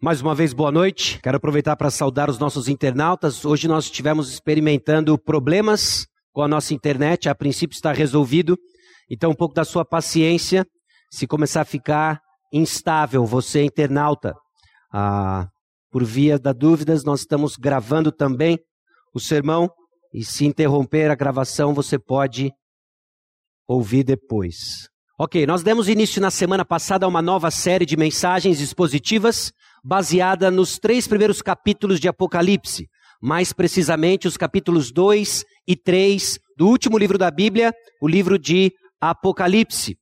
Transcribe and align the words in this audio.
Mais 0.00 0.20
uma 0.20 0.32
vez, 0.32 0.52
boa 0.52 0.70
noite. 0.70 1.18
Quero 1.20 1.38
aproveitar 1.38 1.74
para 1.74 1.90
saudar 1.90 2.30
os 2.30 2.38
nossos 2.38 2.68
internautas. 2.68 3.44
Hoje 3.44 3.66
nós 3.66 3.86
estivemos 3.86 4.30
experimentando 4.30 5.18
problemas 5.18 6.06
com 6.32 6.40
a 6.40 6.46
nossa 6.46 6.72
internet. 6.72 7.28
A 7.28 7.34
princípio 7.34 7.74
está 7.74 7.92
resolvido. 7.92 8.56
Então, 9.10 9.32
um 9.32 9.34
pouco 9.34 9.56
da 9.56 9.64
sua 9.64 9.84
paciência. 9.84 10.64
Se 11.10 11.26
começar 11.26 11.62
a 11.62 11.64
ficar 11.64 12.20
instável, 12.52 13.26
você 13.26 13.64
internauta, 13.64 14.36
ah, 14.94 15.48
por 15.90 16.04
via 16.04 16.38
da 16.38 16.52
dúvidas, 16.52 17.02
nós 17.02 17.20
estamos 17.20 17.56
gravando 17.56 18.12
também 18.12 18.56
o 19.12 19.18
sermão. 19.18 19.68
E 20.14 20.22
se 20.24 20.46
interromper 20.46 21.10
a 21.10 21.16
gravação, 21.16 21.74
você 21.74 21.98
pode 21.98 22.52
ouvir 23.66 24.04
depois. 24.04 24.88
Ok, 25.18 25.44
nós 25.44 25.64
demos 25.64 25.88
início 25.88 26.22
na 26.22 26.30
semana 26.30 26.64
passada 26.64 27.04
a 27.04 27.08
uma 27.08 27.20
nova 27.20 27.50
série 27.50 27.84
de 27.84 27.96
mensagens 27.96 28.60
expositivas 28.60 29.52
baseada 29.88 30.50
nos 30.50 30.78
três 30.78 31.08
primeiros 31.08 31.40
capítulos 31.40 31.98
de 31.98 32.08
Apocalipse, 32.08 32.86
mais 33.22 33.54
precisamente 33.54 34.28
os 34.28 34.36
capítulos 34.36 34.92
2 34.92 35.46
e 35.66 35.74
3 35.74 36.38
do 36.58 36.68
último 36.68 36.98
livro 36.98 37.16
da 37.16 37.30
Bíblia, 37.30 37.72
o 38.02 38.06
livro 38.06 38.38
de 38.38 38.70
Apocalipse. 39.00 39.96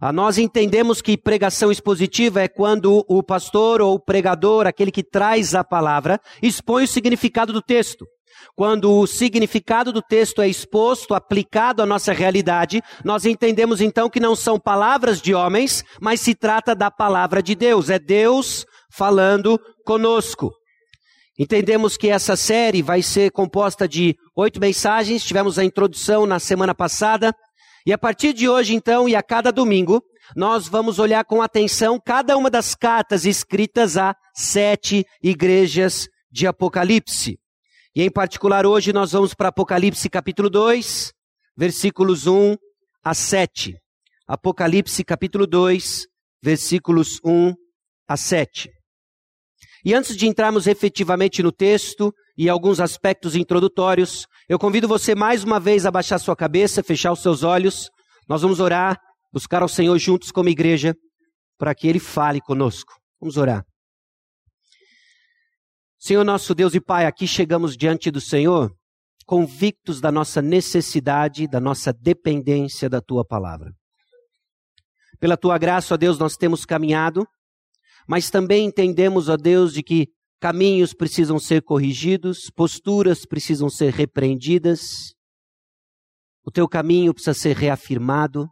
Ah, 0.00 0.12
nós 0.12 0.38
entendemos 0.38 1.02
que 1.02 1.18
pregação 1.18 1.72
expositiva 1.72 2.42
é 2.42 2.46
quando 2.46 3.04
o 3.08 3.24
pastor 3.24 3.82
ou 3.82 3.94
o 3.94 3.98
pregador, 3.98 4.68
aquele 4.68 4.92
que 4.92 5.02
traz 5.02 5.52
a 5.52 5.64
palavra, 5.64 6.20
expõe 6.40 6.84
o 6.84 6.88
significado 6.88 7.52
do 7.52 7.60
texto. 7.60 8.06
Quando 8.54 8.92
o 8.92 9.06
significado 9.06 9.92
do 9.92 10.00
texto 10.00 10.42
é 10.42 10.48
exposto, 10.48 11.12
aplicado 11.12 11.82
à 11.82 11.86
nossa 11.86 12.12
realidade, 12.12 12.80
nós 13.04 13.24
entendemos 13.24 13.80
então 13.80 14.08
que 14.08 14.20
não 14.20 14.36
são 14.36 14.60
palavras 14.60 15.20
de 15.20 15.34
homens, 15.34 15.84
mas 16.00 16.20
se 16.20 16.36
trata 16.36 16.72
da 16.72 16.88
palavra 16.88 17.42
de 17.42 17.56
Deus. 17.56 17.90
É 17.90 17.98
Deus 17.98 18.64
falando 18.96 19.58
conosco. 19.84 20.52
Entendemos 21.38 21.96
que 21.96 22.08
essa 22.08 22.36
série 22.36 22.80
vai 22.80 23.02
ser 23.02 23.32
composta 23.32 23.88
de 23.88 24.16
oito 24.36 24.60
mensagens, 24.60 25.24
tivemos 25.24 25.58
a 25.58 25.64
introdução 25.64 26.26
na 26.26 26.38
semana 26.38 26.74
passada, 26.74 27.34
e 27.84 27.92
a 27.92 27.98
partir 27.98 28.32
de 28.32 28.48
hoje, 28.48 28.72
então, 28.72 29.08
e 29.08 29.16
a 29.16 29.22
cada 29.22 29.50
domingo, 29.50 30.02
nós 30.36 30.68
vamos 30.68 30.98
olhar 30.98 31.24
com 31.24 31.42
atenção 31.42 32.00
cada 32.02 32.36
uma 32.36 32.48
das 32.48 32.74
cartas 32.74 33.26
escritas 33.26 33.96
a 33.96 34.14
sete 34.34 35.04
igrejas 35.22 36.08
de 36.30 36.46
Apocalipse. 36.46 37.38
E 37.94 38.02
em 38.02 38.10
particular, 38.10 38.64
hoje 38.64 38.92
nós 38.92 39.12
vamos 39.12 39.34
para 39.34 39.48
Apocalipse 39.48 40.08
capítulo 40.08 40.48
2, 40.48 41.12
versículos 41.56 42.26
1 42.26 42.56
a 43.04 43.12
7. 43.12 43.76
Apocalipse 44.26 45.04
capítulo 45.04 45.46
2, 45.46 46.06
versículos 46.42 47.20
1 47.24 47.54
a 48.08 48.16
7. 48.16 48.73
E 49.84 49.92
antes 49.92 50.16
de 50.16 50.26
entrarmos 50.26 50.66
efetivamente 50.66 51.42
no 51.42 51.52
texto 51.52 52.10
e 52.38 52.48
alguns 52.48 52.80
aspectos 52.80 53.36
introdutórios, 53.36 54.26
eu 54.48 54.58
convido 54.58 54.88
você 54.88 55.14
mais 55.14 55.44
uma 55.44 55.60
vez 55.60 55.84
a 55.84 55.90
baixar 55.90 56.18
sua 56.18 56.34
cabeça, 56.34 56.82
fechar 56.82 57.12
os 57.12 57.20
seus 57.20 57.42
olhos. 57.42 57.90
Nós 58.26 58.40
vamos 58.40 58.60
orar, 58.60 58.98
buscar 59.30 59.60
ao 59.60 59.68
Senhor 59.68 59.98
juntos 59.98 60.32
como 60.32 60.48
igreja, 60.48 60.94
para 61.58 61.74
que 61.74 61.86
Ele 61.86 61.98
fale 61.98 62.40
conosco. 62.40 62.94
Vamos 63.20 63.36
orar. 63.36 63.62
Senhor 65.98 66.24
nosso 66.24 66.54
Deus 66.54 66.74
e 66.74 66.80
Pai, 66.80 67.04
aqui 67.04 67.26
chegamos 67.26 67.76
diante 67.76 68.10
do 68.10 68.22
Senhor, 68.22 68.72
convictos 69.26 70.00
da 70.00 70.10
nossa 70.10 70.40
necessidade, 70.40 71.46
da 71.46 71.60
nossa 71.60 71.92
dependência 71.92 72.88
da 72.88 73.02
Tua 73.02 73.24
palavra. 73.24 73.70
Pela 75.20 75.36
Tua 75.36 75.58
graça, 75.58 75.92
ó 75.92 75.96
Deus, 75.98 76.18
nós 76.18 76.36
temos 76.36 76.64
caminhado 76.64 77.26
mas 78.06 78.30
também 78.30 78.66
entendemos, 78.66 79.28
ó 79.28 79.36
Deus, 79.36 79.72
de 79.72 79.82
que 79.82 80.08
caminhos 80.40 80.92
precisam 80.92 81.38
ser 81.38 81.62
corrigidos, 81.62 82.50
posturas 82.54 83.24
precisam 83.24 83.70
ser 83.70 83.92
repreendidas, 83.92 85.14
o 86.44 86.50
teu 86.50 86.68
caminho 86.68 87.14
precisa 87.14 87.32
ser 87.32 87.56
reafirmado, 87.56 88.46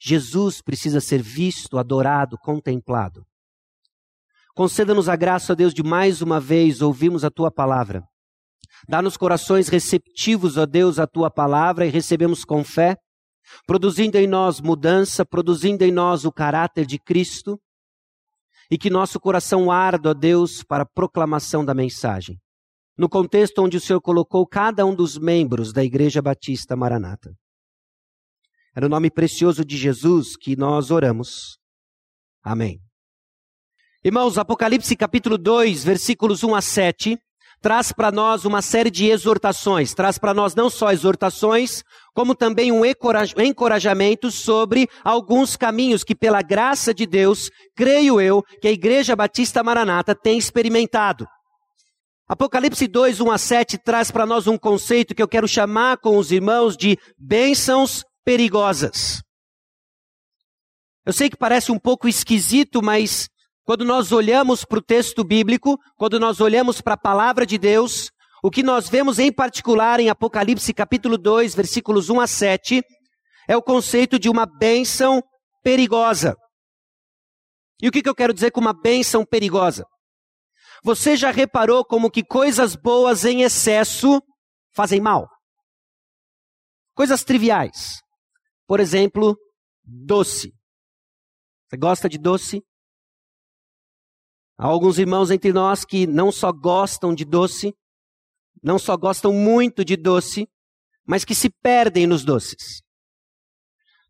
Jesus 0.00 0.62
precisa 0.62 1.00
ser 1.00 1.22
visto, 1.22 1.78
adorado, 1.78 2.38
contemplado. 2.38 3.24
Conceda-nos 4.54 5.08
a 5.08 5.16
graça, 5.16 5.52
ó 5.52 5.56
Deus, 5.56 5.74
de 5.74 5.82
mais 5.82 6.22
uma 6.22 6.40
vez 6.40 6.80
ouvirmos 6.80 7.24
a 7.24 7.30
tua 7.30 7.50
palavra. 7.50 8.02
Dá-nos 8.88 9.16
corações 9.16 9.68
receptivos, 9.68 10.56
ó 10.56 10.64
Deus, 10.64 10.98
à 10.98 11.06
tua 11.06 11.30
palavra 11.30 11.86
e 11.86 11.90
recebemos 11.90 12.44
com 12.44 12.64
fé, 12.64 12.96
produzindo 13.66 14.16
em 14.16 14.26
nós 14.26 14.60
mudança, 14.60 15.24
produzindo 15.24 15.84
em 15.84 15.92
nós 15.92 16.24
o 16.24 16.32
caráter 16.32 16.86
de 16.86 16.98
Cristo 16.98 17.60
e 18.70 18.78
que 18.78 18.90
nosso 18.90 19.20
coração 19.20 19.70
arda, 19.70 20.10
ó 20.10 20.14
Deus, 20.14 20.62
para 20.62 20.82
a 20.82 20.86
proclamação 20.86 21.64
da 21.64 21.74
mensagem. 21.74 22.38
No 22.96 23.08
contexto 23.08 23.62
onde 23.62 23.76
o 23.76 23.80
Senhor 23.80 24.00
colocou 24.00 24.46
cada 24.46 24.86
um 24.86 24.94
dos 24.94 25.18
membros 25.18 25.72
da 25.72 25.82
Igreja 25.82 26.22
Batista 26.22 26.76
Maranata. 26.76 27.34
É 28.74 28.80
no 28.80 28.88
nome 28.88 29.10
precioso 29.10 29.64
de 29.64 29.76
Jesus 29.76 30.36
que 30.36 30.56
nós 30.56 30.90
oramos. 30.90 31.58
Amém. 32.42 32.80
Irmãos, 34.02 34.36
Apocalipse 34.36 34.94
capítulo 34.96 35.38
2, 35.38 35.82
versículos 35.82 36.44
1 36.44 36.54
a 36.54 36.60
7, 36.60 37.18
traz 37.64 37.92
para 37.92 38.12
nós 38.12 38.44
uma 38.44 38.60
série 38.60 38.90
de 38.90 39.06
exortações, 39.06 39.94
traz 39.94 40.18
para 40.18 40.34
nós 40.34 40.54
não 40.54 40.68
só 40.68 40.92
exortações, 40.92 41.82
como 42.12 42.34
também 42.34 42.70
um 42.70 42.82
encorajamento 42.84 44.30
sobre 44.30 44.86
alguns 45.02 45.56
caminhos 45.56 46.04
que, 46.04 46.14
pela 46.14 46.42
graça 46.42 46.92
de 46.92 47.06
Deus, 47.06 47.50
creio 47.74 48.20
eu, 48.20 48.42
que 48.60 48.68
a 48.68 48.70
Igreja 48.70 49.16
Batista 49.16 49.62
Maranata 49.62 50.14
tem 50.14 50.36
experimentado. 50.36 51.26
Apocalipse 52.28 52.86
2, 52.86 53.22
1 53.22 53.30
a 53.30 53.38
7 53.38 53.78
traz 53.78 54.10
para 54.10 54.26
nós 54.26 54.46
um 54.46 54.58
conceito 54.58 55.14
que 55.14 55.22
eu 55.22 55.28
quero 55.28 55.48
chamar 55.48 55.96
com 55.96 56.18
os 56.18 56.30
irmãos 56.30 56.76
de 56.76 56.98
bênçãos 57.18 58.04
perigosas. 58.26 59.22
Eu 61.06 61.14
sei 61.14 61.30
que 61.30 61.36
parece 61.38 61.72
um 61.72 61.78
pouco 61.78 62.06
esquisito, 62.06 62.82
mas 62.82 63.30
quando 63.64 63.84
nós 63.84 64.12
olhamos 64.12 64.64
para 64.64 64.78
o 64.78 64.82
texto 64.82 65.24
bíblico, 65.24 65.78
quando 65.96 66.20
nós 66.20 66.40
olhamos 66.40 66.80
para 66.80 66.94
a 66.94 66.98
palavra 66.98 67.46
de 67.46 67.56
Deus, 67.56 68.10
o 68.42 68.50
que 68.50 68.62
nós 68.62 68.88
vemos 68.88 69.18
em 69.18 69.32
particular 69.32 69.98
em 70.00 70.10
Apocalipse 70.10 70.72
capítulo 70.74 71.16
2, 71.16 71.54
versículos 71.54 72.10
1 72.10 72.20
a 72.20 72.26
7, 72.26 72.82
é 73.48 73.56
o 73.56 73.62
conceito 73.62 74.18
de 74.18 74.28
uma 74.28 74.44
bênção 74.44 75.22
perigosa. 75.62 76.36
E 77.80 77.88
o 77.88 77.92
que, 77.92 78.02
que 78.02 78.08
eu 78.08 78.14
quero 78.14 78.34
dizer 78.34 78.50
com 78.50 78.60
uma 78.60 78.74
bênção 78.74 79.24
perigosa? 79.24 79.86
Você 80.82 81.16
já 81.16 81.30
reparou 81.30 81.84
como 81.84 82.10
que 82.10 82.22
coisas 82.22 82.76
boas 82.76 83.24
em 83.24 83.42
excesso 83.42 84.20
fazem 84.74 85.00
mal? 85.00 85.26
Coisas 86.94 87.24
triviais. 87.24 88.02
Por 88.66 88.78
exemplo, 88.78 89.36
doce. 89.82 90.52
Você 91.66 91.78
gosta 91.78 92.08
de 92.10 92.18
doce? 92.18 92.62
Há 94.56 94.66
alguns 94.66 94.98
irmãos 94.98 95.30
entre 95.30 95.52
nós 95.52 95.84
que 95.84 96.06
não 96.06 96.30
só 96.30 96.52
gostam 96.52 97.14
de 97.14 97.24
doce, 97.24 97.74
não 98.62 98.78
só 98.78 98.96
gostam 98.96 99.32
muito 99.32 99.84
de 99.84 99.96
doce, 99.96 100.48
mas 101.04 101.24
que 101.24 101.34
se 101.34 101.50
perdem 101.50 102.06
nos 102.06 102.24
doces. 102.24 102.82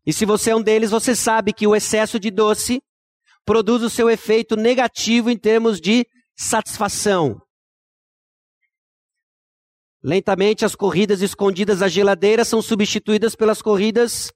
E 0.05 0.13
se 0.13 0.25
você 0.25 0.51
é 0.51 0.55
um 0.55 0.61
deles, 0.61 0.91
você 0.91 1.15
sabe 1.15 1.51
que 1.51 1.65
o 1.65 1.75
excesso 1.75 2.19
de 2.19 2.29
doce 2.29 2.81
produz 3.43 3.81
o 3.81 3.89
seu 3.89 4.09
efeito 4.09 4.55
negativo 4.55 5.29
em 5.29 5.37
termos 5.37 5.81
de 5.81 6.05
satisfação. 6.35 7.41
Lentamente, 10.03 10.63
as 10.63 10.75
corridas 10.75 11.21
escondidas 11.21 11.81
à 11.81 11.87
geladeira 11.87 12.45
são 12.45 12.61
substituídas 12.61 13.35
pelas 13.35 13.61
corridas 13.61 14.31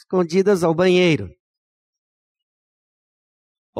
escondidas 0.00 0.62
ao 0.62 0.74
banheiro. 0.74 1.30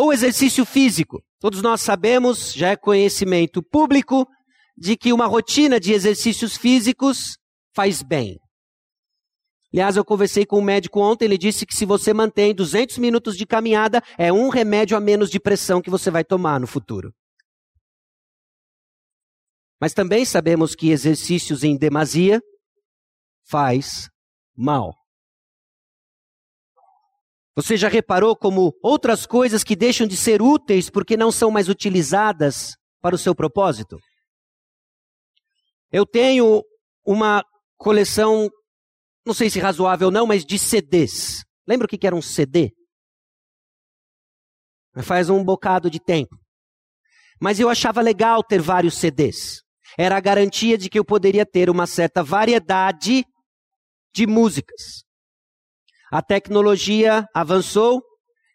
Ou 0.00 0.12
exercício 0.12 0.64
físico. 0.64 1.20
Todos 1.41 1.60
nós 1.60 1.81
sabemos, 1.81 2.53
já 2.53 2.68
é 2.68 2.77
conhecimento 2.77 3.60
público, 3.60 4.28
de 4.77 4.97
que 4.97 5.12
uma 5.12 5.27
rotina 5.27 5.80
de 5.80 5.92
exercícios 5.92 6.56
físicos 6.56 7.36
faz 7.74 8.00
bem. 8.00 8.39
Aliás, 9.72 9.97
eu 9.97 10.04
conversei 10.04 10.47
com 10.47 10.60
um 10.60 10.62
médico 10.62 11.00
ontem, 11.00 11.24
ele 11.24 11.36
disse 11.36 11.66
que 11.66 11.74
se 11.74 11.84
você 11.84 12.15
mantém 12.15 12.54
200 12.54 12.97
minutos 12.98 13.36
de 13.36 13.45
caminhada, 13.45 14.00
é 14.16 14.33
um 14.33 14.50
remédio 14.50 14.97
a 14.97 15.00
menos 15.00 15.28
de 15.30 15.41
pressão 15.41 15.83
que 15.83 15.91
você 15.91 16.12
vai 16.12 16.22
tomar 16.22 16.60
no 16.60 16.68
futuro. 16.68 17.12
Mas 19.80 19.92
também 19.92 20.24
sabemos 20.24 20.77
que 20.77 20.91
exercícios 20.91 21.65
em 21.65 21.77
demasia 21.77 22.41
faz 23.48 24.09
mal. 24.56 24.94
Você 27.59 27.77
já 27.77 27.89
reparou 27.89 28.37
como 28.37 28.72
outras 28.81 29.27
coisas 29.27 29.65
que 29.65 29.75
deixam 29.75 30.07
de 30.07 30.16
ser 30.16 30.41
úteis 30.41 30.89
porque 30.89 31.16
não 31.16 31.33
são 31.33 31.51
mais 31.51 31.69
utilizadas 31.69 32.77
para 33.01 33.16
o 33.16 33.19
seu 33.19 33.34
propósito? 33.34 33.99
Eu 35.91 36.07
tenho 36.07 36.63
uma 37.05 37.45
coleção, 37.77 38.49
não 39.27 39.34
sei 39.34 39.51
se 39.51 39.59
razoável 39.59 40.07
ou 40.07 40.13
não, 40.13 40.25
mas 40.25 40.45
de 40.45 40.57
CDs. 40.57 41.45
Lembra 41.66 41.87
o 41.87 41.89
que 41.89 42.07
era 42.07 42.15
um 42.15 42.22
CD? 42.22 42.71
Faz 45.03 45.28
um 45.28 45.43
bocado 45.43 45.91
de 45.91 45.99
tempo. 45.99 46.39
Mas 47.41 47.59
eu 47.59 47.69
achava 47.69 48.01
legal 48.01 48.41
ter 48.41 48.63
vários 48.63 48.95
CDs. 48.99 49.65
Era 49.99 50.16
a 50.16 50.21
garantia 50.21 50.78
de 50.78 50.89
que 50.89 50.97
eu 50.97 51.04
poderia 51.04 51.45
ter 51.45 51.69
uma 51.69 51.89
certa 51.89 52.22
variedade 52.22 53.25
de 54.15 54.28
músicas. 54.28 55.08
A 56.10 56.22
tecnologia 56.22 57.28
avançou 57.34 58.03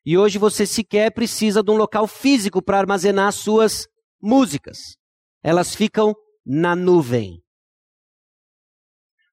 e 0.06 0.18
hoje 0.18 0.38
você 0.38 0.66
sequer 0.66 1.14
precisa 1.14 1.62
de 1.62 1.72
um 1.72 1.76
local 1.76 2.08
físico 2.08 2.62
para 2.62 2.80
armazenar 2.80 3.32
suas 3.32 3.88
músicas. 4.22 4.98
Elas 5.44 5.76
ficam 5.76 6.16
na 6.46 6.76
nuvem. 6.76 7.42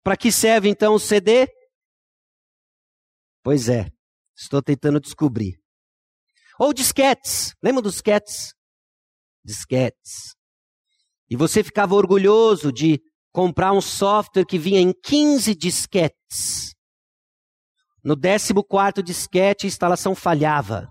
Para 0.03 0.17
que 0.17 0.31
serve 0.31 0.69
então 0.69 0.95
o 0.95 0.99
CD? 0.99 1.49
Pois 3.43 3.69
é, 3.69 3.91
estou 4.37 4.63
tentando 4.63 5.01
descobrir. 5.01 5.59
Ou 6.59 6.75
disquetes. 6.75 7.55
Lembra 7.63 7.83
dos 7.83 7.95
disquetes? 7.95 8.55
Disquetes. 9.43 10.35
E 11.29 11.37
você 11.37 11.65
ficava 11.65 11.95
orgulhoso 11.95 12.71
de 12.71 13.01
comprar 13.33 13.73
um 13.73 13.81
software 13.81 14.45
que 14.45 14.59
vinha 14.59 14.81
em 14.81 14.93
15 14.93 15.55
disquetes. 15.55 16.75
No 18.03 18.17
14 18.17 19.03
disquete, 19.03 19.67
a 19.67 19.69
instalação 19.69 20.15
falhava. 20.15 20.89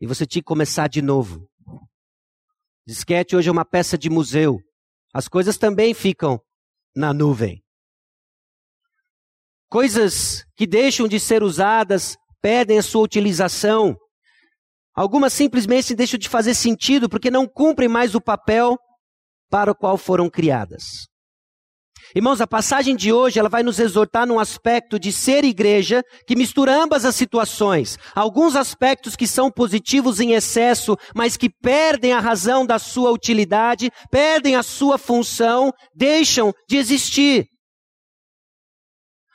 E 0.00 0.06
você 0.06 0.26
tinha 0.26 0.42
que 0.42 0.46
começar 0.46 0.88
de 0.88 1.00
novo. 1.00 1.48
Disquete 2.86 3.36
hoje 3.36 3.48
é 3.48 3.52
uma 3.52 3.64
peça 3.64 3.96
de 3.96 4.10
museu. 4.10 4.58
As 5.12 5.28
coisas 5.28 5.56
também 5.56 5.94
ficam 5.94 6.40
na 6.94 7.14
nuvem. 7.14 7.62
Coisas 9.70 10.44
que 10.56 10.66
deixam 10.66 11.08
de 11.08 11.18
ser 11.18 11.42
usadas 11.42 12.16
perdem 12.42 12.78
a 12.78 12.82
sua 12.82 13.02
utilização. 13.02 13.96
Algumas 14.94 15.32
simplesmente 15.32 15.94
deixam 15.94 16.18
de 16.18 16.28
fazer 16.28 16.54
sentido 16.54 17.08
porque 17.08 17.30
não 17.30 17.48
cumprem 17.48 17.88
mais 17.88 18.14
o 18.14 18.20
papel 18.20 18.76
para 19.48 19.70
o 19.70 19.74
qual 19.74 19.96
foram 19.96 20.28
criadas. 20.28 21.06
Irmãos, 22.14 22.40
a 22.40 22.46
passagem 22.46 22.94
de 22.94 23.12
hoje 23.12 23.40
ela 23.40 23.48
vai 23.48 23.64
nos 23.64 23.80
exortar 23.80 24.24
num 24.24 24.38
aspecto 24.38 25.00
de 25.00 25.10
ser 25.10 25.44
igreja 25.44 26.00
que 26.28 26.36
mistura 26.36 26.72
ambas 26.72 27.04
as 27.04 27.16
situações. 27.16 27.98
Alguns 28.14 28.54
aspectos 28.54 29.16
que 29.16 29.26
são 29.26 29.50
positivos 29.50 30.20
em 30.20 30.32
excesso, 30.32 30.96
mas 31.12 31.36
que 31.36 31.50
perdem 31.50 32.12
a 32.12 32.20
razão 32.20 32.64
da 32.64 32.78
sua 32.78 33.10
utilidade, 33.10 33.90
perdem 34.12 34.54
a 34.54 34.62
sua 34.62 34.96
função, 34.96 35.72
deixam 35.92 36.52
de 36.68 36.76
existir. 36.76 37.48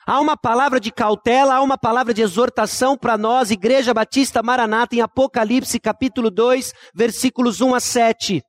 Há 0.06 0.18
uma 0.18 0.34
palavra 0.34 0.80
de 0.80 0.90
cautela, 0.90 1.56
há 1.56 1.62
uma 1.62 1.76
palavra 1.76 2.14
de 2.14 2.22
exortação 2.22 2.96
para 2.96 3.18
nós, 3.18 3.50
Igreja 3.50 3.92
Batista 3.92 4.42
Maranata, 4.42 4.96
em 4.96 5.02
Apocalipse 5.02 5.78
capítulo 5.78 6.30
2, 6.30 6.72
versículos 6.94 7.60
1 7.60 7.74
a 7.74 7.80
7. 7.80 8.42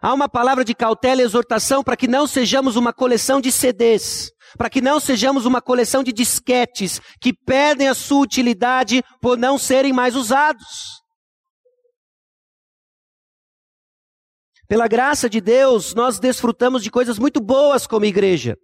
Há 0.00 0.14
uma 0.14 0.28
palavra 0.28 0.64
de 0.64 0.74
cautela 0.74 1.20
e 1.20 1.24
exortação 1.24 1.82
para 1.82 1.96
que 1.96 2.06
não 2.06 2.26
sejamos 2.26 2.76
uma 2.76 2.92
coleção 2.92 3.40
de 3.40 3.50
CDs, 3.50 4.30
para 4.56 4.70
que 4.70 4.80
não 4.80 5.00
sejamos 5.00 5.44
uma 5.44 5.60
coleção 5.60 6.02
de 6.02 6.12
disquetes 6.12 7.00
que 7.20 7.32
perdem 7.32 7.88
a 7.88 7.94
sua 7.94 8.20
utilidade 8.20 9.02
por 9.20 9.36
não 9.36 9.58
serem 9.58 9.92
mais 9.92 10.14
usados. 10.14 11.02
Pela 14.68 14.86
graça 14.86 15.28
de 15.28 15.40
Deus, 15.40 15.94
nós 15.94 16.20
desfrutamos 16.20 16.82
de 16.82 16.90
coisas 16.90 17.18
muito 17.18 17.40
boas 17.40 17.86
como 17.86 18.04
igreja. 18.04 18.56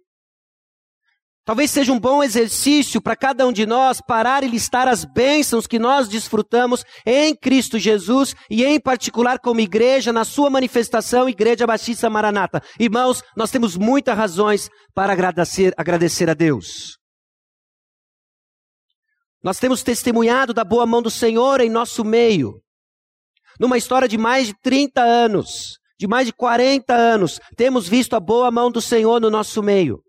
Talvez 1.45 1.69
seja 1.69 1.93
um 1.93 1.99
bom 1.99 2.23
exercício 2.23 2.99
para 2.99 3.15
cada 3.15 3.45
um 3.45 3.53
de 3.53 3.67
nós 3.67 4.01
parar 4.01 4.43
e 4.43 4.47
listar 4.47 4.87
as 4.87 5.05
bênçãos 5.05 5.67
que 5.67 5.77
nós 5.77 6.07
desfrutamos 6.07 6.83
em 7.05 7.35
Cristo 7.35 7.77
Jesus 7.77 8.35
e, 8.49 8.65
em 8.65 8.79
particular, 8.79 9.37
como 9.37 9.59
igreja, 9.59 10.11
na 10.11 10.25
sua 10.25 10.49
manifestação, 10.49 11.29
Igreja 11.29 11.67
Batista 11.67 12.09
Maranata. 12.09 12.63
Irmãos, 12.79 13.21
nós 13.37 13.51
temos 13.51 13.77
muitas 13.77 14.17
razões 14.17 14.71
para 14.95 15.13
agradecer, 15.13 15.71
agradecer 15.77 16.27
a 16.31 16.33
Deus. 16.33 16.97
Nós 19.43 19.59
temos 19.59 19.83
testemunhado 19.83 20.51
da 20.51 20.63
boa 20.63 20.87
mão 20.87 21.03
do 21.03 21.11
Senhor 21.11 21.61
em 21.61 21.69
nosso 21.69 22.03
meio. 22.03 22.59
Numa 23.59 23.77
história 23.77 24.07
de 24.07 24.17
mais 24.17 24.47
de 24.47 24.55
30 24.63 24.99
anos, 24.99 25.77
de 25.99 26.07
mais 26.07 26.25
de 26.25 26.33
40 26.33 26.91
anos, 26.91 27.39
temos 27.55 27.87
visto 27.87 28.15
a 28.15 28.19
boa 28.19 28.49
mão 28.49 28.71
do 28.71 28.81
Senhor 28.81 29.21
no 29.21 29.29
nosso 29.29 29.61
meio. 29.61 30.04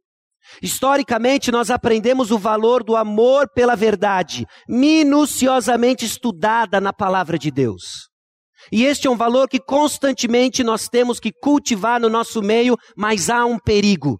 Historicamente, 0.63 1.51
nós 1.51 1.71
aprendemos 1.71 2.31
o 2.31 2.39
valor 2.39 2.83
do 2.83 2.97
amor 2.97 3.49
pela 3.55 3.75
verdade, 3.75 4.47
minuciosamente 4.69 6.05
estudada 6.05 6.81
na 6.81 6.93
palavra 6.93 7.39
de 7.39 7.51
Deus. 7.51 8.09
E 8.73 8.85
este 8.85 9.07
é 9.07 9.11
um 9.11 9.17
valor 9.17 9.49
que 9.49 9.61
constantemente 9.61 10.65
nós 10.65 10.89
temos 10.89 11.21
que 11.21 11.33
cultivar 11.33 12.01
no 12.01 12.09
nosso 12.09 12.43
meio, 12.43 12.77
mas 12.97 13.31
há 13.31 13.45
um 13.45 13.59
perigo. 13.59 14.19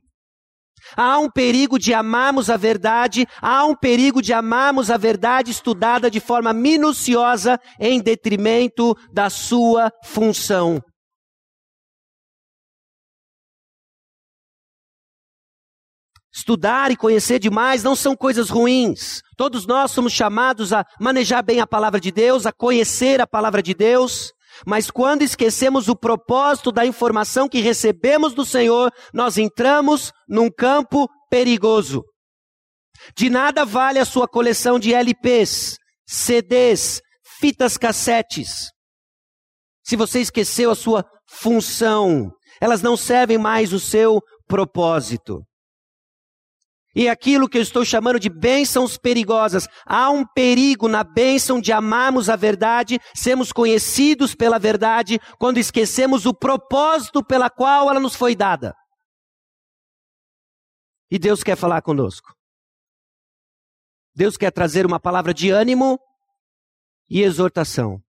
Há 0.97 1.19
um 1.19 1.29
perigo 1.29 1.79
de 1.79 1.93
amarmos 1.93 2.49
a 2.49 2.57
verdade, 2.57 3.27
há 3.43 3.65
um 3.65 3.75
perigo 3.75 4.23
de 4.23 4.33
amarmos 4.33 4.89
a 4.89 4.97
verdade 4.97 5.51
estudada 5.51 6.09
de 6.09 6.21
forma 6.21 6.53
minuciosa 6.53 7.59
em 7.81 8.01
detrimento 8.01 8.95
da 9.13 9.29
sua 9.29 9.91
função 10.05 10.81
Estudar 16.47 16.93
e 16.93 16.97
conhecer 16.97 17.41
demais 17.41 17.83
não 17.83 17.97
são 17.97 18.15
coisas 18.15 18.51
ruins. 18.51 19.21
Todos 19.37 19.67
nós 19.67 19.91
somos 19.91 20.13
chamados 20.13 20.73
a 20.73 20.87
manejar 21.01 21.43
bem 21.43 21.59
a 21.59 21.67
palavra 21.67 21.99
de 21.99 22.13
Deus, 22.13 22.47
a 22.47 22.53
conhecer 22.53 23.21
a 23.21 23.27
palavra 23.27 23.61
de 23.61 23.75
Deus. 23.75 24.33
Mas 24.65 24.89
quando 24.89 25.23
esquecemos 25.23 25.89
o 25.89 25.97
propósito 25.97 26.71
da 26.71 26.87
informação 26.87 27.49
que 27.49 27.59
recebemos 27.59 28.33
do 28.33 28.45
Senhor, 28.45 28.93
nós 29.13 29.39
entramos 29.39 30.13
num 30.29 30.49
campo 30.49 31.09
perigoso. 31.29 32.05
De 33.17 33.29
nada 33.29 33.65
vale 33.65 33.99
a 33.99 34.05
sua 34.05 34.29
coleção 34.29 34.79
de 34.79 34.95
LPs, 34.95 35.77
CDs, 36.07 37.01
fitas 37.41 37.77
cassetes. 37.77 38.71
Se 39.83 39.97
você 39.97 40.21
esqueceu 40.21 40.71
a 40.71 40.77
sua 40.77 41.05
função, 41.29 42.31
elas 42.61 42.83
não 42.83 42.97
servem 42.97 43.37
mais 43.37 43.73
o 43.73 43.81
seu 43.81 44.21
propósito 44.47 45.43
e 46.97 47.11
aquilo 47.11 47.47
que 47.47 47.59
eu 47.59 47.63
estou 47.63 47.85
chamando 47.85 48.19
de 48.19 48.31
bênçãos 48.31 48.97
perigosas. 48.97 49.69
Há 49.85 50.09
um 50.09 50.27
perigo 50.27 50.89
na 50.89 51.05
bênção 51.05 51.61
de 51.61 51.71
amarmos 51.71 52.31
a 52.31 52.37
verdade, 52.37 52.99
sermos 53.15 53.53
conhecidos 53.53 54.35
pela 54.35 54.59
verdade, 54.59 55.21
quando 55.39 55.59
esquecemos 55.59 56.25
o 56.25 56.33
propósito 56.33 57.23
pela 57.23 57.51
qual 57.51 57.91
ela 57.91 58.01
nos 58.01 58.17
foi 58.17 58.35
dada. 58.35 58.75
E 61.11 61.19
Deus 61.19 61.45
quer 61.45 61.55
falar 61.55 61.83
conosco. 61.83 62.35
Deus 64.15 64.39
quer 64.39 64.51
trazer 64.51 64.87
uma 64.87 64.99
palavra 64.99 65.35
de 65.35 65.51
ânimo 65.51 65.99
e 67.11 67.21
exortação. 67.21 68.01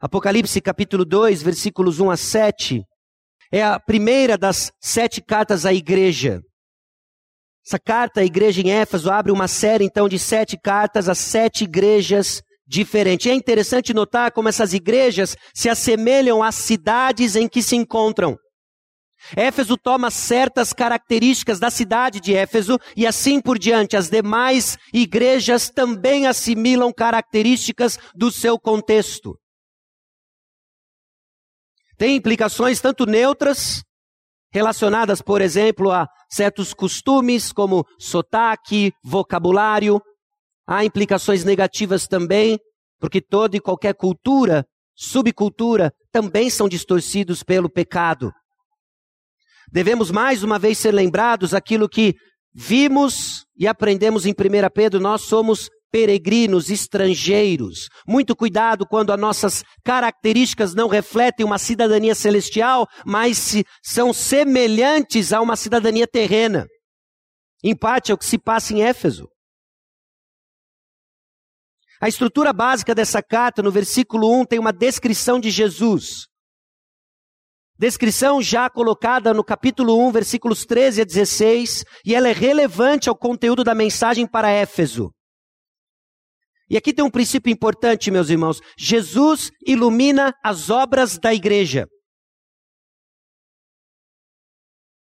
Apocalipse 0.00 0.60
capítulo 0.60 1.04
2, 1.04 1.44
versículos 1.44 2.00
1 2.00 2.10
a 2.10 2.16
7, 2.16 2.82
é 3.52 3.62
a 3.62 3.78
primeira 3.78 4.36
das 4.36 4.72
sete 4.80 5.22
cartas 5.22 5.64
à 5.64 5.72
igreja. 5.72 6.42
Essa 7.64 7.78
carta 7.78 8.20
à 8.20 8.24
igreja 8.24 8.60
em 8.60 8.70
Éfeso 8.72 9.10
abre 9.10 9.30
uma 9.30 9.46
série 9.46 9.84
então 9.84 10.08
de 10.08 10.18
sete 10.18 10.58
cartas 10.60 11.08
a 11.08 11.14
sete 11.14 11.64
igrejas 11.64 12.42
diferentes. 12.66 13.26
É 13.26 13.34
interessante 13.34 13.94
notar 13.94 14.32
como 14.32 14.48
essas 14.48 14.72
igrejas 14.72 15.36
se 15.54 15.68
assemelham 15.68 16.42
às 16.42 16.56
cidades 16.56 17.36
em 17.36 17.48
que 17.48 17.62
se 17.62 17.76
encontram. 17.76 18.36
Éfeso 19.36 19.76
toma 19.76 20.10
certas 20.10 20.72
características 20.72 21.60
da 21.60 21.70
cidade 21.70 22.18
de 22.20 22.34
Éfeso 22.34 22.76
e 22.96 23.06
assim 23.06 23.40
por 23.40 23.56
diante. 23.56 23.96
As 23.96 24.10
demais 24.10 24.76
igrejas 24.92 25.70
também 25.70 26.26
assimilam 26.26 26.92
características 26.92 27.96
do 28.16 28.32
seu 28.32 28.58
contexto. 28.58 29.38
Tem 31.96 32.16
implicações 32.16 32.80
tanto 32.80 33.06
neutras 33.06 33.84
relacionadas, 34.52 35.22
por 35.22 35.40
exemplo, 35.40 35.90
a 35.90 36.06
certos 36.30 36.74
costumes 36.74 37.52
como 37.52 37.84
sotaque, 37.98 38.92
vocabulário. 39.02 40.00
Há 40.66 40.84
implicações 40.84 41.42
negativas 41.44 42.06
também, 42.06 42.58
porque 43.00 43.20
toda 43.20 43.56
e 43.56 43.60
qualquer 43.60 43.94
cultura, 43.94 44.64
subcultura, 44.94 45.92
também 46.12 46.50
são 46.50 46.68
distorcidos 46.68 47.42
pelo 47.42 47.68
pecado. 47.70 48.30
Devemos 49.72 50.10
mais 50.10 50.42
uma 50.42 50.58
vez 50.58 50.78
ser 50.78 50.92
lembrados 50.92 51.54
aquilo 51.54 51.88
que 51.88 52.14
vimos 52.54 53.46
e 53.56 53.66
aprendemos 53.66 54.26
em 54.26 54.32
1 54.32 54.34
Pedro, 54.74 55.00
nós 55.00 55.22
somos 55.22 55.70
peregrinos, 55.92 56.70
estrangeiros. 56.70 57.88
Muito 58.08 58.34
cuidado 58.34 58.86
quando 58.86 59.12
as 59.12 59.20
nossas 59.20 59.62
características 59.84 60.74
não 60.74 60.88
refletem 60.88 61.44
uma 61.44 61.58
cidadania 61.58 62.14
celestial, 62.14 62.88
mas 63.04 63.36
se, 63.36 63.64
são 63.82 64.12
semelhantes 64.12 65.32
a 65.32 65.40
uma 65.40 65.54
cidadania 65.54 66.06
terrena. 66.06 66.66
Em 67.62 67.76
parte 67.76 68.10
é 68.10 68.14
o 68.14 68.18
que 68.18 68.24
se 68.24 68.38
passa 68.38 68.72
em 68.72 68.82
Éfeso. 68.82 69.28
A 72.00 72.08
estrutura 72.08 72.52
básica 72.52 72.94
dessa 72.94 73.22
carta, 73.22 73.62
no 73.62 73.70
versículo 73.70 74.28
1, 74.40 74.46
tem 74.46 74.58
uma 74.58 74.72
descrição 74.72 75.38
de 75.38 75.50
Jesus. 75.50 76.26
Descrição 77.78 78.42
já 78.42 78.68
colocada 78.68 79.32
no 79.32 79.44
capítulo 79.44 80.04
1, 80.08 80.10
versículos 80.10 80.64
13 80.64 81.02
a 81.02 81.04
16, 81.04 81.84
e 82.04 82.14
ela 82.14 82.28
é 82.28 82.32
relevante 82.32 83.08
ao 83.08 83.16
conteúdo 83.16 83.62
da 83.62 83.74
mensagem 83.74 84.26
para 84.26 84.50
Éfeso. 84.50 85.12
E 86.72 86.76
aqui 86.78 86.90
tem 86.90 87.04
um 87.04 87.10
princípio 87.10 87.52
importante, 87.52 88.10
meus 88.10 88.30
irmãos. 88.30 88.62
Jesus 88.78 89.50
ilumina 89.66 90.34
as 90.42 90.70
obras 90.70 91.18
da 91.18 91.34
igreja. 91.34 91.86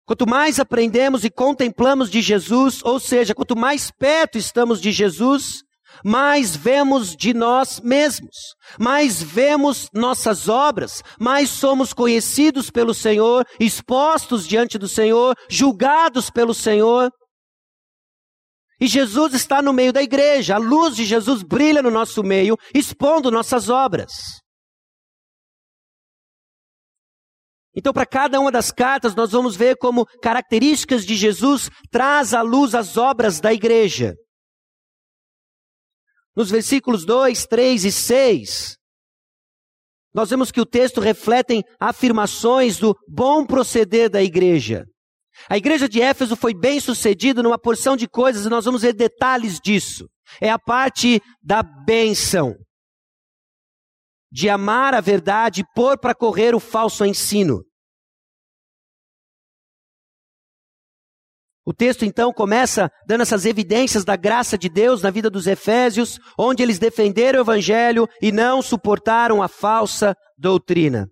Quanto 0.08 0.28
mais 0.28 0.60
aprendemos 0.60 1.24
e 1.24 1.30
contemplamos 1.30 2.10
de 2.10 2.20
Jesus, 2.20 2.84
ou 2.84 3.00
seja, 3.00 3.36
quanto 3.36 3.56
mais 3.56 3.92
perto 3.92 4.40
estamos 4.40 4.82
de 4.82 4.92
Jesus, 4.92 5.62
mais 6.04 6.56
vemos 6.56 7.16
de 7.16 7.32
nós 7.32 7.80
mesmos, 7.80 8.56
mais 8.80 9.22
vemos 9.22 9.88
nossas 9.94 10.50
obras, 10.50 11.04
mais 11.20 11.52
somos 11.52 11.94
conhecidos 11.94 12.72
pelo 12.72 12.92
Senhor, 12.92 13.46
expostos 13.60 14.48
diante 14.48 14.80
do 14.80 14.88
Senhor, 14.88 15.36
julgados 15.48 16.32
pelo 16.32 16.56
Senhor. 16.56 17.12
E 18.82 18.88
Jesus 18.88 19.36
está 19.36 19.62
no 19.62 19.72
meio 19.72 19.94
da 19.94 20.02
igreja, 20.02 20.56
a 20.56 20.58
luz 20.58 20.96
de 20.96 21.06
Jesus 21.06 21.44
brilha 21.44 21.84
no 21.84 21.92
nosso 21.92 22.24
meio, 22.24 22.58
expondo 22.74 23.30
nossas 23.30 23.70
obras. 23.70 24.12
Então, 27.76 27.94
para 27.94 28.08
cada 28.08 28.40
uma 28.40 28.52
das 28.52 28.72
cartas, 28.72 29.14
nós 29.14 29.32
vamos 29.32 29.56
ver 29.56 29.78
como 29.78 30.06
características 30.20 31.06
de 31.06 31.16
Jesus 31.16 31.70
traz 31.92 32.34
à 32.34 32.42
luz 32.42 32.74
as 32.74 32.98
obras 32.98 33.40
da 33.40 33.54
igreja. 33.54 34.16
Nos 36.36 36.50
versículos 36.50 37.06
2, 37.06 37.46
3 37.46 37.86
e 37.86 37.92
6, 37.92 38.78
nós 40.12 40.32
vemos 40.32 40.52
que 40.52 40.60
o 40.60 40.66
texto 40.66 41.00
reflete 41.00 41.62
afirmações 41.80 42.80
do 42.80 42.96
bom 43.08 43.46
proceder 43.46 44.10
da 44.10 44.24
igreja. 44.24 44.86
A 45.50 45.58
igreja 45.58 45.88
de 45.88 46.02
Éfeso 46.02 46.36
foi 46.36 46.54
bem 46.54 46.80
sucedida 46.80 47.42
numa 47.44 47.60
porção 47.60 47.96
de 47.96 48.08
coisas 48.08 48.46
e 48.46 48.50
nós 48.50 48.66
vamos 48.66 48.82
ver 48.82 48.94
detalhes 48.94 49.60
disso. 49.60 50.10
É 50.40 50.50
a 50.50 50.60
parte 50.60 51.22
da 51.42 51.62
bênção. 51.62 52.56
De 54.32 54.50
amar 54.50 54.94
a 54.94 55.02
verdade 55.02 55.62
e 55.62 55.66
pôr 55.76 55.98
para 55.98 56.16
correr 56.16 56.56
o 56.56 56.60
falso 56.60 57.06
ensino. 57.06 57.64
O 61.64 61.74
texto 61.74 62.04
então 62.06 62.34
começa 62.34 62.90
dando 63.06 63.22
essas 63.22 63.46
evidências 63.46 64.04
da 64.04 64.16
graça 64.16 64.58
de 64.58 64.68
Deus 64.68 65.04
na 65.04 65.12
vida 65.12 65.30
dos 65.30 65.46
Efésios, 65.46 66.20
onde 66.38 66.64
eles 66.64 66.80
defenderam 66.80 67.40
o 67.40 67.44
evangelho 67.44 68.08
e 68.22 68.32
não 68.32 68.62
suportaram 68.62 69.44
a 69.44 69.48
falsa 69.48 70.16
doutrina. 70.38 71.08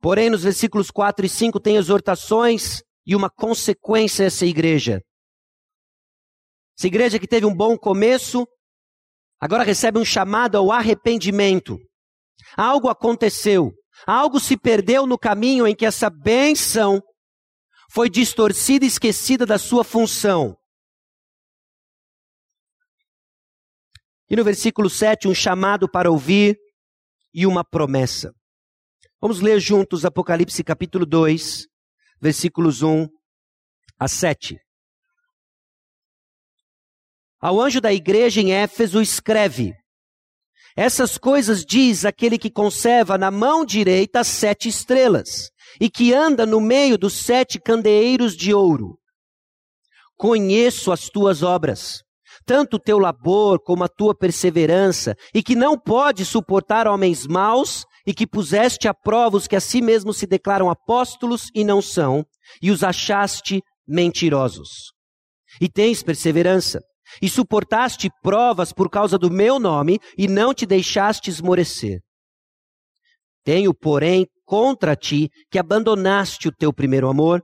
Porém, 0.00 0.30
nos 0.30 0.42
versículos 0.42 0.90
4 0.90 1.26
e 1.26 1.28
5 1.28 1.58
tem 1.58 1.76
exortações 1.76 2.82
e 3.04 3.16
uma 3.16 3.28
consequência 3.28 4.24
a 4.24 4.26
essa 4.26 4.46
igreja. 4.46 5.02
Essa 6.78 6.86
igreja 6.86 7.18
que 7.18 7.26
teve 7.26 7.44
um 7.44 7.54
bom 7.54 7.76
começo, 7.76 8.46
agora 9.40 9.64
recebe 9.64 9.98
um 9.98 10.04
chamado 10.04 10.56
ao 10.56 10.70
arrependimento. 10.70 11.76
Algo 12.56 12.88
aconteceu, 12.88 13.72
algo 14.06 14.38
se 14.38 14.56
perdeu 14.56 15.06
no 15.06 15.18
caminho 15.18 15.66
em 15.66 15.74
que 15.74 15.84
essa 15.84 16.08
benção 16.08 17.02
foi 17.90 18.08
distorcida 18.08 18.84
e 18.84 18.88
esquecida 18.88 19.44
da 19.44 19.58
sua 19.58 19.82
função. 19.82 20.56
E 24.30 24.36
no 24.36 24.44
versículo 24.44 24.90
7, 24.90 25.26
um 25.26 25.34
chamado 25.34 25.90
para 25.90 26.10
ouvir 26.10 26.56
e 27.34 27.46
uma 27.46 27.64
promessa. 27.64 28.32
Vamos 29.20 29.40
ler 29.40 29.58
juntos 29.58 30.04
Apocalipse 30.04 30.62
capítulo 30.62 31.04
2, 31.04 31.66
versículos 32.20 32.82
1 32.82 33.08
a 33.98 34.06
7. 34.06 34.60
Ao 37.40 37.60
anjo 37.60 37.80
da 37.80 37.92
igreja 37.92 38.40
em 38.40 38.52
Éfeso 38.52 39.02
escreve: 39.02 39.74
Essas 40.76 41.18
coisas 41.18 41.64
diz 41.64 42.04
aquele 42.04 42.38
que 42.38 42.48
conserva 42.48 43.18
na 43.18 43.28
mão 43.28 43.64
direita 43.64 44.20
as 44.20 44.28
sete 44.28 44.68
estrelas 44.68 45.50
e 45.80 45.90
que 45.90 46.14
anda 46.14 46.46
no 46.46 46.60
meio 46.60 46.96
dos 46.96 47.14
sete 47.14 47.58
candeeiros 47.58 48.36
de 48.36 48.54
ouro. 48.54 49.00
Conheço 50.16 50.92
as 50.92 51.08
tuas 51.08 51.42
obras, 51.42 52.04
tanto 52.46 52.76
o 52.76 52.80
teu 52.80 53.00
labor 53.00 53.58
como 53.58 53.82
a 53.82 53.88
tua 53.88 54.16
perseverança, 54.16 55.16
e 55.34 55.42
que 55.42 55.56
não 55.56 55.76
pode 55.76 56.24
suportar 56.24 56.86
homens 56.86 57.26
maus, 57.26 57.84
e 58.08 58.14
que 58.14 58.26
puseste 58.26 58.88
a 58.88 58.94
prova 58.94 59.36
os 59.36 59.46
que 59.46 59.54
a 59.54 59.60
si 59.60 59.82
mesmos 59.82 60.16
se 60.16 60.26
declaram 60.26 60.70
apóstolos 60.70 61.50
e 61.54 61.62
não 61.62 61.82
são, 61.82 62.24
e 62.62 62.70
os 62.70 62.82
achaste 62.82 63.60
mentirosos. 63.86 64.94
E 65.60 65.68
tens 65.68 66.02
perseverança, 66.02 66.80
e 67.20 67.28
suportaste 67.28 68.08
provas 68.22 68.72
por 68.72 68.88
causa 68.88 69.18
do 69.18 69.30
meu 69.30 69.58
nome, 69.58 69.98
e 70.16 70.26
não 70.26 70.54
te 70.54 70.64
deixaste 70.64 71.28
esmorecer. 71.28 72.00
Tenho, 73.44 73.74
porém, 73.74 74.26
contra 74.46 74.96
ti 74.96 75.28
que 75.50 75.58
abandonaste 75.58 76.48
o 76.48 76.52
teu 76.52 76.72
primeiro 76.72 77.10
amor. 77.10 77.42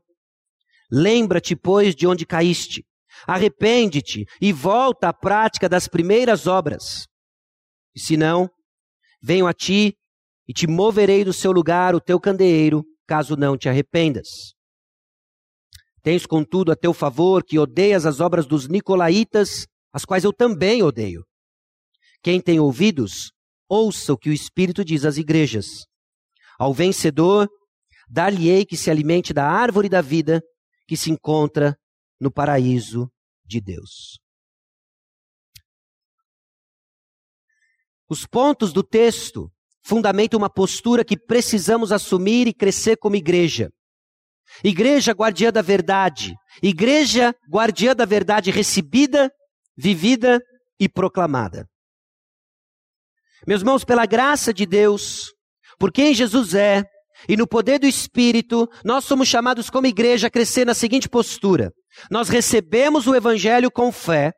Lembra-te, 0.91 1.55
pois, 1.55 1.95
de 1.95 2.07
onde 2.07 2.25
caíste. 2.25 2.83
Arrepende-te 3.27 4.25
e 4.41 4.51
volta 4.51 5.11
à 5.11 5.13
prática 5.13 5.69
das 5.69 5.89
primeiras 5.89 6.47
obras. 6.47 7.07
E 7.95 8.01
se 8.01 8.17
não, 8.17 8.49
venho 9.23 9.47
a 9.47 9.53
ti 9.53 9.95
e 10.49 10.53
te 10.53 10.67
moverei 10.67 11.25
do 11.25 11.33
seu 11.33 11.53
lugar 11.53 11.95
o 11.95 12.01
teu 12.01 12.21
candeeiro, 12.21 12.85
caso 13.07 13.37
não 13.37 13.57
te 13.57 13.69
arrependas. 13.69 14.55
Tens, 16.03 16.27
contudo, 16.27 16.71
a 16.71 16.77
teu 16.77 16.93
favor 16.93 17.43
que 17.43 17.59
odeias 17.59 18.05
as 18.05 18.21
obras 18.21 18.47
dos 18.47 18.69
nicolaítas, 18.69 19.67
as 19.93 20.05
quais 20.05 20.25
eu 20.25 20.33
também 20.33 20.83
odeio. 20.83 21.25
Quem 22.23 22.41
tem 22.41 22.61
ouvidos, 22.61 23.33
ouça 23.69 24.13
o 24.13 24.19
que 24.19 24.29
o 24.29 24.33
Espírito 24.33 24.85
diz 24.85 25.05
às 25.05 25.17
igrejas. 25.17 25.87
Ao 26.59 26.75
vencedor, 26.75 27.49
dar-lhe-ei 28.09 28.67
que 28.67 28.77
se 28.77 28.91
alimente 28.91 29.33
da 29.33 29.49
árvore 29.49 29.89
da 29.89 30.03
vida 30.03 30.43
que 30.87 30.97
se 30.97 31.11
encontra 31.11 31.77
no 32.21 32.31
paraíso 32.31 33.11
de 33.45 33.61
Deus. 33.61 34.19
Os 38.09 38.27
pontos 38.27 38.73
do 38.73 38.83
texto 38.83 39.51
fundamentam 39.85 40.39
uma 40.39 40.51
postura 40.51 41.05
que 41.05 41.17
precisamos 41.17 41.93
assumir 41.93 42.49
e 42.49 42.55
crescer 42.55 42.97
como 42.97 43.17
igreja. 43.17 43.71
Igreja 44.63 45.13
guardiã 45.13 45.53
da 45.53 45.63
verdade. 45.63 46.35
Igreja 46.63 47.35
guardiã 47.51 47.95
da 47.95 48.05
verdade 48.05 48.51
recebida, 48.51 49.31
vivida 49.77 50.41
e 50.79 50.89
proclamada. 50.89 51.67
Meus 53.47 53.61
irmãos, 53.61 53.85
pela 53.85 54.07
graça 54.07 54.55
de 54.55 54.65
Deus, 54.65 55.33
por 55.79 55.93
quem 55.93 56.15
Jesus 56.15 56.55
é 56.55 56.83
e 57.29 57.37
no 57.37 57.47
poder 57.47 57.79
do 57.79 57.87
Espírito, 57.87 58.69
nós 58.85 59.05
somos 59.05 59.29
chamados 59.29 59.69
como 59.69 59.87
igreja 59.87 60.29
a 60.29 60.31
crescer 60.31 60.65
na 60.65 60.75
seguinte 60.75 61.09
postura: 61.09 61.73
nós 62.11 62.29
recebemos 62.29 63.07
o 63.07 63.15
Evangelho 63.15 63.71
com 63.71 63.93
fé, 63.93 64.33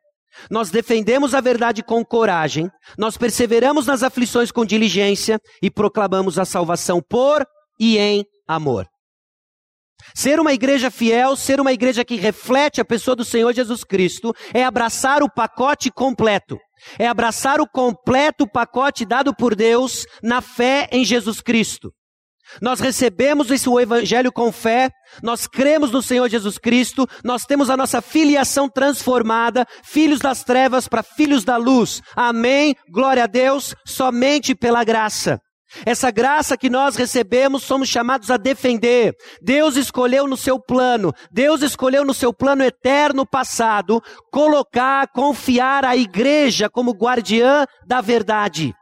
nós 0.49 0.69
defendemos 0.69 1.33
a 1.33 1.41
verdade 1.41 1.83
com 1.83 2.03
coragem, 2.03 2.69
nós 2.97 3.17
perseveramos 3.17 3.85
nas 3.85 4.03
aflições 4.03 4.51
com 4.51 4.65
diligência 4.65 5.39
e 5.61 5.69
proclamamos 5.69 6.37
a 6.39 6.45
salvação 6.45 7.01
por 7.01 7.45
e 7.79 7.97
em 7.97 8.25
amor. 8.47 8.87
Ser 10.15 10.39
uma 10.39 10.53
igreja 10.53 10.89
fiel, 10.89 11.35
ser 11.35 11.59
uma 11.59 11.73
igreja 11.73 12.05
que 12.05 12.15
reflete 12.15 12.79
a 12.79 12.85
pessoa 12.85 13.15
do 13.15 13.25
Senhor 13.25 13.53
Jesus 13.53 13.83
Cristo, 13.83 14.33
é 14.53 14.63
abraçar 14.63 15.21
o 15.23 15.29
pacote 15.29 15.91
completo. 15.91 16.57
É 16.99 17.07
abraçar 17.07 17.59
o 17.59 17.67
completo 17.67 18.47
pacote 18.47 19.05
dado 19.05 19.35
por 19.35 19.55
Deus 19.55 20.05
na 20.21 20.41
fé 20.41 20.87
em 20.91 21.03
Jesus 21.03 21.41
Cristo. 21.41 21.91
Nós 22.61 22.79
recebemos 22.79 23.51
esse 23.51 23.69
evangelho 23.69 24.31
com 24.31 24.51
fé, 24.51 24.89
nós 25.21 25.47
cremos 25.47 25.91
no 25.91 26.01
Senhor 26.01 26.29
Jesus 26.29 26.57
Cristo, 26.57 27.07
nós 27.23 27.45
temos 27.45 27.69
a 27.69 27.77
nossa 27.77 28.01
filiação 28.01 28.69
transformada, 28.69 29.65
filhos 29.83 30.19
das 30.19 30.43
trevas 30.43 30.87
para 30.87 31.03
filhos 31.03 31.43
da 31.43 31.57
luz. 31.57 32.01
Amém. 32.15 32.75
Glória 32.89 33.23
a 33.23 33.27
Deus, 33.27 33.75
somente 33.85 34.55
pela 34.55 34.83
graça. 34.83 35.39
Essa 35.85 36.09
graça 36.09 36.57
que 36.57 36.69
nós 36.69 36.95
recebemos, 36.95 37.63
somos 37.63 37.89
chamados 37.89 38.31
a 38.31 38.37
defender. 38.37 39.13
Deus 39.41 39.75
escolheu 39.75 40.25
no 40.25 40.37
seu 40.37 40.59
plano, 40.59 41.13
Deus 41.31 41.61
escolheu 41.61 42.05
no 42.05 42.13
seu 42.13 42.33
plano 42.33 42.63
eterno 42.63 43.25
passado, 43.25 44.01
colocar, 44.31 45.07
confiar 45.09 45.83
a 45.83 45.95
igreja 45.95 46.69
como 46.69 46.91
guardiã 46.91 47.65
da 47.85 47.99
verdade. 48.01 48.73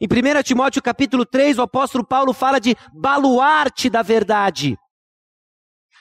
Em 0.00 0.06
1 0.06 0.42
Timóteo 0.42 0.82
capítulo 0.82 1.24
3, 1.24 1.58
o 1.58 1.62
apóstolo 1.62 2.04
Paulo 2.04 2.32
fala 2.32 2.58
de 2.58 2.76
baluarte 2.92 3.88
da 3.88 4.02
verdade. 4.02 4.76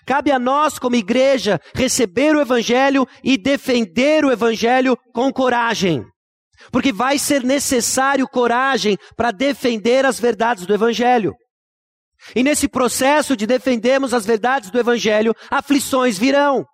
Cabe 0.06 0.32
a 0.32 0.40
nós, 0.40 0.78
como 0.80 0.96
igreja, 0.96 1.60
receber 1.74 2.36
o 2.36 2.42
Evangelho 2.42 3.08
e 3.24 3.38
defender 3.38 4.26
o 4.26 4.32
Evangelho 4.32 4.98
com 5.14 5.32
coragem. 5.32 6.04
Porque 6.72 6.92
vai 6.92 7.18
ser 7.18 7.44
necessário 7.44 8.28
coragem 8.28 8.98
para 9.16 9.32
defender 9.32 10.06
as 10.06 10.20
verdades 10.20 10.66
do 10.66 10.74
Evangelho. 10.74 11.34
E 12.36 12.44
nesse 12.44 12.68
processo 12.68 13.36
de 13.36 13.46
defendermos 13.46 14.14
as 14.14 14.26
verdades 14.26 14.72
do 14.72 14.80
Evangelho, 14.80 15.34
aflições 15.52 16.18
virão. 16.18 16.66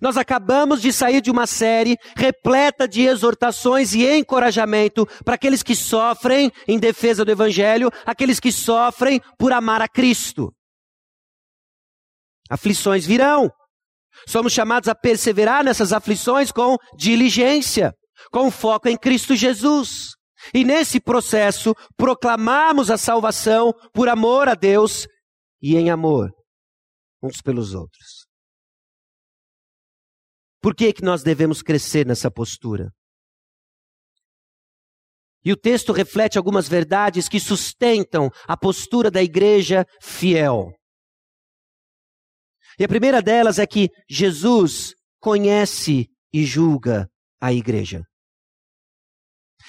Nós 0.00 0.16
acabamos 0.16 0.80
de 0.80 0.92
sair 0.92 1.20
de 1.20 1.30
uma 1.30 1.46
série 1.46 1.96
repleta 2.16 2.86
de 2.86 3.02
exortações 3.02 3.94
e 3.94 4.06
encorajamento 4.06 5.06
para 5.24 5.34
aqueles 5.34 5.62
que 5.62 5.74
sofrem 5.74 6.50
em 6.66 6.78
defesa 6.78 7.24
do 7.24 7.30
Evangelho, 7.30 7.90
aqueles 8.04 8.38
que 8.38 8.52
sofrem 8.52 9.20
por 9.38 9.52
amar 9.52 9.82
a 9.82 9.88
Cristo. 9.88 10.52
Aflições 12.50 13.06
virão. 13.06 13.50
Somos 14.26 14.52
chamados 14.52 14.88
a 14.88 14.94
perseverar 14.94 15.64
nessas 15.64 15.92
aflições 15.92 16.50
com 16.50 16.76
diligência, 16.96 17.92
com 18.30 18.50
foco 18.50 18.88
em 18.88 18.96
Cristo 18.96 19.36
Jesus. 19.36 20.16
E 20.54 20.64
nesse 20.64 21.00
processo, 21.00 21.74
proclamamos 21.96 22.90
a 22.90 22.96
salvação 22.96 23.72
por 23.92 24.08
amor 24.08 24.48
a 24.48 24.54
Deus 24.54 25.06
e 25.60 25.76
em 25.76 25.90
amor 25.90 26.30
uns 27.22 27.40
pelos 27.42 27.74
outros. 27.74 28.17
Por 30.60 30.74
que, 30.74 30.92
que 30.92 31.02
nós 31.02 31.22
devemos 31.22 31.62
crescer 31.62 32.06
nessa 32.06 32.30
postura? 32.30 32.92
E 35.44 35.52
o 35.52 35.56
texto 35.56 35.92
reflete 35.92 36.36
algumas 36.36 36.68
verdades 36.68 37.28
que 37.28 37.38
sustentam 37.38 38.30
a 38.46 38.56
postura 38.56 39.10
da 39.10 39.22
igreja 39.22 39.86
fiel. 40.02 40.72
E 42.78 42.84
a 42.84 42.88
primeira 42.88 43.22
delas 43.22 43.58
é 43.58 43.66
que 43.66 43.88
Jesus 44.08 44.94
conhece 45.20 46.08
e 46.32 46.44
julga 46.44 47.08
a 47.40 47.52
igreja. 47.52 48.02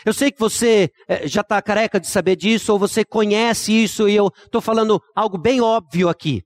Eu 0.06 0.14
sei 0.14 0.32
que 0.32 0.40
você 0.40 0.90
é, 1.08 1.28
já 1.28 1.42
está 1.42 1.62
careca 1.62 2.00
de 2.00 2.08
saber 2.08 2.36
disso, 2.36 2.72
ou 2.72 2.80
você 2.80 3.04
conhece 3.04 3.72
isso, 3.72 4.08
e 4.08 4.16
eu 4.16 4.32
estou 4.46 4.62
falando 4.62 5.02
algo 5.16 5.38
bem 5.38 5.60
óbvio 5.60 6.08
aqui. 6.08 6.42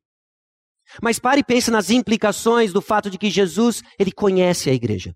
Mas 1.02 1.20
pare 1.20 1.42
e 1.42 1.44
pense 1.44 1.72
nas 1.72 1.90
implicações 1.90 2.72
do 2.72 2.82
fato 2.82 3.10
de 3.10 3.18
que 3.18 3.30
Jesus, 3.30 3.82
ele 3.98 4.12
conhece 4.12 4.70
a 4.70 4.74
igreja. 4.74 5.16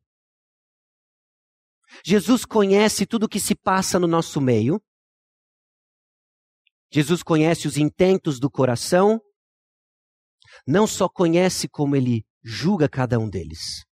Jesus 2.03 2.45
conhece 2.45 3.05
tudo 3.05 3.25
o 3.25 3.29
que 3.29 3.39
se 3.39 3.55
passa 3.55 3.99
no 3.99 4.07
nosso 4.07 4.39
meio. 4.41 4.81
Jesus 6.91 7.21
conhece 7.21 7.67
os 7.67 7.77
intentos 7.77 8.39
do 8.39 8.49
coração. 8.49 9.21
Não 10.65 10.87
só 10.87 11.07
conhece 11.07 11.67
como 11.67 11.95
ele 11.95 12.25
julga 12.43 12.89
cada 12.89 13.19
um 13.19 13.29
deles. 13.29 13.85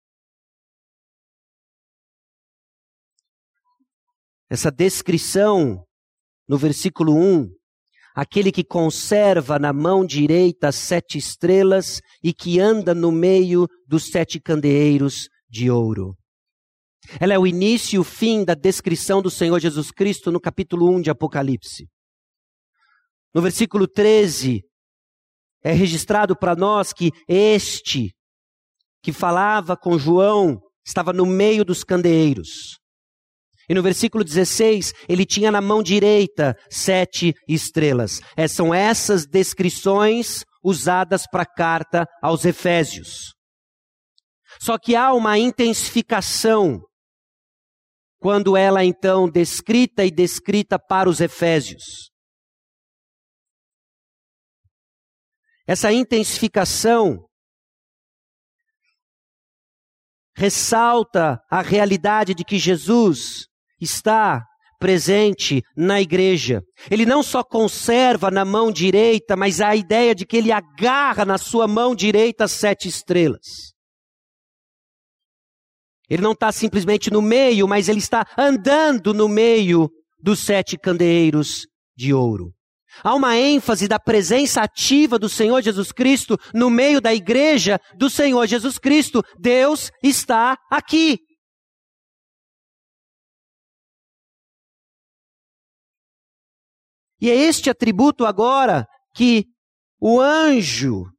Essa 4.49 4.71
descrição 4.71 5.85
no 6.47 6.57
versículo 6.57 7.15
1 7.15 7.53
aquele 8.15 8.53
que 8.53 8.63
conserva 8.63 9.59
na 9.59 9.73
mão 9.73 10.07
direita 10.07 10.69
as 10.69 10.77
sete 10.77 11.19
estrelas 11.19 12.01
e 12.23 12.33
que 12.33 12.61
anda 12.61 12.95
no 12.95 13.11
meio 13.11 13.67
dos 13.87 14.11
sete 14.11 14.41
candeeiros 14.41 15.29
de 15.49 15.71
ouro. 15.71 16.15
Ela 17.21 17.35
é 17.35 17.39
o 17.39 17.47
início 17.47 17.97
e 17.97 17.99
o 17.99 18.05
fim 18.05 18.45
da 18.45 18.55
descrição 18.55 19.21
do 19.21 19.31
Senhor 19.31 19.59
Jesus 19.59 19.91
Cristo 19.91 20.31
no 20.31 20.41
capítulo 20.41 20.89
1 20.91 21.03
de 21.03 21.11
Apocalipse. 21.11 21.87
No 23.35 23.43
versículo 23.43 23.87
13, 23.89 24.63
é 25.63 25.73
registrado 25.73 26.37
para 26.37 26.55
nós 26.55 26.93
que 26.93 27.11
este 27.29 28.15
que 29.03 29.13
falava 29.13 29.77
com 29.77 29.99
João 29.99 30.63
estava 30.87 31.13
no 31.13 31.27
meio 31.27 31.65
dos 31.65 31.83
candeeiros. 31.83 32.79
E 33.69 33.75
no 33.75 33.83
versículo 33.83 34.23
16, 34.23 34.93
ele 35.09 35.25
tinha 35.25 35.51
na 35.51 35.61
mão 35.61 35.83
direita 35.83 36.57
sete 36.71 37.35
estrelas. 37.49 38.21
É, 38.37 38.47
são 38.47 38.75
essas 38.75 39.27
descrições 39.27 40.45
usadas 40.63 41.27
para 41.27 41.43
a 41.43 41.47
carta 41.47 42.07
aos 42.23 42.45
Efésios. 42.45 43.35
Só 44.61 44.79
que 44.79 44.95
há 44.95 45.13
uma 45.13 45.39
intensificação 45.39 46.81
quando 48.19 48.57
ela 48.57 48.81
é 48.81 48.85
então 48.87 49.29
descrita 49.29 50.05
e 50.05 50.11
descrita 50.11 50.79
para 50.79 51.09
os 51.09 51.21
Efésios. 51.21 52.11
Essa 55.67 55.93
intensificação 55.93 57.27
ressalta 60.37 61.43
a 61.51 61.63
realidade 61.63 62.35
de 62.35 62.45
que 62.45 62.59
Jesus 62.59 63.47
está 63.81 64.45
presente 64.79 65.63
na 65.77 66.01
igreja. 66.01 66.63
Ele 66.91 67.07
não 67.07 67.23
só 67.23 67.43
conserva 67.43 68.31
na 68.31 68.45
mão 68.45 68.71
direita, 68.71 69.37
mas 69.37 69.61
a 69.61 69.75
ideia 69.75 70.15
de 70.15 70.27
que 70.27 70.37
ele 70.37 70.53
agarra 70.53 71.25
na 71.25 71.39
sua 71.39 71.67
mão 71.67 71.95
direita 71.95 72.45
as 72.45 72.53
sete 72.53 72.89
estrelas. 72.89 73.73
Ele 76.09 76.23
não 76.23 76.33
está 76.33 76.53
simplesmente 76.53 77.11
no 77.11 77.23
meio, 77.23 77.67
mas 77.67 77.89
ele 77.89 77.99
está 77.99 78.27
andando 78.37 79.15
no 79.15 79.29
meio 79.29 79.89
dos 80.23 80.41
sete 80.41 80.77
candeeiros 80.77 81.67
de 81.97 82.13
ouro. 82.13 82.53
Há 83.03 83.15
uma 83.15 83.37
ênfase 83.37 83.89
da 83.89 83.99
presença 83.99 84.61
ativa 84.63 85.19
do 85.19 85.29
Senhor 85.29 85.63
Jesus 85.63 85.91
Cristo 85.91 86.39
no 86.53 86.71
meio 86.71 87.01
da 87.01 87.13
igreja 87.13 87.81
do 87.97 88.09
Senhor 88.09 88.47
Jesus 88.47 88.79
Cristo. 88.79 89.23
Deus 89.41 89.91
está 90.03 90.57
aqui. 90.71 91.19
E 97.25 97.31
é 97.31 97.35
este 97.35 97.71
atributo 97.71 98.27
agora 98.27 98.87
que 99.15 99.47
o 99.99 100.21
anjo 100.21 101.11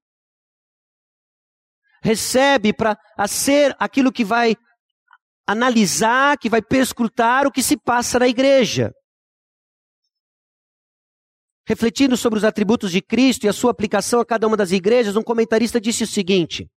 recebe 2.00 2.72
para 2.72 2.96
ser 3.28 3.76
aquilo 3.80 4.12
que 4.12 4.24
vai 4.24 4.56
analisar, 5.48 6.38
que 6.38 6.48
vai 6.48 6.62
perscrutar 6.62 7.48
o 7.48 7.52
que 7.52 7.64
se 7.64 7.76
passa 7.76 8.20
na 8.20 8.28
igreja. 8.28 8.94
Refletindo 11.68 12.16
sobre 12.16 12.38
os 12.38 12.46
atributos 12.46 12.92
de 12.92 13.02
Cristo 13.02 13.46
e 13.46 13.50
a 13.50 13.54
sua 13.54 13.72
aplicação 13.72 14.20
a 14.20 14.26
cada 14.28 14.46
uma 14.46 14.56
das 14.56 14.70
igrejas, 14.70 15.16
um 15.16 15.24
comentarista 15.24 15.82
disse 15.82 16.04
o 16.04 16.08
seguinte: 16.08 16.70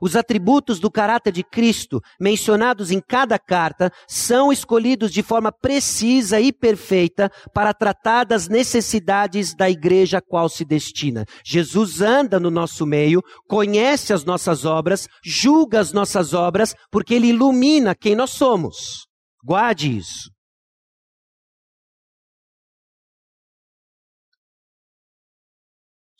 os 0.00 0.16
atributos 0.16 0.78
do 0.78 0.90
caráter 0.90 1.32
de 1.32 1.42
Cristo, 1.42 2.00
mencionados 2.20 2.90
em 2.90 3.00
cada 3.00 3.38
carta, 3.38 3.92
são 4.08 4.52
escolhidos 4.52 5.12
de 5.12 5.22
forma 5.22 5.52
precisa 5.52 6.40
e 6.40 6.52
perfeita 6.52 7.30
para 7.54 7.72
tratar 7.72 8.24
das 8.24 8.48
necessidades 8.48 9.54
da 9.54 9.70
igreja 9.70 10.18
a 10.18 10.22
qual 10.22 10.48
se 10.48 10.64
destina. 10.64 11.24
Jesus 11.44 12.00
anda 12.00 12.38
no 12.38 12.50
nosso 12.50 12.86
meio, 12.86 13.22
conhece 13.48 14.12
as 14.12 14.24
nossas 14.24 14.64
obras, 14.64 15.08
julga 15.24 15.80
as 15.80 15.92
nossas 15.92 16.34
obras, 16.34 16.74
porque 16.90 17.14
ele 17.14 17.28
ilumina 17.28 17.94
quem 17.94 18.14
nós 18.14 18.30
somos. 18.30 19.06
Guarde 19.42 19.96
isso. 19.96 20.30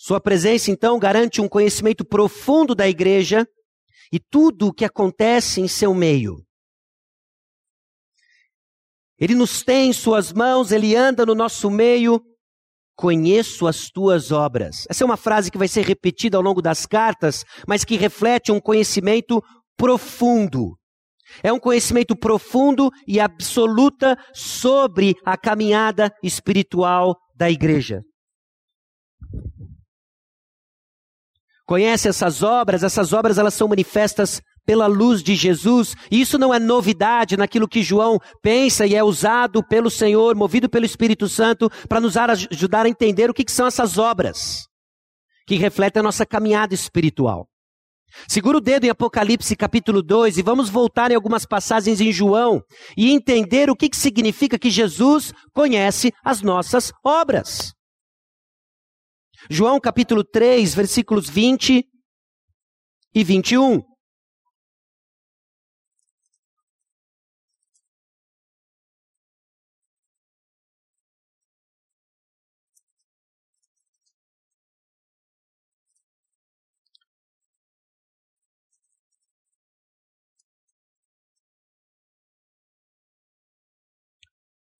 Sua 0.02 0.18
presença, 0.18 0.70
então, 0.70 0.98
garante 0.98 1.42
um 1.42 1.48
conhecimento 1.48 2.04
profundo 2.06 2.74
da 2.74 2.88
igreja 2.88 3.46
e 4.12 4.18
tudo 4.18 4.68
o 4.68 4.72
que 4.72 4.84
acontece 4.84 5.60
em 5.60 5.68
seu 5.68 5.94
meio. 5.94 6.44
Ele 9.18 9.34
nos 9.34 9.62
tem 9.62 9.90
em 9.90 9.92
suas 9.92 10.32
mãos, 10.32 10.72
ele 10.72 10.96
anda 10.96 11.26
no 11.26 11.34
nosso 11.34 11.70
meio. 11.70 12.22
Conheço 12.96 13.66
as 13.66 13.90
tuas 13.90 14.32
obras. 14.32 14.86
Essa 14.88 15.04
é 15.04 15.06
uma 15.06 15.16
frase 15.16 15.50
que 15.50 15.58
vai 15.58 15.68
ser 15.68 15.84
repetida 15.84 16.36
ao 16.36 16.42
longo 16.42 16.62
das 16.62 16.86
cartas, 16.86 17.44
mas 17.66 17.84
que 17.84 17.96
reflete 17.96 18.50
um 18.50 18.60
conhecimento 18.60 19.42
profundo. 19.76 20.76
É 21.42 21.52
um 21.52 21.60
conhecimento 21.60 22.16
profundo 22.16 22.90
e 23.06 23.20
absoluta 23.20 24.18
sobre 24.34 25.14
a 25.24 25.36
caminhada 25.36 26.12
espiritual 26.22 27.16
da 27.34 27.50
igreja. 27.50 28.02
Conhece 31.70 32.08
essas 32.08 32.42
obras? 32.42 32.82
Essas 32.82 33.12
obras 33.12 33.38
elas 33.38 33.54
são 33.54 33.68
manifestas 33.68 34.42
pela 34.66 34.88
luz 34.88 35.22
de 35.22 35.36
Jesus. 35.36 35.94
E 36.10 36.20
isso 36.20 36.36
não 36.36 36.52
é 36.52 36.58
novidade 36.58 37.36
naquilo 37.36 37.68
que 37.68 37.80
João 37.80 38.18
pensa 38.42 38.84
e 38.84 38.96
é 38.96 39.04
usado 39.04 39.62
pelo 39.62 39.88
Senhor, 39.88 40.34
movido 40.34 40.68
pelo 40.68 40.84
Espírito 40.84 41.28
Santo, 41.28 41.70
para 41.88 42.00
nos 42.00 42.16
ajudar 42.16 42.86
a 42.86 42.88
entender 42.88 43.30
o 43.30 43.32
que, 43.32 43.48
são 43.48 43.68
essas 43.68 43.98
obras 43.98 44.66
que 45.46 45.54
refletem 45.54 46.00
a 46.00 46.02
nossa 46.02 46.26
caminhada 46.26 46.74
espiritual. 46.74 47.46
Segura 48.26 48.58
o 48.58 48.60
dedo 48.60 48.86
em 48.86 48.90
Apocalipse 48.90 49.54
capítulo 49.54 50.02
2 50.02 50.38
e 50.38 50.42
vamos 50.42 50.68
voltar 50.68 51.12
em 51.12 51.14
algumas 51.14 51.46
passagens 51.46 52.00
em 52.00 52.10
João 52.10 52.64
e 52.96 53.12
entender 53.12 53.70
o 53.70 53.76
que 53.76 53.88
significa 53.94 54.58
que 54.58 54.70
Jesus 54.70 55.32
conhece 55.54 56.12
as 56.24 56.42
nossas 56.42 56.92
obras. 57.04 57.72
João 59.48 59.80
capítulo 59.80 60.22
3, 60.24 60.74
versículos 60.74 61.28
20 61.28 61.86
e 63.14 63.24
21. 63.24 63.82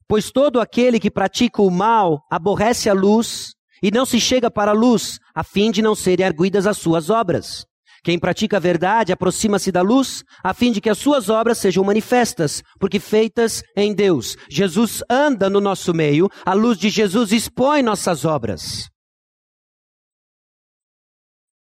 Pois 0.07 0.33
todo 0.33 0.61
aquele 0.61 0.99
que 0.99 1.09
pratica 1.09 1.63
o 1.63 1.71
mal 1.71 2.27
aborrece 2.29 2.91
a 2.91 2.93
luz 2.93 3.55
e 3.83 3.91
não 3.91 4.05
se 4.05 4.21
chega 4.21 4.51
para 4.51 4.71
a 4.71 4.75
luz, 4.75 5.19
a 5.35 5.43
fim 5.43 5.71
de 5.71 5.83
não 5.83 5.95
serem 5.95 6.27
arguidas 6.27 6.67
as 6.67 6.79
suas 6.79 7.11
obras. 7.11 7.65
Quem 8.03 8.19
pratica 8.19 8.57
a 8.57 8.61
verdade 8.61 9.13
aproxima-se 9.13 9.71
da 9.71 9.83
luz, 9.83 10.25
a 10.43 10.55
fim 10.55 10.73
de 10.73 10.81
que 10.81 10.89
as 10.89 10.97
suas 10.97 11.29
obras 11.29 11.59
sejam 11.59 11.85
manifestas, 11.85 12.63
porque 12.79 12.99
feitas 12.99 13.63
em 13.77 13.95
Deus. 13.95 14.37
Jesus 14.49 15.03
anda 15.11 15.51
no 15.51 15.61
nosso 15.61 15.93
meio, 15.93 16.29
a 16.45 16.55
luz 16.55 16.79
de 16.79 16.89
Jesus 16.89 17.31
expõe 17.31 17.83
nossas 17.83 18.25
obras. 18.25 18.89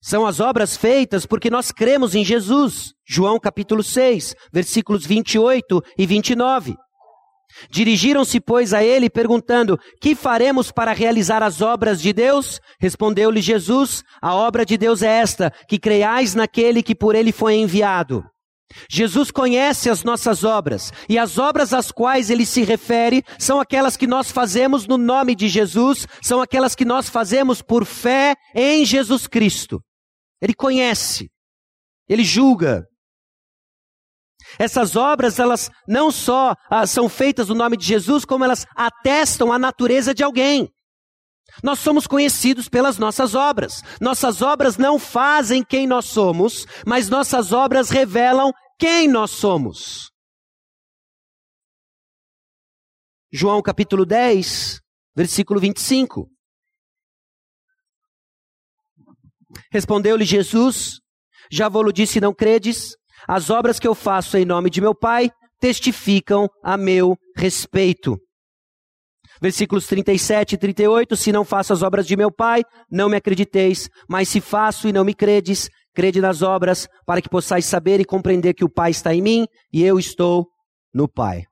São 0.02 0.26
as 0.26 0.40
obras 0.40 0.78
feitas 0.78 1.26
porque 1.26 1.50
nós 1.50 1.74
cremos 1.74 2.16
em 2.16 2.24
Jesus. 2.24 2.94
João 3.06 3.38
capítulo 3.38 3.84
6, 3.84 4.34
versículos 4.52 5.06
28 5.06 5.82
e 5.98 6.06
29. 6.06 6.76
Dirigiram-se, 7.70 8.40
pois, 8.40 8.74
a 8.74 8.84
ele, 8.84 9.10
perguntando: 9.10 9.80
Que 10.02 10.16
faremos 10.16 10.72
para 10.72 10.94
realizar 10.94 11.44
as 11.44 11.62
obras 11.62 12.02
de 12.02 12.14
Deus? 12.14 12.60
Respondeu-lhe 12.80 13.42
Jesus: 13.42 14.04
A 14.22 14.36
obra 14.36 14.66
de 14.66 14.78
Deus 14.78 15.02
é 15.02 15.20
esta, 15.20 15.52
que 15.68 15.80
creiais 15.80 16.36
naquele 16.36 16.84
que 16.84 16.96
por 16.96 17.16
ele 17.16 17.32
foi 17.32 17.56
enviado. 17.56 18.24
Jesus 18.90 19.32
conhece 19.32 19.90
as 19.90 20.04
nossas 20.04 20.44
obras, 20.44 20.94
e 21.08 21.18
as 21.18 21.40
obras 21.40 21.74
às 21.74 21.92
quais 21.92 22.30
ele 22.30 22.46
se 22.46 22.64
refere 22.64 23.24
são 23.38 23.60
aquelas 23.60 23.98
que 23.98 24.06
nós 24.06 24.32
fazemos 24.32 24.88
no 24.88 24.98
nome 24.98 25.34
de 25.36 25.48
Jesus, 25.48 26.08
são 26.22 26.40
aquelas 26.40 26.76
que 26.76 26.86
nós 26.86 27.10
fazemos 27.10 27.62
por 27.62 27.84
fé 27.84 28.36
em 28.54 28.86
Jesus 28.86 29.26
Cristo. 29.26 29.82
Ele 30.40 30.54
conhece, 30.54 31.32
ele 32.08 32.24
julga, 32.24 32.88
essas 34.58 34.96
obras, 34.96 35.40
elas 35.40 35.70
não 35.88 36.12
só 36.12 36.56
ah, 36.70 36.88
são 36.88 37.08
feitas 37.08 37.50
no 37.50 37.56
nome 37.56 37.78
de 37.78 37.86
Jesus, 37.86 38.26
como 38.26 38.44
elas 38.44 38.66
atestam 38.76 39.52
a 39.52 39.60
natureza 39.60 40.14
de 40.14 40.24
alguém. 40.24 40.70
Nós 41.64 41.80
somos 41.80 42.08
conhecidos 42.08 42.70
pelas 42.70 42.98
nossas 42.98 43.36
obras. 43.36 43.82
Nossas 44.00 44.42
obras 44.42 44.78
não 44.78 44.98
fazem 44.98 45.64
quem 45.64 45.86
nós 45.86 46.06
somos, 46.06 46.66
mas 46.86 47.10
nossas 47.10 47.52
obras 47.52 47.90
revelam 47.90 48.52
quem 48.78 49.08
nós 49.08 49.32
somos. 49.32 50.10
João 53.32 53.62
capítulo 53.62 54.06
10, 54.06 54.80
versículo 55.16 55.60
25. 55.60 56.30
Respondeu-lhe 59.72 60.26
Jesus: 60.26 61.00
Já 61.52 61.70
vou-lo 61.70 61.92
disse, 61.92 62.20
não 62.22 62.34
credes? 62.34 62.99
As 63.28 63.50
obras 63.50 63.80
que 63.80 63.88
eu 63.88 63.96
faço 63.96 64.38
em 64.38 64.46
nome 64.46 64.70
de 64.70 64.82
meu 64.82 64.96
Pai 64.96 65.30
testificam 65.60 66.48
a 66.64 66.78
meu 66.78 67.18
respeito. 67.36 68.18
Versículos 69.42 69.88
37 69.88 70.56
e 70.56 70.58
38: 70.58 71.16
Se 71.16 71.32
não 71.32 71.46
faço 71.46 71.74
as 71.74 71.82
obras 71.82 72.06
de 72.06 72.16
meu 72.16 72.32
Pai, 72.32 72.64
não 72.92 73.10
me 73.10 73.16
acrediteis, 73.16 73.90
mas 74.08 74.30
se 74.30 74.42
faço 74.42 74.88
e 74.88 74.94
não 74.94 75.06
me 75.06 75.14
credes, 75.14 75.70
crede 75.94 76.20
nas 76.20 76.42
obras, 76.42 76.88
para 77.06 77.22
que 77.22 77.30
possais 77.30 77.66
saber 77.66 78.00
e 78.00 78.06
compreender 78.06 78.54
que 78.54 78.66
o 78.66 78.70
Pai 78.70 78.92
está 78.92 79.14
em 79.14 79.22
mim 79.22 79.46
e 79.72 79.84
eu 79.84 79.98
estou 79.98 80.48
no 80.94 81.08
Pai. 81.08 81.44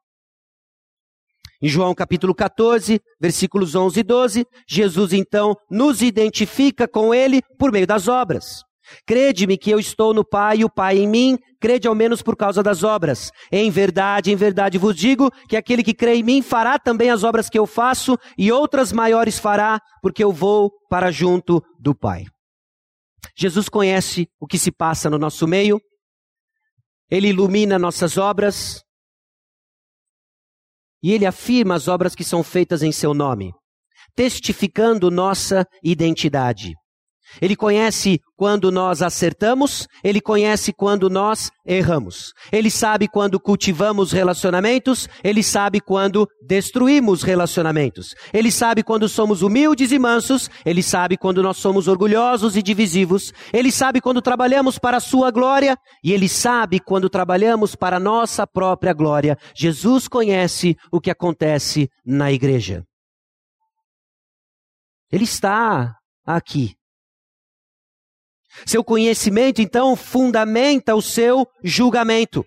Em 1.61 1.67
João 1.67 1.95
capítulo 1.95 2.35
14, 2.35 3.01
versículos 3.19 3.73
11 3.73 3.99
e 3.99 4.03
12, 4.03 4.45
Jesus 4.67 5.13
então 5.13 5.55
nos 5.71 6.03
identifica 6.03 6.87
com 6.87 7.13
Ele 7.13 7.41
por 7.57 7.71
meio 7.71 7.87
das 7.87 8.07
obras. 8.07 8.66
Crede-me 9.05 9.57
que 9.57 9.69
eu 9.69 9.79
estou 9.79 10.13
no 10.13 10.23
Pai 10.23 10.57
e 10.57 10.65
o 10.65 10.69
Pai 10.69 10.97
em 10.97 11.07
mim, 11.07 11.37
crede 11.59 11.87
ao 11.87 11.95
menos 11.95 12.21
por 12.21 12.35
causa 12.35 12.61
das 12.61 12.83
obras. 12.83 13.31
Em 13.51 13.69
verdade, 13.69 14.31
em 14.31 14.35
verdade 14.35 14.77
vos 14.77 14.95
digo 14.95 15.31
que 15.47 15.55
aquele 15.55 15.83
que 15.83 15.93
crê 15.93 16.15
em 16.15 16.23
mim 16.23 16.41
fará 16.41 16.77
também 16.79 17.09
as 17.09 17.23
obras 17.23 17.49
que 17.49 17.57
eu 17.57 17.65
faço 17.65 18.17
e 18.37 18.51
outras 18.51 18.91
maiores 18.91 19.39
fará, 19.39 19.79
porque 20.01 20.23
eu 20.23 20.31
vou 20.31 20.71
para 20.89 21.11
junto 21.11 21.63
do 21.79 21.95
Pai. 21.95 22.25
Jesus 23.35 23.69
conhece 23.69 24.27
o 24.39 24.47
que 24.47 24.57
se 24.57 24.71
passa 24.71 25.09
no 25.09 25.17
nosso 25.17 25.47
meio, 25.47 25.79
ele 27.09 27.29
ilumina 27.29 27.79
nossas 27.79 28.17
obras 28.17 28.83
e 31.01 31.11
ele 31.11 31.25
afirma 31.25 31.75
as 31.75 31.87
obras 31.87 32.15
que 32.15 32.23
são 32.23 32.43
feitas 32.43 32.81
em 32.81 32.91
seu 32.91 33.13
nome, 33.13 33.53
testificando 34.15 35.11
nossa 35.11 35.65
identidade. 35.83 36.73
Ele 37.41 37.55
conhece 37.55 38.19
quando 38.35 38.71
nós 38.71 39.01
acertamos, 39.01 39.87
ele 40.03 40.21
conhece 40.21 40.71
quando 40.71 41.09
nós 41.09 41.51
erramos. 41.65 42.33
Ele 42.51 42.69
sabe 42.69 43.07
quando 43.07 43.39
cultivamos 43.39 44.11
relacionamentos, 44.11 45.07
ele 45.23 45.43
sabe 45.43 45.79
quando 45.79 46.27
destruímos 46.45 47.23
relacionamentos. 47.23 48.15
Ele 48.33 48.51
sabe 48.51 48.83
quando 48.83 49.09
somos 49.09 49.41
humildes 49.41 49.91
e 49.91 49.99
mansos, 49.99 50.49
ele 50.65 50.83
sabe 50.83 51.17
quando 51.17 51.41
nós 51.41 51.57
somos 51.57 51.87
orgulhosos 51.87 52.55
e 52.55 52.61
divisivos. 52.61 53.33
Ele 53.51 53.71
sabe 53.71 53.99
quando 53.99 54.21
trabalhamos 54.21 54.77
para 54.77 54.97
a 54.97 55.01
sua 55.01 55.31
glória 55.31 55.77
e 56.03 56.13
ele 56.13 56.29
sabe 56.29 56.79
quando 56.79 57.09
trabalhamos 57.09 57.75
para 57.75 57.97
a 57.97 57.99
nossa 57.99 58.45
própria 58.45 58.93
glória. 58.93 59.37
Jesus 59.55 60.07
conhece 60.07 60.75
o 60.91 61.01
que 61.01 61.11
acontece 61.11 61.89
na 62.05 62.31
igreja. 62.31 62.83
Ele 65.11 65.23
está 65.23 65.95
aqui. 66.25 66.75
Seu 68.65 68.83
conhecimento, 68.83 69.61
então, 69.61 69.95
fundamenta 69.95 70.95
o 70.95 71.01
seu 71.01 71.45
julgamento. 71.63 72.43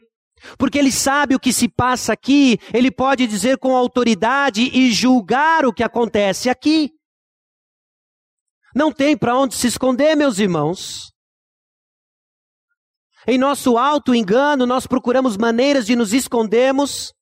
Porque 0.59 0.79
ele 0.79 0.91
sabe 0.91 1.35
o 1.35 1.41
que 1.41 1.53
se 1.53 1.69
passa 1.69 2.13
aqui, 2.13 2.59
ele 2.73 2.91
pode 2.91 3.27
dizer 3.27 3.59
com 3.59 3.77
autoridade 3.77 4.63
e 4.63 4.91
julgar 4.91 5.67
o 5.67 5.73
que 5.73 5.83
acontece 5.83 6.49
aqui. 6.49 6.91
Não 8.75 8.93
tem 8.93 9.17
para 9.17 9.37
onde 9.37 9.55
se 9.55 9.67
esconder, 9.67 10.17
meus 10.17 10.39
irmãos. 10.39 11.11
Em 13.27 13.37
nosso 13.37 13.77
alto 13.77 14.15
engano, 14.15 14.65
nós 14.67 14.87
procuramos 14.87 15.37
maneiras 15.37 15.85
de 15.85 15.95
nos 15.95 16.15
escondermos, 16.15 17.13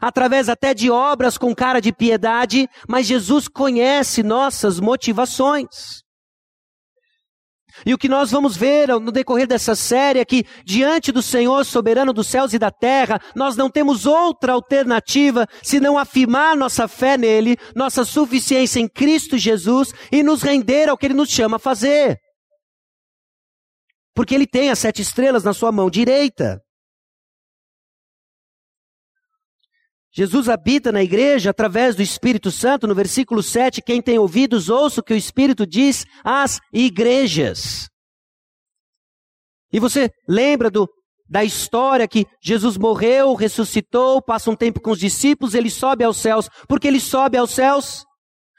através 0.00 0.48
até 0.48 0.74
de 0.74 0.90
obras 0.90 1.38
com 1.38 1.54
cara 1.54 1.80
de 1.80 1.92
piedade, 1.92 2.68
mas 2.88 3.06
Jesus 3.06 3.48
conhece 3.48 4.22
nossas 4.22 4.78
motivações. 4.78 6.02
E 7.84 7.94
o 7.94 7.98
que 7.98 8.08
nós 8.08 8.30
vamos 8.30 8.56
ver 8.56 8.88
no 8.88 9.10
decorrer 9.10 9.46
dessa 9.46 9.74
série 9.74 10.20
é 10.20 10.24
que, 10.24 10.44
diante 10.64 11.10
do 11.10 11.22
Senhor 11.22 11.64
soberano 11.64 12.12
dos 12.12 12.28
céus 12.28 12.52
e 12.52 12.58
da 12.58 12.70
terra, 12.70 13.20
nós 13.34 13.56
não 13.56 13.70
temos 13.70 14.06
outra 14.06 14.52
alternativa 14.52 15.46
senão 15.62 15.98
afirmar 15.98 16.56
nossa 16.56 16.86
fé 16.86 17.16
nele, 17.16 17.56
nossa 17.74 18.04
suficiência 18.04 18.80
em 18.80 18.88
Cristo 18.88 19.38
Jesus 19.38 19.92
e 20.10 20.22
nos 20.22 20.42
render 20.42 20.88
ao 20.88 20.96
que 20.96 21.06
ele 21.06 21.14
nos 21.14 21.30
chama 21.30 21.56
a 21.56 21.60
fazer. 21.60 22.18
Porque 24.14 24.34
ele 24.34 24.46
tem 24.46 24.70
as 24.70 24.78
sete 24.78 25.00
estrelas 25.00 25.42
na 25.42 25.54
sua 25.54 25.72
mão 25.72 25.88
direita. 25.88 26.60
Jesus 30.14 30.48
habita 30.48 30.92
na 30.92 31.02
igreja 31.02 31.50
através 31.50 31.96
do 31.96 32.02
Espírito 32.02 32.50
Santo, 32.50 32.86
no 32.86 32.94
versículo 32.94 33.42
7, 33.42 33.80
quem 33.80 34.02
tem 34.02 34.18
ouvidos, 34.18 34.68
ouça 34.68 35.00
o 35.00 35.04
que 35.04 35.14
o 35.14 35.16
Espírito 35.16 35.66
diz 35.66 36.04
às 36.22 36.60
igrejas. 36.70 37.88
E 39.72 39.80
você 39.80 40.10
lembra 40.28 40.70
do, 40.70 40.86
da 41.26 41.42
história 41.42 42.06
que 42.06 42.26
Jesus 42.42 42.76
morreu, 42.76 43.34
ressuscitou, 43.34 44.20
passa 44.20 44.50
um 44.50 44.54
tempo 44.54 44.82
com 44.82 44.90
os 44.90 44.98
discípulos, 44.98 45.54
ele 45.54 45.70
sobe 45.70 46.04
aos 46.04 46.18
céus. 46.18 46.46
Por 46.68 46.78
que 46.78 46.88
ele 46.88 47.00
sobe 47.00 47.38
aos 47.38 47.52
céus? 47.52 48.04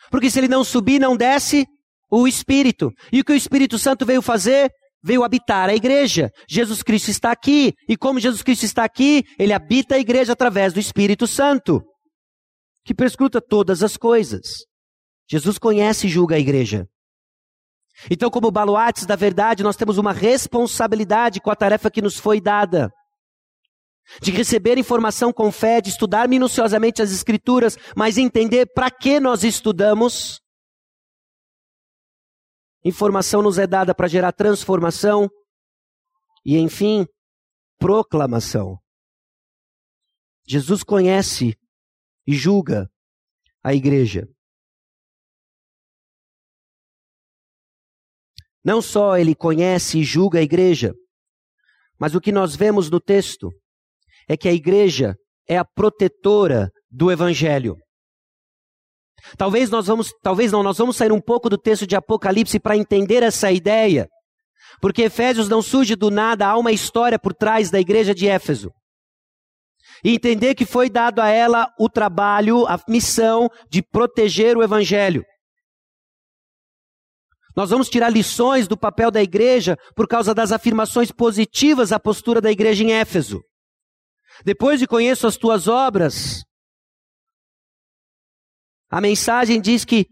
Porque 0.10 0.32
se 0.32 0.39
ele 0.39 0.48
não 0.48 0.63
subir, 0.63 1.00
não 1.00 1.16
desce 1.16 1.68
o 2.10 2.28
Espírito. 2.28 2.92
E 3.12 3.20
o 3.20 3.24
que 3.24 3.32
o 3.32 3.36
Espírito 3.36 3.78
Santo 3.78 4.08
veio 4.08 4.24
fazer? 4.24 4.72
Veio 5.04 5.24
habitar 5.24 5.70
a 5.70 5.76
igreja. 5.76 6.32
Jesus 6.48 6.82
Cristo 6.82 7.10
está 7.10 7.32
aqui, 7.32 7.74
e 7.88 7.98
como 7.98 8.20
Jesus 8.20 8.42
Cristo 8.42 8.63
está 8.63 8.84
aqui, 8.84 9.24
ele 9.38 9.54
habita 9.54 9.96
a 9.96 10.00
igreja 10.00 10.34
através 10.34 10.72
do 10.72 10.80
Espírito 10.80 11.28
Santo, 11.28 11.84
que 12.86 12.94
perscruta 12.94 13.42
todas 13.42 13.84
as 13.84 13.98
coisas. 13.98 14.66
Jesus 15.30 15.58
conhece 15.58 16.08
e 16.08 16.10
julga 16.10 16.36
a 16.36 16.39
igreja. 16.39 16.86
Então, 18.10 18.30
como 18.30 18.52
baluartes 18.52 19.06
da 19.06 19.16
verdade, 19.16 19.63
nós 19.63 19.76
temos 19.76 19.98
uma 19.98 20.12
responsabilidade 20.12 21.39
com 21.39 21.52
a 21.52 21.56
tarefa 21.56 21.92
que 21.92 22.02
nos 22.02 22.18
foi 22.18 22.42
dada. 22.42 22.89
De 24.22 24.32
receber 24.32 24.78
informação 24.78 25.32
com 25.32 25.52
fé, 25.52 25.80
de 25.80 25.89
estudar 25.89 26.28
minuciosamente 26.28 27.02
as 27.02 27.12
Escrituras, 27.12 27.78
mas 27.96 28.18
entender 28.18 28.68
para 28.74 28.92
que 28.92 29.20
nós 29.20 29.44
estudamos 29.44 30.42
Informação 32.86 33.41
nos 33.41 33.58
é 33.58 33.65
dada 33.65 33.96
para 33.96 34.08
gerar 34.08 34.32
transformação. 34.34 35.30
E, 36.46 36.58
enfim, 36.58 37.06
proclamação. 37.78 38.78
Jesus 40.46 40.84
conhece 40.84 41.58
e 42.28 42.34
julga 42.34 42.89
a 43.63 43.74
igreja. 43.74 44.28
Não 48.63 48.82
só 48.82 49.17
ele 49.17 49.36
conhece 49.36 50.00
e 50.00 50.04
julga 50.04 50.39
a 50.39 50.41
igreja, 50.41 50.93
mas 52.00 52.15
o 52.15 52.22
que 52.22 52.32
nós 52.32 52.56
vemos 52.56 52.89
no 52.89 53.00
texto 53.00 53.50
é 54.28 54.38
que 54.38 54.48
a 54.48 54.54
igreja 54.54 55.15
é 55.48 55.58
a 55.58 55.65
protetora 55.65 56.72
do 56.89 57.12
evangelho. 57.12 57.78
Talvez 59.38 59.69
nós 59.69 59.88
vamos, 59.88 60.12
talvez 60.21 60.51
não, 60.51 60.62
nós 60.62 60.77
vamos 60.77 60.95
sair 60.95 61.12
um 61.12 61.21
pouco 61.21 61.49
do 61.49 61.57
texto 61.57 61.88
de 61.88 61.95
Apocalipse 61.95 62.59
para 62.59 62.77
entender 62.77 63.23
essa 63.23 63.51
ideia. 63.51 64.07
Porque 64.81 65.03
Efésios 65.03 65.47
não 65.47 65.62
surge 65.62 65.95
do 65.95 66.12
nada, 66.12 66.47
há 66.47 66.57
uma 66.57 66.71
história 66.71 67.17
por 67.17 67.33
trás 67.33 67.71
da 67.71 67.79
igreja 67.79 68.13
de 68.13 68.27
Éfeso. 68.27 68.71
E 70.03 70.13
entender 70.13 70.55
que 70.55 70.65
foi 70.65 70.89
dado 70.89 71.19
a 71.19 71.29
ela 71.29 71.71
o 71.79 71.89
trabalho, 71.89 72.67
a 72.67 72.77
missão 72.88 73.49
de 73.69 73.81
proteger 73.81 74.57
o 74.57 74.63
evangelho. 74.63 75.23
Nós 77.55 77.69
vamos 77.69 77.88
tirar 77.88 78.09
lições 78.09 78.67
do 78.67 78.75
papel 78.75 79.12
da 79.12 79.21
igreja 79.21 79.77
por 79.95 80.07
causa 80.07 80.33
das 80.33 80.51
afirmações 80.51 81.12
positivas 81.12 81.91
à 81.91 81.99
postura 81.99 82.41
da 82.41 82.51
igreja 82.51 82.83
em 82.83 82.91
Éfeso. 82.91 83.41
Depois 84.43 84.79
de 84.79 84.88
conheço 84.88 85.27
as 85.27 85.38
tuas 85.38 85.67
obras, 85.67 86.43
a 88.93 89.01
mensagem 89.01 89.60
diz 89.60 89.84
que 89.84 90.06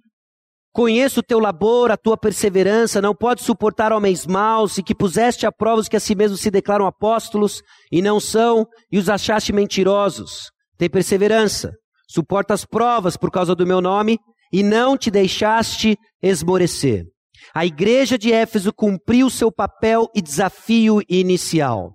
conheço 0.73 1.19
o 1.19 1.23
teu 1.23 1.37
labor, 1.37 1.91
a 1.91 1.97
tua 1.97 2.17
perseverança, 2.17 2.99
não 2.99 3.13
pode 3.13 3.43
suportar 3.43 3.93
homens 3.93 4.25
maus, 4.25 4.75
e 4.79 4.81
que 4.81 4.95
puseste 4.95 5.45
a 5.45 5.51
prova 5.51 5.81
os 5.81 5.87
que 5.87 5.95
a 5.95 5.99
si 5.99 6.15
mesmos 6.15 6.41
se 6.41 6.49
declaram 6.49 6.87
apóstolos 6.87 7.61
e 7.91 8.01
não 8.01 8.19
são, 8.19 8.65
e 8.91 8.97
os 8.97 9.07
achaste 9.07 9.53
mentirosos. 9.53 10.49
Tem 10.79 10.89
perseverança, 10.89 11.71
suporta 12.09 12.55
as 12.55 12.65
provas 12.65 13.15
por 13.15 13.29
causa 13.29 13.53
do 13.53 13.67
meu 13.67 13.81
nome, 13.81 14.17
e 14.51 14.63
não 14.63 14.97
te 14.97 15.11
deixaste 15.11 15.95
esmorecer. 16.19 17.05
A 17.53 17.63
igreja 17.63 18.17
de 18.17 18.33
Éfeso 18.33 18.73
cumpriu 18.73 19.29
seu 19.29 19.51
papel 19.51 20.09
e 20.15 20.23
desafio 20.23 21.01
inicial, 21.07 21.91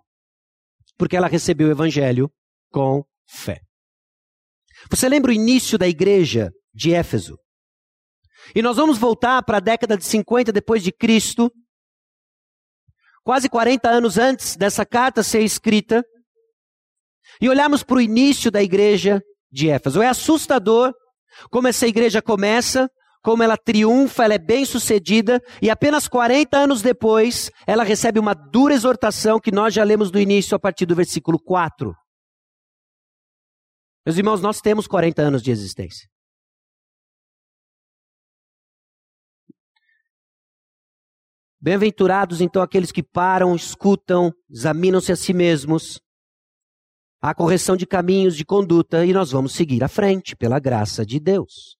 porque 0.97 1.17
ela 1.17 1.27
recebeu 1.27 1.67
o 1.67 1.73
evangelho 1.73 2.31
com 2.71 3.03
fé. 3.29 3.59
Você 4.89 5.09
lembra 5.09 5.33
o 5.33 5.35
início 5.35 5.77
da 5.77 5.89
igreja 5.89 6.53
de 6.77 6.93
Éfeso. 6.93 7.39
E 8.55 8.61
nós 8.61 8.77
vamos 8.77 8.99
voltar 8.99 9.43
para 9.43 9.57
a 9.57 9.61
década 9.61 9.97
de 9.97 10.05
50 10.05 10.53
depois 10.53 10.83
de 10.85 10.93
Cristo, 10.93 11.51
quase 13.25 13.49
40 13.49 13.89
anos 13.89 14.19
antes 14.19 14.57
dessa 14.57 14.85
carta 14.85 15.23
ser 15.23 15.41
escrita, 15.41 16.05
e 17.41 17.49
olharmos 17.49 17.83
para 17.83 17.97
o 17.97 18.01
início 18.01 18.51
da 18.51 18.63
igreja 18.63 19.21
de 19.51 19.69
Éfeso. 19.69 20.03
É 20.03 20.09
assustador 20.09 20.93
como 21.51 21.67
essa 21.67 21.87
igreja 21.87 22.23
começa, 22.23 22.89
como 23.23 23.43
ela 23.43 23.57
triunfa, 23.57 24.25
ela 24.25 24.35
é 24.35 24.39
bem 24.39 24.65
sucedida, 24.65 25.41
e 25.61 25.69
apenas 25.69 26.07
40 26.07 26.57
anos 26.57 26.83
depois, 26.83 27.51
ela 27.67 27.83
recebe 27.83 28.21
uma 28.21 28.35
dura 28.35 28.75
exortação 28.75 29.41
que 29.41 29.51
nós 29.51 29.75
já 29.75 29.83
lemos 29.83 30.11
do 30.11 30.21
início 30.21 30.55
a 30.55 30.59
partir 30.59 30.87
do 30.87 30.95
versículo 30.95 31.39
4. 31.39 31.93
Meus 34.05 34.17
irmãos, 34.17 34.41
nós 34.41 34.61
temos 34.61 34.87
40 34.87 35.21
anos 35.21 35.43
de 35.43 35.51
existência. 35.51 36.09
Bem-aventurados 41.67 42.41
então 42.41 42.63
aqueles 42.63 42.93
que 42.93 43.03
param, 43.03 43.57
escutam, 43.57 44.33
examinam-se 44.49 45.11
a 45.11 45.17
si 45.17 45.33
mesmos. 45.33 46.01
Há 47.21 47.35
correção 47.35 47.77
de 47.77 47.85
caminhos 47.85 48.37
de 48.37 48.45
conduta 48.45 49.05
e 49.05 49.13
nós 49.13 49.33
vamos 49.33 49.53
seguir 49.53 49.83
à 49.83 49.89
frente 49.89 50.37
pela 50.37 50.61
graça 50.61 51.05
de 51.05 51.19
Deus. 51.19 51.77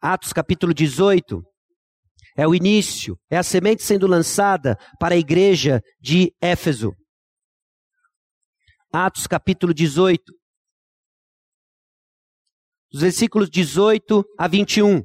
Atos 0.00 0.32
capítulo 0.32 0.72
18 0.72 1.42
é 2.34 2.48
o 2.48 2.54
início, 2.54 3.14
é 3.28 3.36
a 3.36 3.42
semente 3.42 3.82
sendo 3.82 4.06
lançada 4.06 4.78
para 4.98 5.16
a 5.16 5.18
igreja 5.18 5.82
de 6.00 6.34
Éfeso. 6.40 6.94
Atos 8.90 9.26
capítulo 9.26 9.74
18, 9.74 10.32
os 12.90 13.02
versículos 13.02 13.50
18 13.50 14.24
a 14.38 14.48
21. 14.48 15.02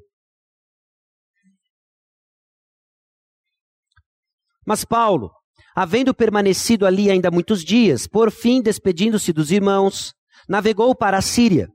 Mas 4.69 4.86
Paulo, 4.86 5.32
havendo 5.75 6.13
permanecido 6.13 6.86
ali 6.86 7.10
ainda 7.10 7.32
muitos 7.32 7.63
dias, 7.63 8.05
por 8.05 8.29
fim, 8.29 8.62
despedindo-se 8.62 9.34
dos 9.34 9.49
irmãos, 9.49 10.13
navegou 10.47 10.93
para 10.93 11.17
a 11.17 11.23
Síria, 11.23 11.67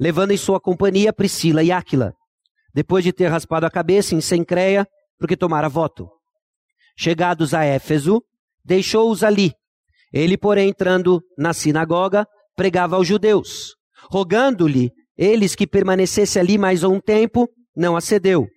levando 0.00 0.32
em 0.32 0.36
sua 0.36 0.60
companhia 0.60 1.12
Priscila 1.12 1.62
e 1.62 1.70
Áquila, 1.70 2.12
depois 2.74 3.04
de 3.04 3.12
ter 3.12 3.28
raspado 3.28 3.66
a 3.66 3.70
cabeça 3.70 4.16
em 4.16 4.20
Sencreia, 4.20 4.84
porque 5.16 5.36
tomara 5.36 5.68
voto. 5.68 6.10
Chegados 6.98 7.54
a 7.54 7.62
Éfeso, 7.62 8.20
deixou-os 8.64 9.22
ali. 9.22 9.52
Ele, 10.12 10.36
porém, 10.36 10.70
entrando 10.70 11.22
na 11.38 11.52
sinagoga, 11.52 12.26
pregava 12.56 12.96
aos 12.96 13.06
judeus. 13.06 13.76
Rogando-lhe 14.10 14.90
eles 15.16 15.54
que 15.54 15.68
permanecesse 15.68 16.36
ali 16.36 16.58
mais 16.58 16.82
um 16.82 16.98
tempo, 16.98 17.48
não 17.76 17.96
acedeu. 17.96 18.48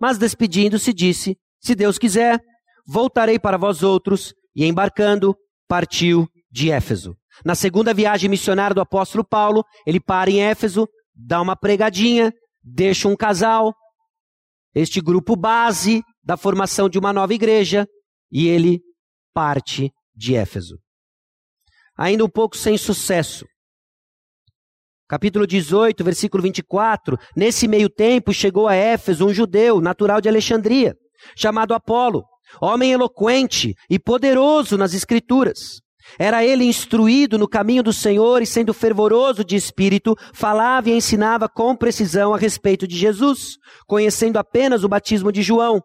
Mas 0.00 0.18
despedindo-se, 0.18 0.92
disse: 0.92 1.36
Se 1.60 1.72
Deus 1.72 1.96
quiser, 1.96 2.40
voltarei 2.86 3.38
para 3.38 3.56
vós 3.56 3.82
outros, 3.82 4.32
e 4.54 4.64
embarcando, 4.64 5.36
partiu 5.68 6.26
de 6.50 6.70
Éfeso. 6.70 7.14
Na 7.44 7.54
segunda 7.54 7.92
viagem 7.92 8.30
missionária 8.30 8.74
do 8.74 8.80
apóstolo 8.80 9.26
Paulo, 9.26 9.62
ele 9.86 10.00
para 10.00 10.30
em 10.30 10.42
Éfeso, 10.42 10.88
dá 11.14 11.40
uma 11.42 11.56
pregadinha, 11.56 12.32
deixa 12.62 13.08
um 13.08 13.16
casal, 13.16 13.74
este 14.74 15.00
grupo 15.00 15.36
base 15.36 16.02
da 16.22 16.36
formação 16.36 16.88
de 16.88 16.98
uma 16.98 17.12
nova 17.12 17.34
igreja, 17.34 17.86
e 18.30 18.48
ele 18.48 18.80
parte 19.34 19.92
de 20.14 20.34
Éfeso. 20.34 20.78
Ainda 21.98 22.24
um 22.24 22.28
pouco 22.28 22.56
sem 22.56 22.78
sucesso. 22.78 23.46
Capítulo 25.08 25.46
18, 25.46 26.02
versículo 26.02 26.42
24. 26.42 27.18
Nesse 27.36 27.68
meio 27.68 27.88
tempo 27.88 28.32
chegou 28.32 28.66
a 28.66 28.74
Éfeso 28.74 29.26
um 29.26 29.32
judeu, 29.32 29.80
natural 29.80 30.20
de 30.20 30.28
Alexandria, 30.28 30.96
chamado 31.36 31.74
Apolo 31.74 32.24
homem 32.60 32.92
eloquente 32.92 33.74
e 33.88 33.98
poderoso 33.98 34.76
nas 34.76 34.94
Escrituras. 34.94 35.80
Era 36.18 36.44
ele 36.44 36.64
instruído 36.64 37.36
no 37.36 37.48
caminho 37.48 37.82
do 37.82 37.92
Senhor 37.92 38.40
e, 38.40 38.46
sendo 38.46 38.72
fervoroso 38.72 39.44
de 39.44 39.56
espírito, 39.56 40.14
falava 40.32 40.88
e 40.88 40.92
ensinava 40.92 41.48
com 41.48 41.76
precisão 41.76 42.32
a 42.32 42.38
respeito 42.38 42.86
de 42.86 42.96
Jesus, 42.96 43.56
conhecendo 43.86 44.38
apenas 44.38 44.84
o 44.84 44.88
batismo 44.88 45.32
de 45.32 45.42
João. 45.42 45.82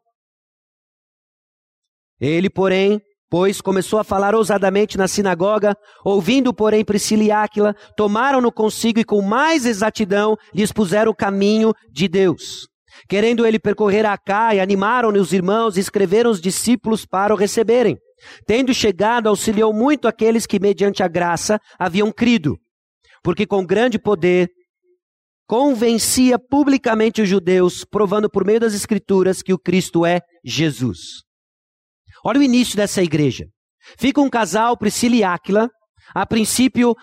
Ele, 2.19 2.49
porém, 2.49 3.01
pois 3.29 3.61
começou 3.61 3.97
a 3.97 4.03
falar 4.03 4.35
ousadamente 4.35 4.97
na 4.97 5.07
sinagoga, 5.07 5.75
ouvindo, 6.05 6.53
porém, 6.53 6.85
Priscila 6.85 7.23
e 7.23 7.31
Áquila, 7.31 7.73
tomaram-no 7.97 8.51
consigo 8.51 8.99
e 8.99 9.03
com 9.03 9.21
mais 9.21 9.65
exatidão 9.65 10.37
lhes 10.53 10.71
puseram 10.71 11.11
o 11.11 11.15
caminho 11.15 11.73
de 11.91 12.07
Deus. 12.07 12.70
Querendo 13.07 13.45
ele 13.45 13.59
percorrer 13.59 14.05
a 14.05 14.17
Caia, 14.17 14.61
animaram-lhe 14.61 15.19
os 15.19 15.33
irmãos 15.33 15.77
e 15.77 15.79
escreveram 15.79 16.29
os 16.29 16.41
discípulos 16.41 17.05
para 17.05 17.33
o 17.33 17.37
receberem. 17.37 17.97
Tendo 18.45 18.73
chegado, 18.73 19.27
auxiliou 19.27 19.73
muito 19.73 20.07
aqueles 20.07 20.45
que, 20.45 20.59
mediante 20.59 21.01
a 21.01 21.07
graça, 21.07 21.59
haviam 21.79 22.11
crido, 22.11 22.57
porque 23.23 23.45
com 23.45 23.65
grande 23.65 23.97
poder 23.97 24.49
convencia 25.47 26.39
publicamente 26.39 27.21
os 27.21 27.27
judeus, 27.27 27.83
provando 27.83 28.29
por 28.29 28.45
meio 28.45 28.59
das 28.59 28.73
Escrituras 28.73 29.41
que 29.41 29.53
o 29.53 29.59
Cristo 29.59 30.05
é 30.05 30.21
Jesus. 30.45 31.23
Olha 32.23 32.39
o 32.39 32.43
início 32.43 32.77
dessa 32.77 33.01
igreja. 33.01 33.45
Fica 33.99 34.21
um 34.21 34.29
casal, 34.29 34.77
Priscila 34.77 35.15
e 35.15 35.23
Áquila, 35.23 35.69
a 36.13 36.25
princípio, 36.25 36.95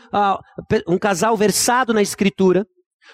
um 0.87 0.99
casal 0.99 1.37
versado 1.37 1.93
na 1.93 2.01
Escritura. 2.01 2.65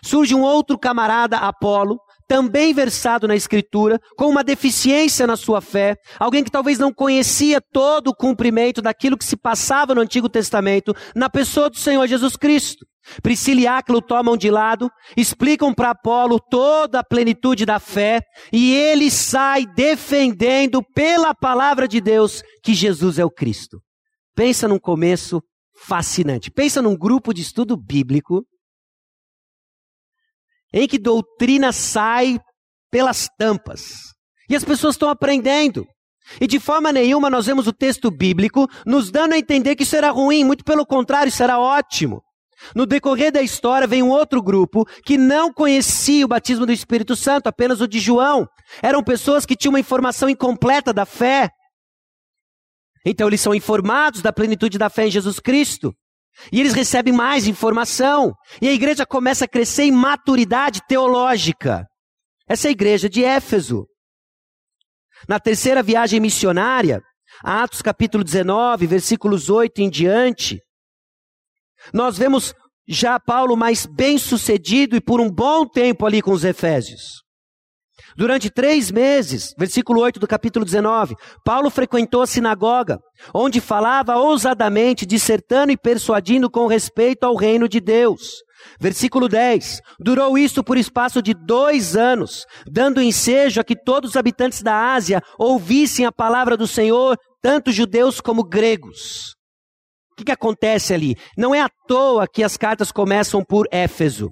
Surge 0.05 0.35
um 0.35 0.43
outro 0.43 0.79
camarada, 0.79 1.39
Apolo, 1.39 1.99
também 2.27 2.73
versado 2.73 3.29
na 3.29 3.37
Escritura, 3.37 4.01
com 4.17 4.29
uma 4.29 4.45
deficiência 4.45 5.27
na 5.27 5.37
sua 5.37 5.61
fé, 5.61 5.97
alguém 6.19 6.43
que 6.43 6.51
talvez 6.51 6.79
não 6.79 6.93
conhecia 6.93 7.61
todo 7.61 8.09
o 8.09 8.15
cumprimento 8.15 8.81
daquilo 8.81 9.17
que 9.17 9.25
se 9.25 9.37
passava 9.37 9.95
no 9.95 10.01
Antigo 10.01 10.29
Testamento, 10.29 10.95
na 11.15 11.29
pessoa 11.29 11.69
do 11.69 11.79
Senhor 11.79 12.07
Jesus 12.07 12.37
Cristo. 12.37 12.87
Priscila 13.23 13.61
e 13.61 13.67
Áquilo 13.67 14.01
tomam 14.01 14.37
de 14.37 14.51
lado, 14.51 14.91
explicam 15.17 15.75
para 15.75 15.91
Apolo 15.91 16.41
toda 16.41 17.01
a 17.01 17.05
plenitude 17.05 17.67
da 17.67 17.79
fé, 17.79 18.23
e 18.53 18.75
ele 18.75 19.11
sai 19.11 19.67
defendendo 19.67 20.83
pela 20.95 21.35
palavra 21.35 21.87
de 21.87 22.01
Deus 22.01 22.43
que 22.63 22.73
Jesus 22.73 23.19
é 23.19 23.25
o 23.25 23.31
Cristo. 23.31 23.81
Pensa 24.35 24.67
num 24.67 24.79
começo 24.79 25.43
fascinante. 25.87 26.51
Pensa 26.51 26.81
num 26.81 26.97
grupo 26.97 27.35
de 27.35 27.43
estudo 27.43 27.77
bíblico 27.77 28.43
em 30.75 30.89
que 30.89 30.99
doutrina 30.99 31.73
sai 31.73 32.39
pelas 32.91 33.29
tampas. 33.39 34.13
E 34.51 34.57
as 34.57 34.65
pessoas 34.65 34.97
estão 34.97 35.09
aprendendo. 35.09 35.87
E 36.41 36.47
de 36.47 36.59
forma 36.59 36.93
nenhuma 36.93 37.31
nós 37.31 37.47
vemos 37.47 37.69
o 37.69 37.73
texto 37.73 38.11
bíblico 38.11 38.67
nos 38.85 39.11
dando 39.11 39.35
a 39.35 39.39
entender 39.39 39.77
que 39.77 39.97
era 39.97 40.11
ruim, 40.11 40.43
muito 40.43 40.65
pelo 40.65 40.85
contrário, 40.85 41.33
era 41.41 41.61
ótimo. 41.61 42.21
No 42.75 42.87
decorrer 42.87 43.31
da 43.31 43.43
história, 43.43 43.87
vem 43.87 44.03
um 44.03 44.09
outro 44.09 44.43
grupo 44.43 44.85
que 45.05 45.17
não 45.17 45.53
conhecia 45.53 46.25
o 46.25 46.29
batismo 46.29 46.65
do 46.67 46.73
Espírito 46.73 47.15
Santo, 47.15 47.47
apenas 47.47 47.81
o 47.81 47.87
de 47.87 48.01
João. 48.01 48.49
Eram 48.83 49.03
pessoas 49.03 49.45
que 49.45 49.55
tinham 49.55 49.73
uma 49.73 49.81
informação 49.81 50.29
incompleta 50.29 50.93
da 50.93 51.05
fé. 51.05 51.51
Então, 53.05 53.29
eles 53.29 53.41
são 53.41 53.55
informados 53.55 54.23
da 54.23 54.33
plenitude 54.33 54.79
da 54.79 54.89
fé 54.89 55.07
em 55.07 55.11
Jesus 55.11 55.39
Cristo. 55.39 55.95
E 56.53 56.61
eles 56.61 56.73
recebem 56.73 57.13
mais 57.13 57.47
informação. 57.47 58.33
E 58.61 58.69
a 58.69 58.73
igreja 58.73 59.07
começa 59.07 59.45
a 59.45 59.49
crescer 59.49 59.85
em 59.85 59.93
maturidade 59.93 60.81
teológica. 60.87 61.87
Essa 62.49 62.69
é 62.69 62.71
a 62.71 62.73
igreja 62.73 63.09
de 63.09 63.25
Éfeso. 63.25 63.87
Na 65.29 65.41
terceira 65.41 65.83
viagem 65.83 66.21
missionária, 66.21 67.01
Atos 67.43 67.81
capítulo 67.81 68.23
19, 68.23 68.87
versículos 68.87 69.49
8 69.49 69.81
em 69.81 69.91
diante, 69.91 70.61
nós 71.93 72.19
vemos 72.19 72.55
já 72.87 73.19
Paulo 73.19 73.57
mais 73.57 73.87
bem 73.87 74.19
sucedido 74.19 74.97
e 74.97 75.01
por 75.01 75.21
um 75.21 75.31
bom 75.31 75.67
tempo 75.67 76.05
ali 76.05 76.21
com 76.21 76.33
os 76.33 76.45
Efésios. 76.45 77.24
Durante 78.17 78.49
três 78.49 78.91
meses, 78.91 79.53
versículo 79.59 80.01
8 80.01 80.21
do 80.21 80.27
capítulo 80.27 80.65
19, 80.65 81.17
Paulo 81.45 81.69
frequentou 81.69 82.23
a 82.23 82.27
sinagoga, 82.27 83.01
onde 83.35 83.61
falava 83.61 84.17
ousadamente, 84.17 85.05
dissertando 85.05 85.73
e 85.73 85.77
persuadindo 85.77 86.49
com 86.49 86.67
respeito 86.67 87.25
ao 87.25 87.35
reino 87.35 87.69
de 87.69 87.81
Deus. 87.81 88.43
Versículo 88.81 89.29
10: 89.29 89.81
Durou 89.99 90.39
isto 90.39 90.63
por 90.63 90.79
espaço 90.79 91.21
de 91.21 91.35
dois 91.35 91.97
anos, 91.97 92.45
dando 92.67 93.03
ensejo 93.03 93.61
a 93.61 93.65
que 93.65 93.77
todos 93.77 94.11
os 94.11 94.17
habitantes 94.17 94.63
da 94.63 94.95
Ásia 94.95 95.21
ouvissem 95.39 96.07
a 96.07 96.13
palavra 96.13 96.57
do 96.57 96.67
Senhor, 96.67 97.17
tanto 97.43 97.73
judeus 97.73 98.21
como 98.21 98.45
gregos. 98.45 99.35
O 100.13 100.17
que, 100.17 100.25
que 100.25 100.33
acontece 100.33 100.95
ali? 100.95 101.17
Não 101.37 101.53
é 101.53 101.61
à 101.61 101.69
toa 101.89 102.29
que 102.33 102.45
as 102.45 102.57
cartas 102.57 102.93
começam 102.93 103.43
por 103.45 103.67
Éfeso. 103.73 104.31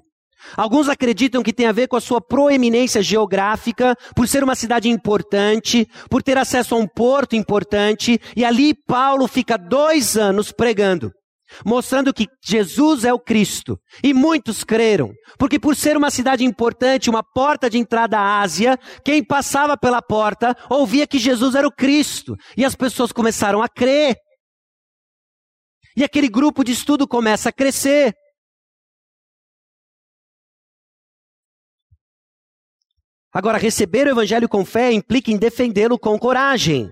Alguns 0.55 0.89
acreditam 0.89 1.41
que 1.41 1.53
tem 1.53 1.65
a 1.65 1.71
ver 1.71 1.87
com 1.87 1.95
a 1.95 2.01
sua 2.01 2.21
proeminência 2.21 3.01
geográfica, 3.01 3.95
por 4.15 4.27
ser 4.27 4.43
uma 4.43 4.55
cidade 4.55 4.89
importante, 4.89 5.87
por 6.09 6.21
ter 6.21 6.37
acesso 6.37 6.75
a 6.75 6.77
um 6.77 6.87
porto 6.87 7.35
importante, 7.35 8.19
e 8.35 8.45
ali 8.45 8.73
Paulo 8.87 9.27
fica 9.27 9.57
dois 9.57 10.17
anos 10.17 10.51
pregando, 10.51 11.11
mostrando 11.65 12.13
que 12.13 12.27
Jesus 12.43 13.03
é 13.03 13.13
o 13.13 13.19
Cristo. 13.19 13.77
E 14.03 14.13
muitos 14.13 14.63
creram, 14.63 15.11
porque 15.37 15.59
por 15.59 15.75
ser 15.75 15.97
uma 15.97 16.11
cidade 16.11 16.43
importante, 16.43 17.09
uma 17.09 17.23
porta 17.23 17.69
de 17.69 17.77
entrada 17.77 18.17
à 18.17 18.41
Ásia, 18.41 18.77
quem 19.03 19.23
passava 19.23 19.77
pela 19.77 20.01
porta 20.01 20.55
ouvia 20.69 21.07
que 21.07 21.19
Jesus 21.19 21.55
era 21.55 21.67
o 21.67 21.73
Cristo, 21.73 22.35
e 22.57 22.65
as 22.65 22.75
pessoas 22.75 23.11
começaram 23.11 23.61
a 23.61 23.69
crer. 23.69 24.15
E 25.95 26.03
aquele 26.03 26.27
grupo 26.27 26.63
de 26.63 26.71
estudo 26.71 27.07
começa 27.07 27.49
a 27.49 27.53
crescer. 27.53 28.13
Agora, 33.33 33.57
receber 33.57 34.05
o 34.05 34.11
evangelho 34.11 34.47
com 34.47 34.63
fé 34.63 34.91
implica 34.91 35.31
em 35.31 35.37
defendê-lo 35.37 35.97
com 35.97 36.19
coragem. 36.19 36.91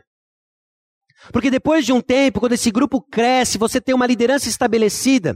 Porque 1.31 1.51
depois 1.51 1.85
de 1.85 1.93
um 1.93 2.01
tempo, 2.01 2.39
quando 2.39 2.53
esse 2.53 2.71
grupo 2.71 2.99
cresce, 2.99 3.59
você 3.59 3.79
tem 3.79 3.93
uma 3.93 4.07
liderança 4.07 4.49
estabelecida, 4.49 5.35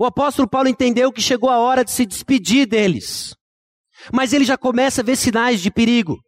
o 0.00 0.04
apóstolo 0.04 0.48
Paulo 0.48 0.68
entendeu 0.68 1.12
que 1.12 1.20
chegou 1.20 1.50
a 1.50 1.58
hora 1.58 1.84
de 1.84 1.90
se 1.92 2.04
despedir 2.04 2.66
deles. 2.66 3.34
Mas 4.12 4.32
ele 4.32 4.44
já 4.44 4.56
começa 4.56 5.02
a 5.02 5.04
ver 5.04 5.14
sinais 5.14 5.60
de 5.60 5.70
perigo. 5.70 6.18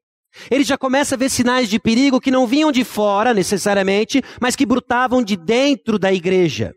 Ele 0.50 0.62
já 0.62 0.78
começa 0.78 1.14
a 1.14 1.18
ver 1.18 1.30
sinais 1.30 1.68
de 1.68 1.80
perigo 1.80 2.20
que 2.20 2.30
não 2.30 2.46
vinham 2.46 2.70
de 2.70 2.84
fora 2.84 3.34
necessariamente, 3.34 4.22
mas 4.40 4.54
que 4.54 4.66
brutavam 4.66 5.22
de 5.22 5.36
dentro 5.36 5.98
da 5.98 6.12
igreja. 6.12 6.72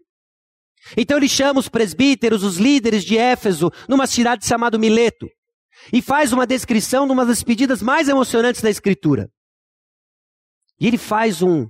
Então 0.95 1.17
ele 1.17 1.27
chama 1.27 1.59
os 1.59 1.69
presbíteros, 1.69 2.43
os 2.43 2.57
líderes 2.57 3.03
de 3.03 3.17
Éfeso, 3.17 3.71
numa 3.89 4.07
cidade 4.07 4.45
chamada 4.45 4.77
Mileto, 4.77 5.27
e 5.91 6.01
faz 6.01 6.33
uma 6.33 6.45
descrição 6.45 7.05
de 7.05 7.13
uma 7.13 7.25
das 7.25 7.43
pedidas 7.43 7.81
mais 7.81 8.07
emocionantes 8.07 8.61
da 8.61 8.69
Escritura. 8.69 9.29
E 10.79 10.87
ele 10.87 10.97
faz 10.97 11.41
um, 11.41 11.67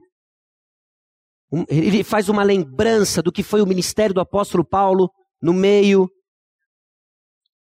um, 1.52 1.64
ele 1.68 2.04
faz 2.04 2.30
uma 2.30 2.44
lembrança 2.44 3.22
do 3.22 3.32
que 3.32 3.44
foi 3.44 3.62
o 3.62 3.68
ministério 3.68 4.14
do 4.14 4.22
apóstolo 4.22 4.66
Paulo 4.66 5.10
no 5.42 5.54
meio 5.54 6.10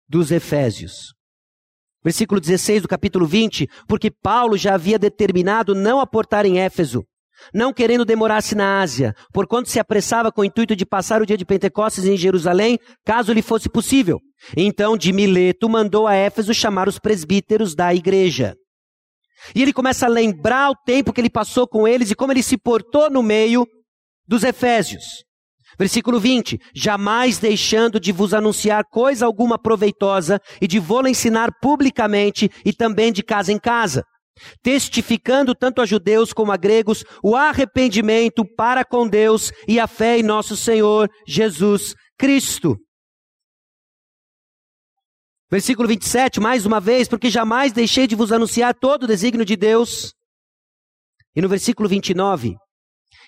dos 0.08 0.30
Efésios. 0.30 1.14
Versículo 2.02 2.40
16 2.40 2.82
do 2.82 2.88
capítulo 2.88 3.26
20, 3.26 3.68
porque 3.86 4.10
Paulo 4.10 4.56
já 4.56 4.74
havia 4.74 4.98
determinado 4.98 5.74
não 5.74 6.00
aportar 6.00 6.46
em 6.46 6.58
Éfeso, 6.58 7.06
não 7.54 7.72
querendo 7.72 8.04
demorar-se 8.04 8.54
na 8.54 8.80
Ásia, 8.80 9.14
porquanto 9.32 9.68
se 9.68 9.78
apressava 9.78 10.30
com 10.30 10.42
o 10.42 10.44
intuito 10.44 10.76
de 10.76 10.86
passar 10.86 11.22
o 11.22 11.26
dia 11.26 11.36
de 11.36 11.44
Pentecostes 11.44 12.04
em 12.04 12.16
Jerusalém, 12.16 12.78
caso 13.04 13.32
lhe 13.32 13.42
fosse 13.42 13.68
possível. 13.68 14.20
Então, 14.56 14.96
de 14.96 15.12
Mileto, 15.12 15.68
mandou 15.68 16.06
a 16.06 16.14
Éfeso 16.14 16.54
chamar 16.54 16.88
os 16.88 16.98
presbíteros 16.98 17.74
da 17.74 17.94
igreja. 17.94 18.54
E 19.54 19.62
ele 19.62 19.72
começa 19.72 20.06
a 20.06 20.08
lembrar 20.08 20.70
o 20.70 20.76
tempo 20.84 21.12
que 21.12 21.20
ele 21.20 21.30
passou 21.30 21.66
com 21.66 21.88
eles 21.88 22.10
e 22.10 22.14
como 22.14 22.32
ele 22.32 22.42
se 22.42 22.58
portou 22.58 23.10
no 23.10 23.22
meio 23.22 23.66
dos 24.26 24.44
Efésios. 24.44 25.24
Versículo 25.78 26.20
20: 26.20 26.58
Jamais 26.74 27.38
deixando 27.38 27.98
de 27.98 28.12
vos 28.12 28.34
anunciar 28.34 28.84
coisa 28.90 29.24
alguma 29.24 29.58
proveitosa 29.58 30.40
e 30.60 30.66
de 30.66 30.78
vô-la 30.78 31.08
ensinar 31.08 31.50
publicamente 31.60 32.50
e 32.64 32.72
também 32.72 33.12
de 33.12 33.22
casa 33.22 33.52
em 33.52 33.58
casa, 33.58 34.04
testificando 34.62 35.54
tanto 35.54 35.80
a 35.80 35.86
judeus 35.86 36.32
como 36.32 36.52
a 36.52 36.56
gregos 36.56 37.04
o 37.22 37.36
arrependimento 37.36 38.44
para 38.56 38.84
com 38.84 39.08
Deus 39.08 39.52
e 39.66 39.78
a 39.78 39.86
fé 39.86 40.18
em 40.18 40.22
nosso 40.22 40.56
Senhor 40.56 41.10
Jesus 41.26 41.94
Cristo. 42.18 42.76
Versículo 45.50 45.88
27, 45.88 46.38
mais 46.38 46.64
uma 46.64 46.78
vez, 46.78 47.08
porque 47.08 47.28
jamais 47.28 47.72
deixei 47.72 48.06
de 48.06 48.14
vos 48.14 48.30
anunciar 48.30 48.72
todo 48.72 49.02
o 49.02 49.06
desígnio 49.06 49.44
de 49.44 49.56
Deus. 49.56 50.14
E 51.34 51.42
no 51.42 51.48
versículo 51.48 51.88
29, 51.88 52.54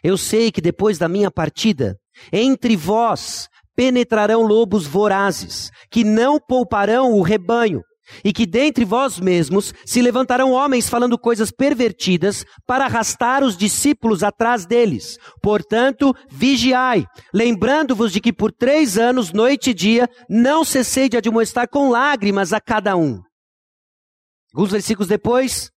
eu 0.05 0.17
sei 0.17 0.53
que 0.53 0.61
depois 0.61 0.99
da 0.99 1.09
minha 1.09 1.31
partida, 1.31 1.97
entre 2.33 2.77
vós 2.77 3.49
penetrarão 3.75 4.43
lobos 4.43 4.87
vorazes, 4.87 5.71
que 5.91 6.05
não 6.05 6.39
pouparão 6.39 7.13
o 7.13 7.23
rebanho, 7.23 7.81
e 8.25 8.33
que 8.33 8.47
dentre 8.47 8.85
vós 8.85 9.19
mesmos 9.19 9.73
se 9.85 10.03
levantarão 10.03 10.53
homens 10.53 10.89
falando 10.89 11.19
coisas 11.19 11.51
pervertidas 11.51 12.45
para 12.67 12.85
arrastar 12.85 13.43
os 13.43 13.57
discípulos 13.57 14.23
atrás 14.23 14.67
deles. 14.67 15.19
Portanto, 15.43 16.15
vigiai, 16.31 17.05
lembrando-vos 17.33 18.13
de 18.13 18.21
que 18.21 18.33
por 18.33 18.53
três 18.53 18.99
anos, 18.99 19.33
noite 19.33 19.71
e 19.71 19.75
dia, 19.75 20.09
não 20.29 20.65
cessei 20.65 21.09
de 21.09 21.17
admoestar 21.17 21.69
com 21.69 21.91
lágrimas 21.91 22.53
a 22.53 22.61
cada 22.61 22.97
um. 22.97 23.21
Alguns 24.55 24.71
versículos 24.71 25.09
depois, 25.09 25.71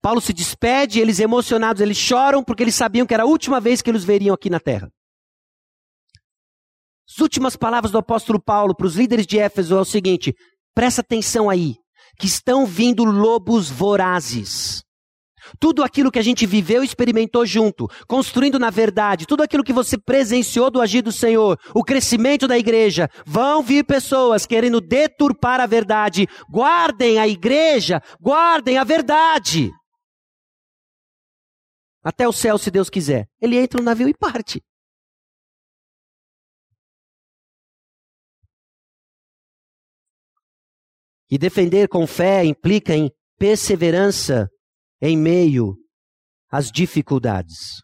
Paulo 0.00 0.20
se 0.20 0.32
despede, 0.32 1.00
eles 1.00 1.18
emocionados, 1.20 1.80
eles 1.80 1.96
choram 1.96 2.42
porque 2.42 2.62
eles 2.62 2.74
sabiam 2.74 3.06
que 3.06 3.14
era 3.14 3.24
a 3.24 3.26
última 3.26 3.60
vez 3.60 3.82
que 3.82 3.90
eles 3.90 4.04
veriam 4.04 4.34
aqui 4.34 4.48
na 4.48 4.60
terra. 4.60 4.90
As 7.08 7.18
últimas 7.18 7.56
palavras 7.56 7.92
do 7.92 7.98
apóstolo 7.98 8.40
Paulo 8.40 8.74
para 8.74 8.86
os 8.86 8.96
líderes 8.96 9.26
de 9.26 9.38
Éfeso 9.38 9.76
é 9.76 9.80
o 9.80 9.84
seguinte: 9.84 10.34
presta 10.74 11.00
atenção 11.00 11.48
aí, 11.48 11.76
que 12.18 12.26
estão 12.26 12.66
vindo 12.66 13.04
lobos 13.04 13.70
vorazes. 13.70 14.82
Tudo 15.58 15.82
aquilo 15.82 16.10
que 16.10 16.18
a 16.18 16.22
gente 16.22 16.46
viveu 16.46 16.82
e 16.82 16.86
experimentou 16.86 17.44
junto, 17.44 17.88
construindo 18.06 18.58
na 18.58 18.70
verdade, 18.70 19.26
tudo 19.26 19.42
aquilo 19.42 19.64
que 19.64 19.72
você 19.72 19.98
presenciou 19.98 20.70
do 20.70 20.80
agir 20.80 21.02
do 21.02 21.10
Senhor, 21.10 21.58
o 21.74 21.82
crescimento 21.82 22.46
da 22.46 22.56
igreja, 22.56 23.08
vão 23.26 23.62
vir 23.62 23.84
pessoas 23.84 24.46
querendo 24.46 24.80
deturpar 24.80 25.60
a 25.60 25.66
verdade. 25.66 26.28
Guardem 26.48 27.18
a 27.18 27.26
igreja, 27.26 28.00
guardem 28.20 28.78
a 28.78 28.84
verdade. 28.84 29.70
Até 32.04 32.26
o 32.26 32.32
céu, 32.32 32.58
se 32.58 32.70
Deus 32.70 32.90
quiser. 32.90 33.26
Ele 33.40 33.56
entra 33.56 33.78
no 33.78 33.84
navio 33.84 34.08
e 34.08 34.14
parte. 34.14 34.60
E 41.32 41.38
defender 41.38 41.88
com 41.88 42.06
fé 42.06 42.44
implica 42.44 42.94
em 42.94 43.10
perseverança 43.38 44.50
em 45.00 45.16
meio 45.16 45.74
às 46.50 46.70
dificuldades. 46.70 47.80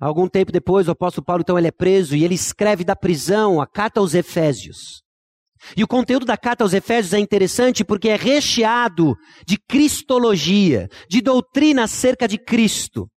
Algum 0.00 0.26
tempo 0.26 0.50
depois, 0.50 0.88
o 0.88 0.92
apóstolo 0.92 1.26
Paulo, 1.26 1.42
então, 1.42 1.58
ele 1.58 1.68
é 1.68 1.70
preso 1.70 2.16
e 2.16 2.24
ele 2.24 2.34
escreve 2.34 2.84
da 2.84 2.96
prisão 2.96 3.60
a 3.60 3.66
carta 3.66 4.00
aos 4.00 4.14
Efésios. 4.14 5.02
E 5.76 5.84
o 5.84 5.86
conteúdo 5.86 6.24
da 6.24 6.38
carta 6.38 6.64
aos 6.64 6.72
Efésios 6.72 7.12
é 7.12 7.18
interessante 7.18 7.84
porque 7.84 8.08
é 8.08 8.16
recheado 8.16 9.14
de 9.46 9.58
cristologia, 9.58 10.88
de 11.06 11.20
doutrina 11.20 11.84
acerca 11.84 12.26
de 12.26 12.38
Cristo. 12.38 13.10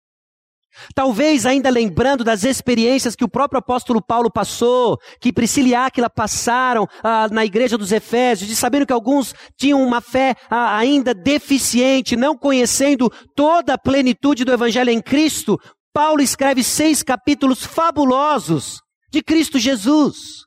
Talvez 0.94 1.46
ainda 1.46 1.70
lembrando 1.70 2.24
das 2.24 2.44
experiências 2.44 3.16
que 3.16 3.24
o 3.24 3.30
próprio 3.30 3.60
apóstolo 3.60 4.02
Paulo 4.02 4.32
passou, 4.32 4.98
que 5.20 5.34
Priscila 5.34 5.68
e 5.68 5.76
Áquila 5.76 6.10
passaram 6.10 6.88
ah, 7.04 7.28
na 7.32 7.46
igreja 7.46 7.78
dos 7.78 7.92
Efésios, 7.92 8.50
de 8.50 8.56
sabendo 8.56 8.86
que 8.86 8.94
alguns 8.94 9.34
tinham 9.56 9.82
uma 9.84 10.02
fé 10.02 10.36
ah, 10.50 10.78
ainda 10.78 11.14
deficiente, 11.14 12.16
não 12.16 12.38
conhecendo 12.38 13.12
toda 13.36 13.74
a 13.74 13.78
plenitude 13.78 14.44
do 14.44 14.52
evangelho 14.52 14.90
em 14.90 15.02
Cristo, 15.02 15.60
Paulo 15.94 16.22
escreve 16.22 16.64
seis 16.64 17.02
capítulos 17.02 17.66
fabulosos 17.66 18.82
de 19.10 19.24
Cristo 19.24 19.58
Jesus. 19.58 20.46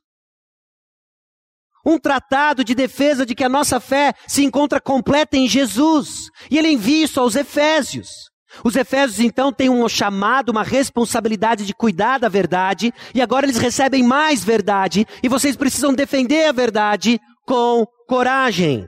Um 1.85 1.97
tratado 1.97 2.63
de 2.63 2.75
defesa 2.75 3.25
de 3.25 3.33
que 3.33 3.43
a 3.43 3.49
nossa 3.49 3.79
fé 3.79 4.13
se 4.27 4.43
encontra 4.43 4.79
completa 4.79 5.35
em 5.35 5.47
Jesus. 5.47 6.29
E 6.49 6.57
ele 6.57 6.69
envia 6.69 7.05
isso 7.05 7.19
aos 7.19 7.35
Efésios. 7.35 8.30
Os 8.63 8.75
Efésios 8.75 9.19
então 9.19 9.51
têm 9.51 9.69
um 9.69 9.87
chamado, 9.87 10.49
uma 10.49 10.63
responsabilidade 10.63 11.65
de 11.65 11.73
cuidar 11.73 12.19
da 12.19 12.27
verdade, 12.27 12.93
e 13.13 13.21
agora 13.21 13.45
eles 13.45 13.57
recebem 13.57 14.03
mais 14.03 14.43
verdade, 14.43 15.05
e 15.23 15.29
vocês 15.29 15.55
precisam 15.55 15.93
defender 15.93 16.45
a 16.45 16.51
verdade 16.51 17.19
com 17.45 17.85
coragem, 18.07 18.87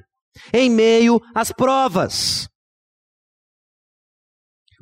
em 0.53 0.69
meio 0.69 1.19
às 1.33 1.51
provas. 1.51 2.47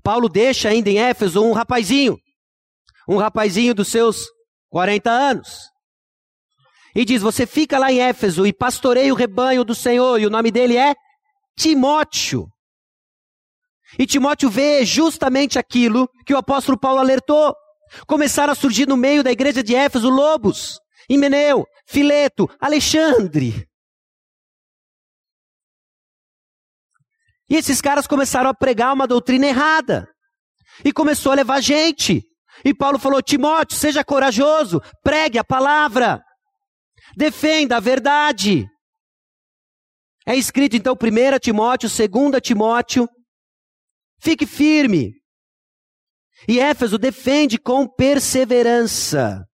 Paulo 0.04 0.28
deixa 0.28 0.70
ainda 0.70 0.90
em 0.90 1.00
Éfeso 1.00 1.44
um 1.44 1.54
rapazinho, 1.54 2.18
um 3.08 3.18
rapazinho 3.18 3.76
dos 3.76 3.90
seus 3.90 4.26
40 4.70 5.12
anos. 5.12 5.72
E 6.96 7.06
diz: 7.06 7.22
Você 7.22 7.46
fica 7.46 7.78
lá 7.78 7.92
em 7.92 8.02
Éfeso 8.02 8.46
e 8.46 8.52
pastoreia 8.52 9.14
o 9.14 9.18
rebanho 9.18 9.64
do 9.64 9.76
Senhor, 9.76 10.20
e 10.20 10.26
o 10.26 10.30
nome 10.30 10.52
dele 10.52 10.76
é 10.76 10.96
Timóteo. 11.56 12.48
E 14.00 14.06
Timóteo 14.06 14.50
vê 14.50 14.86
justamente 14.86 15.60
aquilo 15.60 16.10
que 16.26 16.34
o 16.34 16.38
apóstolo 16.38 16.80
Paulo 16.80 17.00
alertou. 17.00 17.54
Começaram 18.08 18.54
a 18.54 18.56
surgir 18.56 18.88
no 18.88 18.96
meio 18.96 19.24
da 19.24 19.32
igreja 19.32 19.62
de 19.62 19.76
Éfeso 19.76 20.10
lobos, 20.10 20.80
Himeneu, 21.10 21.66
Fileto, 21.86 22.50
Alexandre. 22.60 23.68
E 27.50 27.56
esses 27.58 27.82
caras 27.82 28.08
começaram 28.08 28.50
a 28.50 28.54
pregar 28.54 28.94
uma 28.94 29.06
doutrina 29.06 29.46
errada. 29.46 30.08
E 30.86 30.94
começou 30.94 31.34
a 31.34 31.36
levar 31.36 31.62
gente. 31.62 32.24
E 32.64 32.74
Paulo 32.74 32.98
falou: 32.98 33.22
Timóteo, 33.22 33.78
seja 33.78 34.06
corajoso, 34.06 34.82
pregue 35.04 35.38
a 35.38 35.44
palavra, 35.44 36.24
defenda 37.18 37.76
a 37.76 37.80
verdade. 37.82 38.66
É 40.26 40.36
escrito 40.36 40.78
então 40.78 40.94
1 40.94 41.40
Timóteo, 41.40 41.90
2 41.90 42.42
Timóteo, 42.42 43.10
Fique 44.22 44.46
firme. 44.46 45.14
E 46.48 46.60
Éfeso 46.60 46.98
defende 46.98 47.58
com 47.58 47.88
perseverança. 47.88 49.46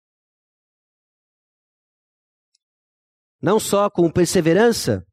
Não 3.40 3.58
só 3.58 3.88
com 3.88 4.10
perseverança, 4.10 5.04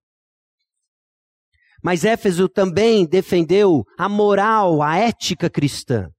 mas 1.84 2.04
Éfeso 2.04 2.50
também 2.50 3.06
defendeu 3.06 3.84
a 3.98 4.10
moral, 4.10 4.82
a 4.82 4.98
ética 4.98 5.50
cristã. 5.50 6.10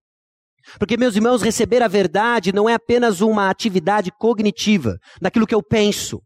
Porque, 0.78 0.96
meus 0.96 1.16
irmãos, 1.16 1.42
receber 1.42 1.82
a 1.82 1.88
verdade 1.88 2.52
não 2.52 2.68
é 2.68 2.74
apenas 2.74 3.20
uma 3.20 3.50
atividade 3.50 4.12
cognitiva, 4.18 4.96
daquilo 5.20 5.46
que 5.46 5.54
eu 5.54 5.62
penso. 5.62 6.22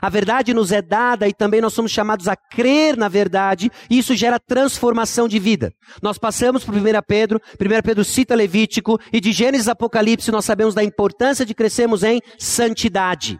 A 0.00 0.08
verdade 0.08 0.54
nos 0.54 0.72
é 0.72 0.82
dada 0.82 1.28
e 1.28 1.32
também 1.32 1.60
nós 1.60 1.72
somos 1.72 1.90
chamados 1.90 2.28
a 2.28 2.36
crer 2.36 2.96
na 2.96 3.08
verdade, 3.08 3.70
e 3.90 3.98
isso 3.98 4.14
gera 4.14 4.38
transformação 4.38 5.28
de 5.28 5.38
vida. 5.38 5.72
Nós 6.02 6.18
passamos 6.18 6.64
por 6.64 6.74
1 6.74 6.80
Pedro, 7.06 7.40
1 7.60 7.82
Pedro 7.82 8.04
cita 8.04 8.34
Levítico, 8.34 8.98
e 9.12 9.20
de 9.20 9.32
Gênesis 9.32 9.68
Apocalipse 9.68 10.30
nós 10.30 10.44
sabemos 10.44 10.74
da 10.74 10.82
importância 10.84 11.44
de 11.44 11.54
crescermos 11.54 12.02
em 12.02 12.20
santidade. 12.38 13.38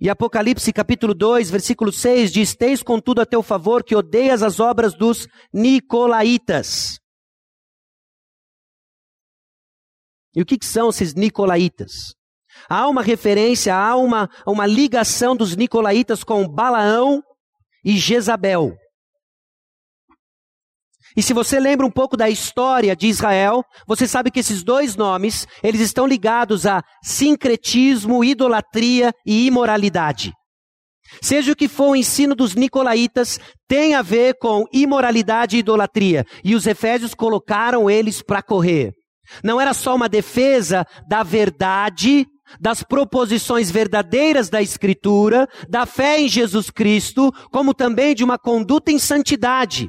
E 0.00 0.10
Apocalipse 0.10 0.72
capítulo 0.72 1.14
2, 1.14 1.48
versículo 1.48 1.92
6 1.92 2.32
diz: 2.32 2.56
Tens 2.56 2.82
contudo 2.82 3.20
a 3.20 3.26
teu 3.26 3.40
favor 3.40 3.84
que 3.84 3.94
odeias 3.94 4.42
as 4.42 4.58
obras 4.58 4.94
dos 4.94 5.28
Nicolaítas. 5.54 7.01
E 10.34 10.40
o 10.40 10.46
que, 10.46 10.58
que 10.58 10.66
são 10.66 10.88
esses 10.88 11.14
nicolaítas? 11.14 12.14
Há 12.68 12.88
uma 12.88 13.02
referência, 13.02 13.74
há 13.74 13.96
uma, 13.96 14.28
uma 14.46 14.66
ligação 14.66 15.36
dos 15.36 15.56
nicolaítas 15.56 16.22
com 16.22 16.48
Balaão 16.48 17.22
e 17.84 17.96
Jezabel. 17.96 18.72
E 21.16 21.22
se 21.22 21.34
você 21.34 21.60
lembra 21.60 21.84
um 21.86 21.90
pouco 21.90 22.16
da 22.16 22.30
história 22.30 22.96
de 22.96 23.06
Israel, 23.06 23.62
você 23.86 24.06
sabe 24.06 24.30
que 24.30 24.40
esses 24.40 24.62
dois 24.62 24.96
nomes, 24.96 25.46
eles 25.62 25.80
estão 25.80 26.06
ligados 26.06 26.66
a 26.66 26.82
sincretismo, 27.02 28.24
idolatria 28.24 29.12
e 29.26 29.46
imoralidade. 29.46 30.32
Seja 31.20 31.52
o 31.52 31.56
que 31.56 31.68
for 31.68 31.90
o 31.90 31.96
ensino 31.96 32.34
dos 32.34 32.54
nicolaítas, 32.54 33.38
tem 33.68 33.94
a 33.94 34.00
ver 34.00 34.38
com 34.38 34.64
imoralidade 34.72 35.56
e 35.56 35.60
idolatria. 35.60 36.24
E 36.42 36.54
os 36.54 36.66
efésios 36.66 37.12
colocaram 37.12 37.90
eles 37.90 38.22
para 38.22 38.42
correr. 38.42 38.94
Não 39.42 39.60
era 39.60 39.74
só 39.74 39.94
uma 39.94 40.08
defesa 40.08 40.86
da 41.06 41.22
verdade, 41.22 42.26
das 42.60 42.82
proposições 42.82 43.70
verdadeiras 43.70 44.48
da 44.48 44.60
Escritura, 44.60 45.48
da 45.68 45.86
fé 45.86 46.20
em 46.20 46.28
Jesus 46.28 46.70
Cristo, 46.70 47.32
como 47.50 47.74
também 47.74 48.14
de 48.14 48.24
uma 48.24 48.38
conduta 48.38 48.90
em 48.90 48.98
santidade. 48.98 49.88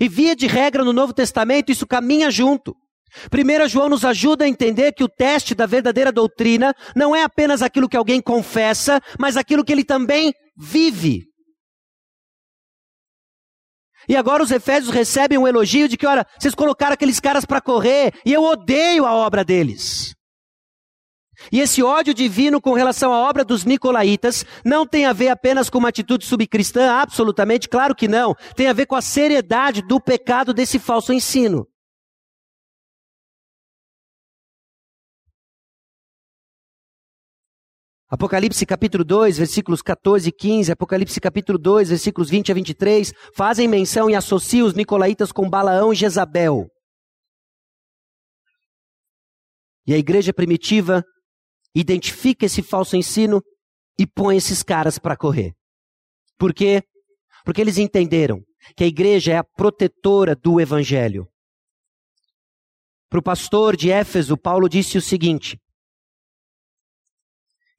E 0.00 0.08
via 0.08 0.34
de 0.34 0.46
regra 0.46 0.84
no 0.84 0.92
Novo 0.92 1.12
Testamento 1.12 1.70
isso 1.70 1.86
caminha 1.86 2.30
junto. 2.30 2.74
1 3.32 3.68
João 3.68 3.88
nos 3.88 4.04
ajuda 4.04 4.44
a 4.44 4.48
entender 4.48 4.92
que 4.92 5.04
o 5.04 5.08
teste 5.08 5.54
da 5.54 5.66
verdadeira 5.66 6.10
doutrina 6.10 6.74
não 6.96 7.14
é 7.14 7.22
apenas 7.22 7.62
aquilo 7.62 7.88
que 7.88 7.96
alguém 7.96 8.20
confessa, 8.20 9.00
mas 9.18 9.36
aquilo 9.36 9.64
que 9.64 9.72
ele 9.72 9.84
também 9.84 10.32
vive. 10.56 11.22
E 14.08 14.16
agora 14.16 14.42
os 14.42 14.50
Efésios 14.50 14.92
recebem 14.92 15.38
um 15.38 15.46
elogio 15.46 15.88
de 15.88 15.96
que, 15.96 16.06
olha, 16.06 16.26
vocês 16.38 16.54
colocaram 16.54 16.94
aqueles 16.94 17.20
caras 17.20 17.44
para 17.44 17.60
correr 17.60 18.12
e 18.24 18.32
eu 18.32 18.42
odeio 18.42 19.06
a 19.06 19.14
obra 19.14 19.44
deles. 19.44 20.14
E 21.50 21.60
esse 21.60 21.82
ódio 21.82 22.14
divino 22.14 22.60
com 22.60 22.72
relação 22.72 23.12
à 23.12 23.28
obra 23.28 23.44
dos 23.44 23.64
nicolaítas 23.64 24.44
não 24.64 24.86
tem 24.86 25.06
a 25.06 25.12
ver 25.12 25.28
apenas 25.28 25.68
com 25.68 25.78
uma 25.78 25.88
atitude 25.88 26.24
subcristã, 26.24 26.92
absolutamente, 26.92 27.68
claro 27.68 27.94
que 27.94 28.08
não. 28.08 28.34
Tem 28.54 28.66
a 28.68 28.72
ver 28.72 28.86
com 28.86 28.94
a 28.94 29.02
seriedade 29.02 29.82
do 29.82 30.00
pecado 30.00 30.54
desse 30.54 30.78
falso 30.78 31.12
ensino. 31.12 31.66
Apocalipse 38.08 38.66
capítulo 38.66 39.02
2, 39.02 39.38
versículos 39.38 39.80
14 39.80 40.28
e 40.28 40.32
15, 40.32 40.72
Apocalipse 40.72 41.18
capítulo 41.20 41.58
2, 41.58 41.88
versículos 41.88 42.28
20 42.28 42.52
a 42.52 42.54
23, 42.54 43.12
fazem 43.34 43.66
menção 43.66 44.10
e 44.10 44.14
associam 44.14 44.66
os 44.66 44.74
nicolaítas 44.74 45.32
com 45.32 45.48
Balaão 45.48 45.92
e 45.92 45.96
Jezabel. 45.96 46.68
E 49.86 49.94
a 49.94 49.98
igreja 49.98 50.34
primitiva 50.34 51.02
identifica 51.74 52.44
esse 52.44 52.62
falso 52.62 52.94
ensino 52.94 53.42
e 53.98 54.06
põe 54.06 54.36
esses 54.36 54.62
caras 54.62 54.98
para 54.98 55.16
correr. 55.16 55.54
Por 56.38 56.52
quê? 56.52 56.82
Porque 57.44 57.60
eles 57.60 57.78
entenderam 57.78 58.42
que 58.76 58.84
a 58.84 58.86
igreja 58.86 59.32
é 59.32 59.36
a 59.36 59.44
protetora 59.44 60.36
do 60.36 60.60
evangelho. 60.60 61.26
Para 63.08 63.18
o 63.18 63.22
pastor 63.22 63.76
de 63.76 63.90
Éfeso, 63.90 64.36
Paulo 64.36 64.68
disse 64.68 64.98
o 64.98 65.02
seguinte: 65.02 65.58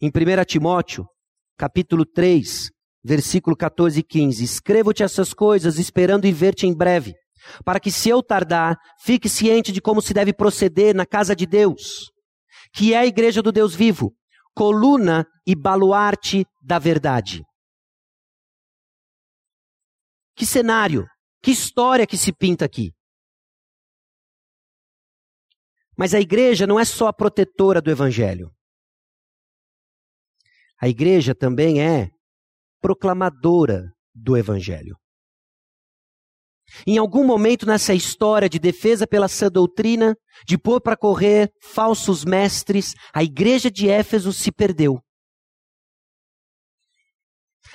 em 0.01 0.07
1 0.09 0.45
Timóteo, 0.45 1.05
capítulo 1.57 2.05
3, 2.05 2.69
versículo 3.03 3.55
14 3.55 3.99
e 3.99 4.03
15: 4.03 4.43
Escrevo-te 4.43 5.03
essas 5.03 5.33
coisas, 5.33 5.77
esperando 5.77 6.25
em 6.25 6.33
ver-te 6.33 6.65
em 6.65 6.75
breve, 6.75 7.13
para 7.63 7.79
que, 7.79 7.91
se 7.91 8.09
eu 8.09 8.21
tardar, 8.21 8.77
fique 9.01 9.29
ciente 9.29 9.71
de 9.71 9.81
como 9.81 10.01
se 10.01 10.13
deve 10.13 10.33
proceder 10.33 10.93
na 10.95 11.05
casa 11.05 11.35
de 11.35 11.45
Deus, 11.45 12.11
que 12.73 12.93
é 12.93 12.97
a 12.97 13.05
igreja 13.05 13.41
do 13.41 13.51
Deus 13.51 13.75
vivo, 13.75 14.13
coluna 14.53 15.25
e 15.45 15.55
baluarte 15.55 16.45
da 16.61 16.79
verdade. 16.79 17.43
Que 20.35 20.45
cenário, 20.45 21.05
que 21.41 21.51
história 21.51 22.05
que 22.05 22.17
se 22.17 22.33
pinta 22.33 22.65
aqui. 22.65 22.91
Mas 25.97 26.13
a 26.13 26.19
igreja 26.19 26.67
não 26.67 26.77
é 26.77 26.83
só 26.83 27.07
a 27.07 27.13
protetora 27.13 27.81
do 27.81 27.89
evangelho. 27.89 28.54
A 30.85 30.87
igreja 30.87 31.33
também 31.33 31.81
é 31.81 32.11
proclamadora 32.79 33.91
do 34.13 34.37
evangelho. 34.37 34.95
Em 36.85 36.99
algum 36.99 37.25
momento 37.25 37.65
nessa 37.65 37.95
história 37.95 38.47
de 38.47 38.59
defesa 38.59 39.07
pela 39.07 39.27
sã 39.27 39.49
doutrina, 39.49 40.15
de 40.45 40.59
pôr 40.59 40.79
para 40.79 40.95
correr 40.95 41.51
falsos 41.59 42.23
mestres, 42.23 42.93
a 43.11 43.23
igreja 43.23 43.71
de 43.71 43.89
Éfeso 43.89 44.31
se 44.31 44.51
perdeu. 44.51 45.01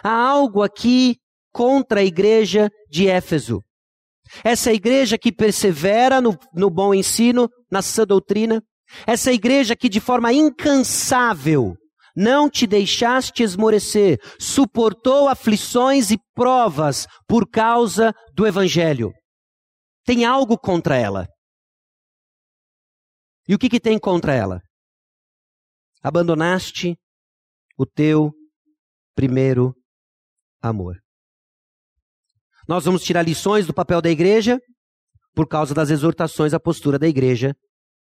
Há 0.05 0.29
algo 0.29 0.63
aqui 0.63 1.17
contra 1.53 2.03
a 2.03 2.05
igreja 2.05 2.71
de 2.89 3.09
Éfeso. 3.09 3.61
Essa 4.45 4.73
igreja 4.73 5.19
que 5.19 5.33
persevera 5.33 6.21
no, 6.21 6.39
no 6.55 6.71
bom 6.71 6.95
ensino, 6.95 7.49
na 7.69 7.83
sã 7.83 8.07
doutrina. 8.07 8.63
Essa 9.05 9.33
igreja 9.33 9.75
que 9.75 9.89
de 9.89 9.99
forma 9.99 10.33
incansável 10.33 11.77
não 12.17 12.51
te 12.51 12.67
deixaste 12.67 13.43
esmorecer, 13.43 14.19
suportou 14.39 15.29
aflições 15.29 16.11
e 16.11 16.19
provas 16.35 17.07
por 17.27 17.49
causa 17.49 18.13
do 18.35 18.47
Evangelho. 18.47 19.13
Tem 20.05 20.25
algo 20.25 20.59
contra 20.59 20.97
ela. 20.97 21.27
E 23.49 23.55
o 23.55 23.59
que, 23.59 23.69
que 23.69 23.81
tem 23.81 23.99
contra 23.99 24.35
ela? 24.35 24.61
Abandonaste 26.03 26.97
o 27.77 27.85
teu 27.85 28.33
primeiro 29.15 29.75
amor. 30.63 30.97
Nós 32.69 32.85
vamos 32.85 33.03
tirar 33.03 33.23
lições 33.23 33.67
do 33.67 33.75
papel 33.75 34.01
da 34.01 34.11
igreja 34.11 34.59
por 35.35 35.49
causa 35.49 35.75
das 35.75 35.91
exortações 35.91 36.55
à 36.55 36.61
postura 36.61 36.99
da 36.99 37.09
igreja 37.09 37.55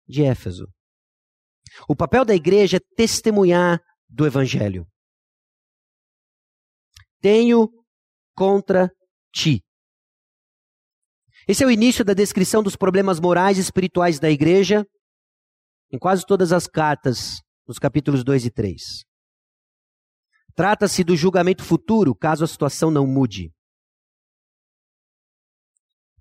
de 0.07 0.23
Éfeso. 0.23 0.67
O 1.87 1.95
papel 1.95 2.25
da 2.25 2.35
igreja 2.35 2.77
é 2.77 2.95
testemunhar 2.95 3.79
do 4.11 4.25
evangelho. 4.25 4.85
Tenho 7.19 7.69
contra 8.35 8.91
ti. 9.33 9.63
Esse 11.47 11.63
é 11.63 11.67
o 11.67 11.71
início 11.71 12.03
da 12.03 12.13
descrição 12.13 12.61
dos 12.61 12.75
problemas 12.75 13.19
morais 13.19 13.57
e 13.57 13.61
espirituais 13.61 14.19
da 14.19 14.29
igreja 14.29 14.85
em 15.91 15.97
quase 15.97 16.25
todas 16.25 16.53
as 16.53 16.67
cartas, 16.67 17.41
nos 17.67 17.77
capítulos 17.77 18.23
2 18.23 18.45
e 18.45 18.51
3. 18.51 18.81
Trata-se 20.55 21.03
do 21.03 21.15
julgamento 21.15 21.63
futuro, 21.63 22.15
caso 22.15 22.43
a 22.43 22.47
situação 22.47 22.89
não 22.91 23.05
mude. 23.05 23.51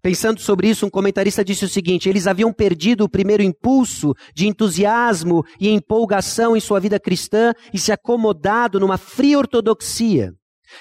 Pensando 0.03 0.41
sobre 0.41 0.69
isso, 0.69 0.87
um 0.87 0.91
comentarista 0.91 1.45
disse 1.45 1.65
o 1.65 1.69
seguinte: 1.69 2.09
eles 2.09 2.27
haviam 2.27 2.53
perdido 2.53 3.05
o 3.05 3.09
primeiro 3.09 3.43
impulso 3.43 4.15
de 4.35 4.49
entusiasmo 4.49 5.45
e 5.61 5.69
empolgação 5.69 6.57
em 6.57 6.61
sua 6.61 6.81
vida 6.81 6.99
cristã 6.99 7.53
e 7.73 7.79
se 7.79 7.93
acomodado 7.93 8.81
numa 8.81 8.97
fria 8.97 9.39
ortodoxia, 9.39 10.33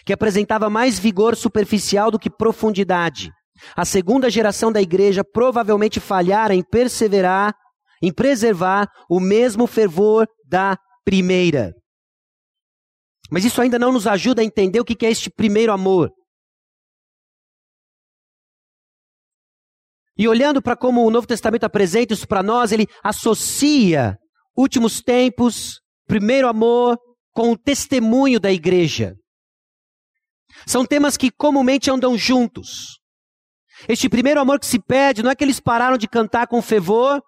que 0.05 0.13
apresentava 0.13 0.69
mais 0.69 0.97
vigor 0.97 1.35
superficial 1.35 2.09
do 2.09 2.19
que 2.19 2.29
profundidade. 2.29 3.29
A 3.75 3.83
segunda 3.83 4.29
geração 4.29 4.71
da 4.71 4.81
igreja 4.81 5.21
provavelmente 5.21 5.99
falhara 5.99 6.55
em 6.55 6.63
perseverar, 6.63 7.53
em 8.01 8.13
preservar 8.13 8.87
o 9.09 9.19
mesmo 9.19 9.67
fervor 9.67 10.25
da 10.47 10.77
primeira. 11.03 11.73
Mas 13.29 13.43
isso 13.43 13.61
ainda 13.61 13.77
não 13.77 13.91
nos 13.91 14.07
ajuda 14.07 14.41
a 14.41 14.45
entender 14.45 14.79
o 14.79 14.85
que 14.85 15.05
é 15.05 15.11
este 15.11 15.29
primeiro 15.29 15.73
amor. 15.73 16.09
E 20.19 20.27
olhando 20.27 20.61
para 20.61 20.75
como 20.75 21.05
o 21.05 21.09
Novo 21.09 21.25
Testamento 21.25 21.63
apresenta 21.63 22.13
isso 22.13 22.27
para 22.27 22.43
nós, 22.43 22.73
ele 22.73 22.85
associa 23.01 24.17
últimos 24.53 25.01
tempos, 25.01 25.79
primeiro 26.05 26.49
amor, 26.49 26.99
com 27.31 27.53
o 27.53 27.57
testemunho 27.57 28.37
da 28.37 28.51
igreja. 28.51 29.15
São 30.67 30.85
temas 30.85 31.15
que 31.15 31.31
comumente 31.31 31.89
andam 31.89 32.17
juntos. 32.17 32.99
Este 33.87 34.09
primeiro 34.09 34.41
amor 34.41 34.59
que 34.59 34.65
se 34.65 34.77
pede, 34.77 35.23
não 35.23 35.31
é 35.31 35.35
que 35.35 35.41
eles 35.41 35.61
pararam 35.61 35.97
de 35.97 36.05
cantar 36.05 36.47
com 36.47 36.61
fervor, 36.61 37.21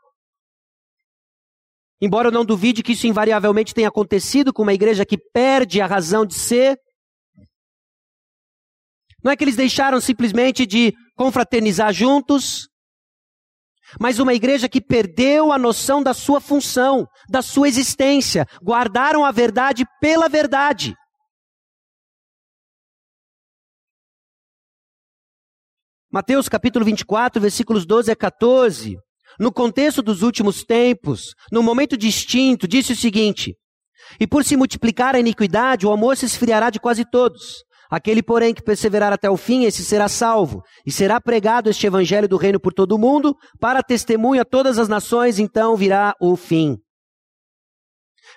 embora 2.01 2.27
eu 2.27 2.31
não 2.33 2.43
duvide 2.43 2.83
que 2.83 2.91
isso 2.91 3.07
invariavelmente 3.07 3.73
tenha 3.73 3.87
acontecido 3.87 4.51
com 4.51 4.63
uma 4.63 4.73
igreja 4.73 5.05
que 5.05 5.17
perde 5.17 5.79
a 5.79 5.87
razão 5.87 6.25
de 6.25 6.33
ser. 6.33 6.77
Não 9.23 9.31
é 9.31 9.37
que 9.37 9.45
eles 9.45 9.55
deixaram 9.55 10.01
simplesmente 10.01 10.65
de 10.65 10.93
confraternizar 11.15 11.93
juntos, 11.93 12.67
mas 13.99 14.19
uma 14.19 14.33
igreja 14.33 14.69
que 14.69 14.81
perdeu 14.81 15.51
a 15.51 15.57
noção 15.57 16.01
da 16.01 16.13
sua 16.13 16.39
função, 16.39 17.07
da 17.29 17.41
sua 17.41 17.67
existência, 17.67 18.45
guardaram 18.63 19.25
a 19.25 19.31
verdade 19.31 19.85
pela 19.99 20.29
verdade. 20.29 20.95
Mateus 26.11 26.49
capítulo 26.49 26.83
24, 26.83 27.41
versículos 27.41 27.85
12 27.85 28.11
a 28.11 28.15
14, 28.15 28.97
no 29.39 29.51
contexto 29.51 30.01
dos 30.01 30.21
últimos 30.21 30.63
tempos, 30.63 31.33
num 31.51 31.63
momento 31.63 31.95
distinto, 31.95 32.67
disse 32.67 32.91
o 32.91 32.97
seguinte: 32.97 33.55
E 34.19 34.27
por 34.27 34.43
se 34.43 34.57
multiplicar 34.57 35.15
a 35.15 35.19
iniquidade, 35.19 35.87
o 35.87 35.91
amor 35.91 36.17
se 36.17 36.25
esfriará 36.25 36.69
de 36.69 36.81
quase 36.81 37.05
todos. 37.09 37.63
Aquele, 37.91 38.23
porém, 38.23 38.53
que 38.53 38.63
perseverar 38.63 39.11
até 39.11 39.29
o 39.29 39.35
fim, 39.35 39.65
esse 39.65 39.83
será 39.83 40.07
salvo. 40.07 40.63
E 40.85 40.91
será 40.91 41.19
pregado 41.19 41.69
este 41.69 41.85
evangelho 41.85 42.25
do 42.25 42.37
reino 42.37 42.57
por 42.57 42.73
todo 42.73 42.93
o 42.93 42.97
mundo, 42.97 43.35
para 43.59 43.83
testemunha 43.83 44.43
a 44.43 44.45
todas 44.45 44.79
as 44.79 44.87
nações, 44.87 45.39
então 45.39 45.75
virá 45.75 46.15
o 46.21 46.37
fim. 46.37 46.77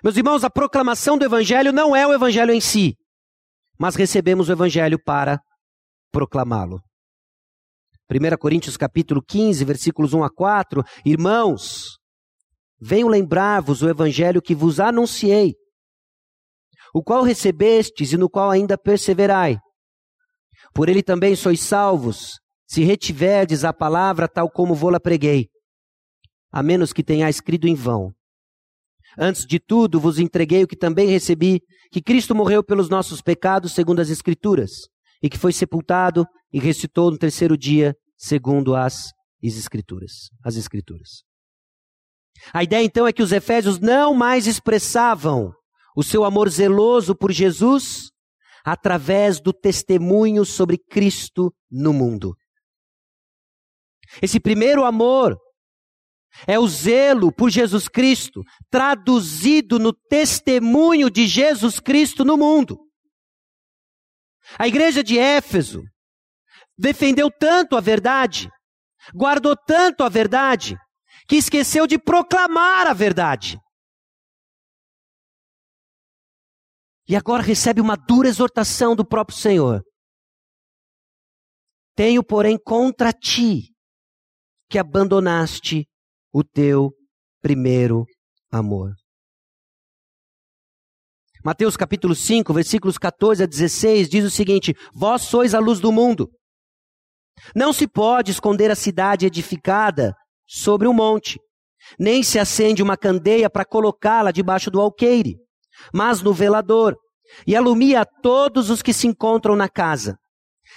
Meus 0.03 0.17
irmãos, 0.17 0.43
a 0.43 0.49
proclamação 0.49 1.17
do 1.17 1.23
evangelho 1.23 1.71
não 1.71 1.95
é 1.95 2.05
o 2.05 2.11
evangelho 2.11 2.51
em 2.51 2.59
si, 2.59 2.97
mas 3.79 3.95
recebemos 3.95 4.49
o 4.49 4.51
evangelho 4.51 5.01
para 5.01 5.39
proclamá-lo. 6.11 6.81
1 8.11 8.37
Coríntios 8.37 8.75
capítulo 8.75 9.23
15, 9.25 9.63
versículos 9.63 10.13
1 10.13 10.21
a 10.21 10.29
4, 10.29 10.83
irmãos, 11.05 11.97
venho 12.79 13.07
lembrar-vos 13.07 13.81
o 13.81 13.89
evangelho 13.89 14.41
que 14.41 14.53
vos 14.53 14.81
anunciei, 14.81 15.55
o 16.95 17.03
qual 17.03 17.23
recebestes 17.23 18.13
e 18.13 18.17
no 18.17 18.29
qual 18.29 18.49
ainda 18.49 18.77
perseverai. 18.77 19.59
Por 20.73 20.87
ele 20.87 21.03
também 21.03 21.35
sois 21.35 21.59
salvos, 21.59 22.39
se 22.65 22.85
retiverdes 22.85 23.65
a 23.65 23.73
palavra 23.73 24.29
tal 24.29 24.49
como 24.49 24.73
vou-la 24.73 24.97
preguei, 24.97 25.49
a 26.53 26.63
menos 26.63 26.93
que 26.93 27.03
tenhais 27.03 27.35
escrito 27.35 27.67
em 27.67 27.75
vão. 27.75 28.13
Antes 29.19 29.45
de 29.45 29.59
tudo, 29.59 29.99
vos 29.99 30.19
entreguei 30.19 30.63
o 30.63 30.67
que 30.67 30.77
também 30.77 31.09
recebi, 31.09 31.59
que 31.91 32.01
Cristo 32.01 32.33
morreu 32.33 32.63
pelos 32.63 32.87
nossos 32.87 33.21
pecados, 33.21 33.73
segundo 33.73 33.99
as 33.99 34.09
Escrituras, 34.09 34.71
e 35.21 35.29
que 35.29 35.37
foi 35.37 35.51
sepultado 35.51 36.25
e 36.51 36.61
ressuscitou 36.61 37.11
no 37.11 37.17
terceiro 37.17 37.57
dia, 37.57 37.93
segundo 38.15 38.73
as 38.73 39.11
Escrituras. 39.43 40.29
As 40.45 40.55
Escrituras. 40.55 41.23
A 42.53 42.63
ideia 42.63 42.85
então 42.85 43.05
é 43.05 43.11
que 43.11 43.23
os 43.23 43.33
Efésios 43.33 43.79
não 43.79 44.13
mais 44.13 44.47
expressavam 44.47 45.53
o 45.95 46.03
seu 46.03 46.23
amor 46.23 46.49
zeloso 46.49 47.15
por 47.15 47.31
Jesus 47.31 48.11
através 48.63 49.39
do 49.39 49.53
testemunho 49.53 50.43
sobre 50.43 50.77
Cristo 50.77 51.53
no 51.71 51.93
mundo. 51.93 52.35
Esse 54.21 54.39
primeiro 54.39 54.83
amor 54.83 55.37
é 56.47 56.59
o 56.59 56.67
zelo 56.67 57.31
por 57.31 57.49
Jesus 57.49 57.87
Cristo, 57.87 58.43
traduzido 58.69 59.79
no 59.79 59.93
testemunho 59.93 61.09
de 61.09 61.27
Jesus 61.27 61.79
Cristo 61.79 62.25
no 62.25 62.35
mundo. 62.35 62.77
A 64.59 64.67
igreja 64.67 65.03
de 65.03 65.17
Éfeso 65.17 65.83
defendeu 66.77 67.31
tanto 67.31 67.77
a 67.77 67.81
verdade, 67.81 68.49
guardou 69.13 69.55
tanto 69.55 70.03
a 70.03 70.09
verdade, 70.09 70.77
que 71.27 71.37
esqueceu 71.37 71.87
de 71.87 71.97
proclamar 71.97 72.87
a 72.87 72.93
verdade. 72.93 73.59
E 77.07 77.15
agora 77.15 77.43
recebe 77.43 77.79
uma 77.79 77.95
dura 77.95 78.27
exortação 78.27 78.95
do 78.95 79.05
próprio 79.05 79.37
Senhor. 79.37 79.83
Tenho, 81.95 82.23
porém, 82.23 82.57
contra 82.57 83.13
ti 83.13 83.73
que 84.69 84.79
abandonaste 84.79 85.87
o 86.33 86.43
teu 86.43 86.91
primeiro 87.41 88.05
amor. 88.51 88.93
Mateus 91.43 91.77
capítulo 91.77 92.15
5, 92.15 92.51
versículos 92.51 92.97
14 92.97 93.43
a 93.43 93.45
16 93.45 94.09
diz 94.09 94.25
o 94.25 94.31
seguinte: 94.31 94.73
Vós 94.91 95.21
sois 95.21 95.53
a 95.53 95.59
luz 95.59 95.79
do 95.79 95.91
mundo. 95.91 96.27
Não 97.55 97.71
se 97.71 97.87
pode 97.87 98.31
esconder 98.31 98.71
a 98.71 98.75
cidade 98.75 99.27
edificada 99.27 100.15
sobre 100.47 100.87
um 100.87 100.93
monte, 100.93 101.39
nem 101.99 102.23
se 102.23 102.39
acende 102.39 102.81
uma 102.81 102.97
candeia 102.97 103.47
para 103.47 103.63
colocá-la 103.63 104.31
debaixo 104.31 104.71
do 104.71 104.81
alqueire 104.81 105.44
mas 105.93 106.21
no 106.21 106.33
velador, 106.33 106.95
e 107.45 107.55
alumia 107.55 108.01
a 108.01 108.05
todos 108.05 108.69
os 108.69 108.81
que 108.81 108.93
se 108.93 109.07
encontram 109.07 109.55
na 109.55 109.67
casa. 109.67 110.17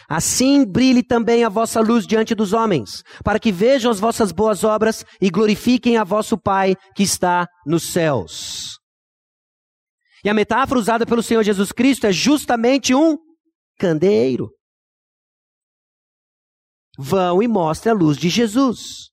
Assim 0.09 0.64
brilhe 0.64 1.03
também 1.03 1.44
a 1.44 1.49
vossa 1.49 1.80
luz 1.80 2.07
diante 2.07 2.34
dos 2.34 2.53
homens, 2.53 3.03
para 3.24 3.38
que 3.38 3.51
vejam 3.51 3.90
as 3.90 3.99
vossas 3.99 4.32
boas 4.32 4.64
obras 4.64 5.05
e 5.20 5.30
glorifiquem 5.30 5.96
a 5.96 6.05
vosso 6.05 6.38
Pai 6.38 6.76
que 6.94 7.03
está 7.03 7.46
nos 7.66 7.92
céus. 7.92 8.78
E 10.24 10.28
a 10.28 10.34
metáfora 10.34 10.80
usada 10.80 11.07
pelo 11.07 11.22
Senhor 11.22 11.42
Jesus 11.42 11.72
Cristo 11.72 12.07
é 12.07 12.12
justamente 12.12 12.94
um 12.94 13.16
candeeiro. 13.78 14.51
Vão 16.99 17.42
e 17.42 17.46
mostrem 17.46 17.92
a 17.92 17.96
luz 17.96 18.16
de 18.16 18.28
Jesus. 18.28 19.11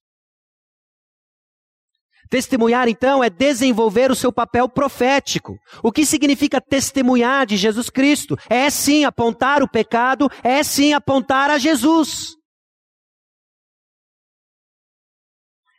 Testemunhar, 2.30 2.88
então, 2.88 3.24
é 3.24 3.30
desenvolver 3.30 4.12
o 4.12 4.16
seu 4.16 4.32
papel 4.32 4.68
profético. 4.68 5.58
O 5.84 5.92
que 5.92 6.06
significa 6.06 6.62
testemunhar 6.62 7.46
de 7.46 7.58
Jesus 7.58 7.90
Cristo? 7.90 8.38
É 8.50 8.70
sim 8.70 9.06
apontar 9.06 9.62
o 9.62 9.70
pecado, 9.70 10.30
é 10.44 10.64
sim 10.64 10.94
apontar 10.94 11.50
a 11.50 11.58
Jesus. 11.58 12.36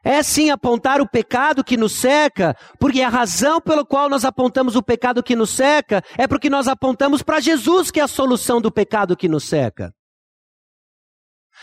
É 0.07 0.23
sim 0.23 0.51
apontar 0.51 1.01
o 1.01 1.09
pecado 1.09 1.65
que 1.65 1.77
nos 1.77 1.99
seca, 1.99 2.57
porque 2.79 3.03
a 3.03 3.09
razão 3.09 3.61
pela 3.61 3.85
qual 3.85 4.09
nós 4.09 4.25
apontamos 4.25 4.77
o 4.77 4.83
pecado 4.83 5.21
que 5.21 5.35
nos 5.35 5.51
seca 5.51 6.01
é 6.17 6.29
porque 6.29 6.49
nós 6.49 6.69
apontamos 6.69 7.25
para 7.25 7.41
Jesus 7.41 7.91
que 7.91 7.99
é 7.99 8.05
a 8.05 8.09
solução 8.09 8.61
do 8.61 8.71
pecado 8.71 9.17
que 9.17 9.29
nos 9.29 9.49
seca. 9.49 9.93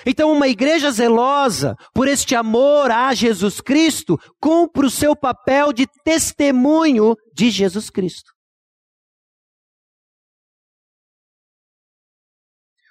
Então, 0.05 0.31
uma 0.31 0.47
igreja 0.47 0.91
zelosa 0.91 1.75
por 1.93 2.07
este 2.07 2.35
amor 2.35 2.89
a 2.91 3.13
Jesus 3.13 3.61
Cristo 3.61 4.17
cumpre 4.39 4.85
o 4.85 4.89
seu 4.89 5.15
papel 5.15 5.71
de 5.71 5.85
testemunho 6.03 7.15
de 7.33 7.49
Jesus 7.49 7.89
Cristo. 7.89 8.31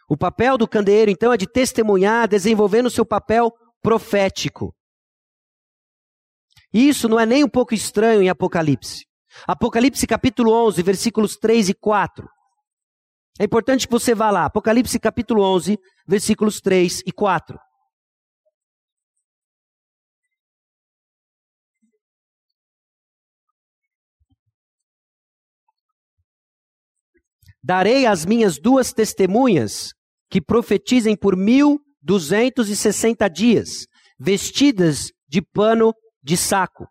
O 0.09 0.17
papel 0.17 0.59
do 0.59 0.69
candeeiro, 0.69 1.11
então, 1.11 1.33
é 1.33 1.37
de 1.37 1.47
testemunhar, 1.47 2.29
desenvolvendo 2.29 2.87
o 2.87 2.91
seu 2.91 3.05
papel 3.05 3.51
profético. 3.81 4.75
Isso 6.73 7.09
não 7.09 7.19
é 7.19 7.27
nem 7.27 7.45
um 7.45 7.49
pouco 7.49 7.75
estranho 7.75 8.23
em 8.23 8.29
Apocalipse. 8.29 9.07
Apocalipse 9.47 10.07
capítulo 10.07 10.53
11, 10.67 10.83
versículos 10.83 11.37
3 11.37 11.71
e 11.71 11.75
4. 11.75 12.29
É 13.39 13.45
importante 13.45 13.87
que 13.87 13.93
você 13.93 14.15
vá 14.15 14.31
lá. 14.31 14.45
Apocalipse 14.45 14.99
capítulo 14.99 15.43
11, 15.43 15.79
versículos 16.07 16.61
3 16.61 17.01
e 17.07 17.13
4. 17.13 17.59
Darei 27.65 28.07
às 28.07 28.27
minhas 28.27 28.59
duas 28.59 28.93
testemunhas 28.93 29.93
que 30.29 30.41
profetizem 30.41 31.17
por 31.17 31.37
mil 31.37 31.79
duzentos 32.03 32.69
e 32.69 32.77
sessenta 32.77 33.29
dias, 33.29 33.87
vestidas 34.19 35.13
de 35.29 35.41
pano 35.41 35.95
de 36.23 36.37
saco. 36.37 36.89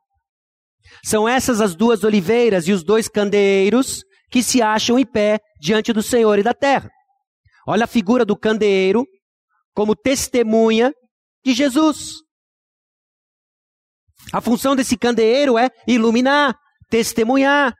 São 1.03 1.27
essas 1.27 1.59
as 1.59 1.75
duas 1.75 2.03
oliveiras 2.03 2.67
e 2.67 2.71
os 2.71 2.83
dois 2.83 3.09
candeeiros 3.09 4.03
que 4.31 4.41
se 4.41 4.61
acham 4.61 4.97
em 4.97 5.05
pé 5.05 5.39
diante 5.59 5.91
do 5.91 6.01
Senhor 6.01 6.39
e 6.39 6.43
da 6.43 6.53
terra. 6.53 6.89
Olha 7.67 7.83
a 7.83 7.87
figura 7.87 8.25
do 8.25 8.35
candeeiro 8.35 9.05
como 9.75 9.95
testemunha 9.95 10.93
de 11.45 11.53
Jesus. 11.53 12.15
A 14.31 14.39
função 14.39 14.75
desse 14.75 14.97
candeeiro 14.97 15.57
é 15.57 15.69
iluminar, 15.85 16.57
testemunhar. 16.89 17.75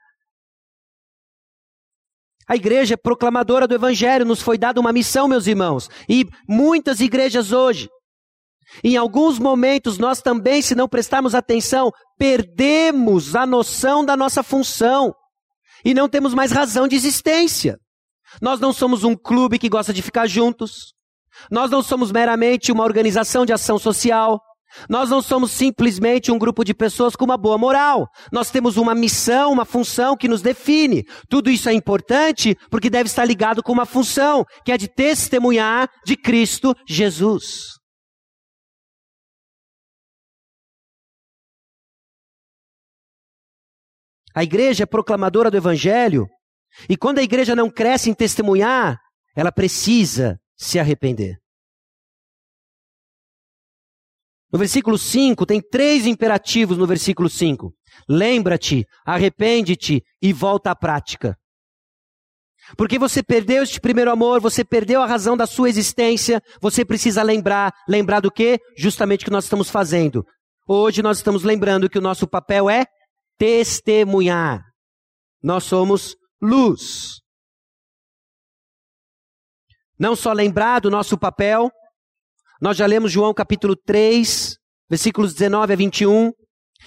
A 2.46 2.56
igreja 2.56 2.98
proclamadora 2.98 3.66
do 3.66 3.74
evangelho, 3.74 4.26
nos 4.26 4.42
foi 4.42 4.58
dada 4.58 4.80
uma 4.80 4.92
missão, 4.92 5.26
meus 5.26 5.46
irmãos. 5.46 5.88
E 6.08 6.26
muitas 6.46 7.00
igrejas 7.00 7.50
hoje, 7.52 7.88
em 8.84 8.96
alguns 8.96 9.38
momentos, 9.38 9.96
nós 9.96 10.20
também, 10.20 10.60
se 10.60 10.74
não 10.74 10.88
prestarmos 10.88 11.34
atenção, 11.34 11.90
perdemos 12.18 13.34
a 13.34 13.46
noção 13.46 14.04
da 14.04 14.16
nossa 14.16 14.42
função 14.42 15.14
e 15.84 15.94
não 15.94 16.08
temos 16.08 16.34
mais 16.34 16.52
razão 16.52 16.86
de 16.86 16.96
existência. 16.96 17.78
Nós 18.40 18.60
não 18.60 18.72
somos 18.72 19.04
um 19.04 19.14
clube 19.14 19.58
que 19.58 19.68
gosta 19.68 19.92
de 19.92 20.02
ficar 20.02 20.26
juntos. 20.26 20.92
Nós 21.50 21.70
não 21.70 21.82
somos 21.82 22.10
meramente 22.10 22.72
uma 22.72 22.84
organização 22.84 23.44
de 23.44 23.52
ação 23.52 23.78
social. 23.78 24.40
Nós 24.88 25.10
não 25.10 25.20
somos 25.20 25.50
simplesmente 25.50 26.32
um 26.32 26.38
grupo 26.38 26.64
de 26.64 26.72
pessoas 26.72 27.14
com 27.14 27.24
uma 27.24 27.36
boa 27.36 27.58
moral. 27.58 28.06
Nós 28.32 28.50
temos 28.50 28.76
uma 28.76 28.94
missão, 28.94 29.52
uma 29.52 29.64
função 29.64 30.16
que 30.16 30.28
nos 30.28 30.40
define. 30.40 31.04
Tudo 31.28 31.50
isso 31.50 31.68
é 31.68 31.74
importante 31.74 32.56
porque 32.70 32.88
deve 32.88 33.08
estar 33.08 33.24
ligado 33.24 33.62
com 33.62 33.72
uma 33.72 33.84
função, 33.84 34.44
que 34.64 34.72
é 34.72 34.78
de 34.78 34.88
testemunhar 34.88 35.88
de 36.06 36.16
Cristo 36.16 36.74
Jesus. 36.88 37.81
A 44.34 44.42
igreja 44.42 44.84
é 44.84 44.86
proclamadora 44.86 45.50
do 45.50 45.56
evangelho, 45.56 46.28
e 46.88 46.96
quando 46.96 47.18
a 47.18 47.22
igreja 47.22 47.54
não 47.54 47.70
cresce 47.70 48.10
em 48.10 48.14
testemunhar, 48.14 48.98
ela 49.36 49.52
precisa 49.52 50.40
se 50.56 50.78
arrepender. 50.78 51.38
No 54.52 54.58
versículo 54.58 54.98
5, 54.98 55.46
tem 55.46 55.60
três 55.60 56.06
imperativos 56.06 56.76
no 56.76 56.86
versículo 56.86 57.28
5. 57.28 57.74
Lembra-te, 58.08 58.86
arrepende-te 59.04 60.02
e 60.20 60.32
volta 60.32 60.70
à 60.70 60.76
prática. 60.76 61.36
Porque 62.76 62.98
você 62.98 63.22
perdeu 63.22 63.62
este 63.62 63.80
primeiro 63.80 64.10
amor, 64.10 64.40
você 64.40 64.62
perdeu 64.64 65.02
a 65.02 65.06
razão 65.06 65.36
da 65.36 65.46
sua 65.46 65.68
existência, 65.68 66.40
você 66.60 66.84
precisa 66.84 67.22
lembrar, 67.22 67.72
lembrar 67.88 68.20
do 68.20 68.30
que? 68.30 68.60
Justamente 68.76 69.22
o 69.22 69.24
que 69.24 69.30
nós 69.30 69.44
estamos 69.44 69.70
fazendo. 69.70 70.24
Hoje 70.66 71.02
nós 71.02 71.16
estamos 71.16 71.42
lembrando 71.42 71.88
que 71.88 71.98
o 71.98 72.02
nosso 72.02 72.26
papel 72.26 72.70
é 72.70 72.84
testemunhar. 73.42 74.62
Nós 75.42 75.64
somos 75.64 76.14
luz. 76.40 77.20
Não 79.98 80.14
só 80.14 80.32
lembrar 80.32 80.78
do 80.78 80.88
nosso 80.88 81.18
papel, 81.18 81.68
nós 82.60 82.76
já 82.76 82.86
lemos 82.86 83.10
João 83.10 83.34
capítulo 83.34 83.74
3, 83.74 84.56
versículos 84.88 85.34
19 85.34 85.72
a 85.72 85.76
21, 85.76 86.30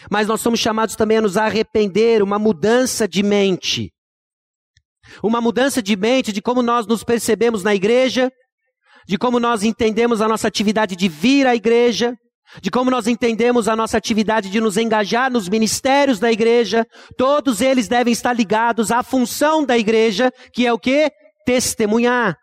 mas 0.09 0.29
nós 0.29 0.39
somos 0.39 0.61
chamados 0.61 0.95
também 0.95 1.17
a 1.17 1.21
nos 1.21 1.35
arrepender, 1.35 2.23
uma 2.23 2.39
mudança 2.39 3.05
de 3.05 3.21
mente. 3.21 3.91
Uma 5.21 5.41
mudança 5.41 5.81
de 5.81 5.97
mente 5.97 6.31
de 6.31 6.41
como 6.41 6.61
nós 6.61 6.87
nos 6.87 7.03
percebemos 7.03 7.63
na 7.63 7.75
igreja, 7.75 8.31
de 9.05 9.17
como 9.17 9.41
nós 9.41 9.61
entendemos 9.61 10.21
a 10.21 10.27
nossa 10.29 10.47
atividade 10.47 10.95
de 10.95 11.09
vir 11.09 11.47
à 11.47 11.53
igreja, 11.53 12.15
de 12.61 12.71
como 12.71 12.91
nós 12.91 13.07
entendemos 13.07 13.67
a 13.67 13.75
nossa 13.75 13.97
atividade 13.97 14.49
de 14.49 14.61
nos 14.61 14.77
engajar 14.77 15.31
nos 15.31 15.49
ministérios 15.49 16.19
da 16.19 16.31
igreja, 16.31 16.85
todos 17.17 17.61
eles 17.61 17.87
devem 17.87 18.13
estar 18.13 18.33
ligados 18.33 18.91
à 18.91 19.03
função 19.03 19.65
da 19.65 19.77
igreja, 19.77 20.31
que 20.53 20.65
é 20.65 20.73
o 20.73 20.79
que? 20.79 21.11
Testemunhar. 21.45 22.37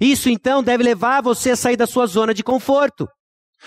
Isso 0.00 0.28
então 0.28 0.62
deve 0.62 0.82
levar 0.82 1.22
você 1.22 1.50
a 1.50 1.56
sair 1.56 1.76
da 1.76 1.86
sua 1.86 2.06
zona 2.06 2.34
de 2.34 2.42
conforto. 2.42 3.08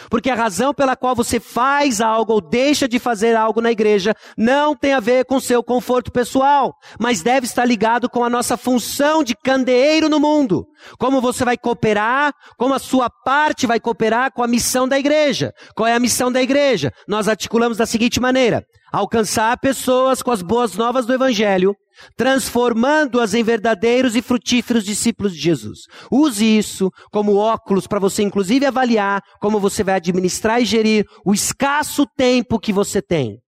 Porque 0.09 0.29
a 0.29 0.35
razão 0.35 0.73
pela 0.73 0.95
qual 0.95 1.15
você 1.15 1.39
faz 1.39 2.01
algo 2.01 2.33
ou 2.33 2.41
deixa 2.41 2.87
de 2.87 2.99
fazer 2.99 3.35
algo 3.35 3.61
na 3.61 3.71
igreja 3.71 4.15
não 4.37 4.75
tem 4.75 4.93
a 4.93 4.99
ver 4.99 5.25
com 5.25 5.39
seu 5.39 5.63
conforto 5.63 6.11
pessoal, 6.11 6.73
mas 6.99 7.21
deve 7.21 7.45
estar 7.45 7.65
ligado 7.65 8.09
com 8.09 8.23
a 8.23 8.29
nossa 8.29 8.57
função 8.57 9.23
de 9.23 9.35
candeeiro 9.35 10.09
no 10.09 10.19
mundo. 10.19 10.65
Como 10.97 11.21
você 11.21 11.43
vai 11.45 11.57
cooperar, 11.57 12.33
como 12.57 12.73
a 12.73 12.79
sua 12.79 13.09
parte 13.09 13.67
vai 13.67 13.79
cooperar 13.79 14.31
com 14.31 14.43
a 14.43 14.47
missão 14.47 14.87
da 14.87 14.97
igreja. 14.97 15.53
Qual 15.75 15.87
é 15.87 15.93
a 15.93 15.99
missão 15.99 16.31
da 16.31 16.41
igreja? 16.41 16.91
Nós 17.07 17.27
articulamos 17.27 17.77
da 17.77 17.85
seguinte 17.85 18.19
maneira: 18.19 18.63
alcançar 18.91 19.57
pessoas 19.59 20.21
com 20.21 20.31
as 20.31 20.41
boas 20.41 20.75
novas 20.75 21.05
do 21.05 21.13
evangelho 21.13 21.75
transformando-as 22.15 23.33
em 23.33 23.43
verdadeiros 23.43 24.15
e 24.15 24.21
frutíferos 24.21 24.83
discípulos 24.83 25.33
de 25.33 25.39
Jesus. 25.39 25.81
Use 26.11 26.45
isso 26.45 26.91
como 27.11 27.35
óculos 27.35 27.87
para 27.87 27.99
você, 27.99 28.23
inclusive, 28.23 28.65
avaliar 28.65 29.21
como 29.39 29.59
você 29.59 29.83
vai 29.83 29.95
administrar 29.95 30.61
e 30.61 30.65
gerir 30.65 31.05
o 31.25 31.33
escasso 31.33 32.05
tempo 32.15 32.59
que 32.59 32.73
você 32.73 33.01
tem. 33.01 33.39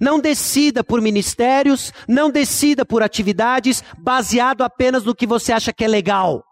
Não 0.00 0.20
decida 0.20 0.84
por 0.84 1.00
ministérios, 1.00 1.92
não 2.06 2.30
decida 2.30 2.84
por 2.84 3.02
atividades 3.02 3.82
baseado 3.98 4.62
apenas 4.62 5.04
no 5.04 5.14
que 5.14 5.26
você 5.26 5.52
acha 5.52 5.72
que 5.72 5.84
é 5.84 5.88
legal. 5.88 6.44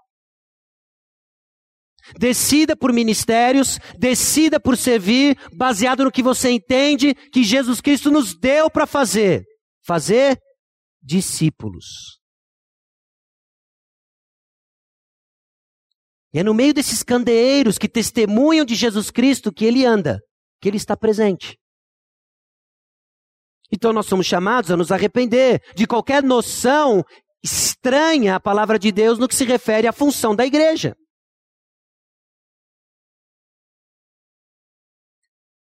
Decida 2.18 2.76
por 2.76 2.92
ministérios, 2.92 3.78
decida 3.98 4.60
por 4.60 4.76
servir, 4.76 5.36
baseado 5.52 6.04
no 6.04 6.12
que 6.12 6.22
você 6.22 6.50
entende 6.50 7.14
que 7.32 7.42
Jesus 7.42 7.80
Cristo 7.80 8.10
nos 8.10 8.38
deu 8.38 8.70
para 8.70 8.86
fazer 8.86 9.44
fazer 9.86 10.38
discípulos. 11.00 12.20
E 16.34 16.40
é 16.40 16.42
no 16.42 16.52
meio 16.52 16.74
desses 16.74 17.02
candeeiros 17.02 17.78
que 17.78 17.88
testemunham 17.88 18.64
de 18.64 18.74
Jesus 18.74 19.10
Cristo 19.10 19.52
que 19.52 19.64
ele 19.64 19.86
anda, 19.86 20.20
que 20.60 20.68
ele 20.68 20.76
está 20.76 20.96
presente. 20.96 21.56
Então 23.72 23.92
nós 23.92 24.06
somos 24.06 24.26
chamados 24.26 24.70
a 24.70 24.76
nos 24.76 24.92
arrepender 24.92 25.62
de 25.74 25.86
qualquer 25.86 26.22
noção 26.22 27.02
estranha 27.42 28.36
à 28.36 28.40
palavra 28.40 28.78
de 28.78 28.90
Deus 28.92 29.18
no 29.18 29.28
que 29.28 29.34
se 29.34 29.44
refere 29.44 29.86
à 29.86 29.92
função 29.92 30.34
da 30.34 30.44
igreja. 30.44 30.94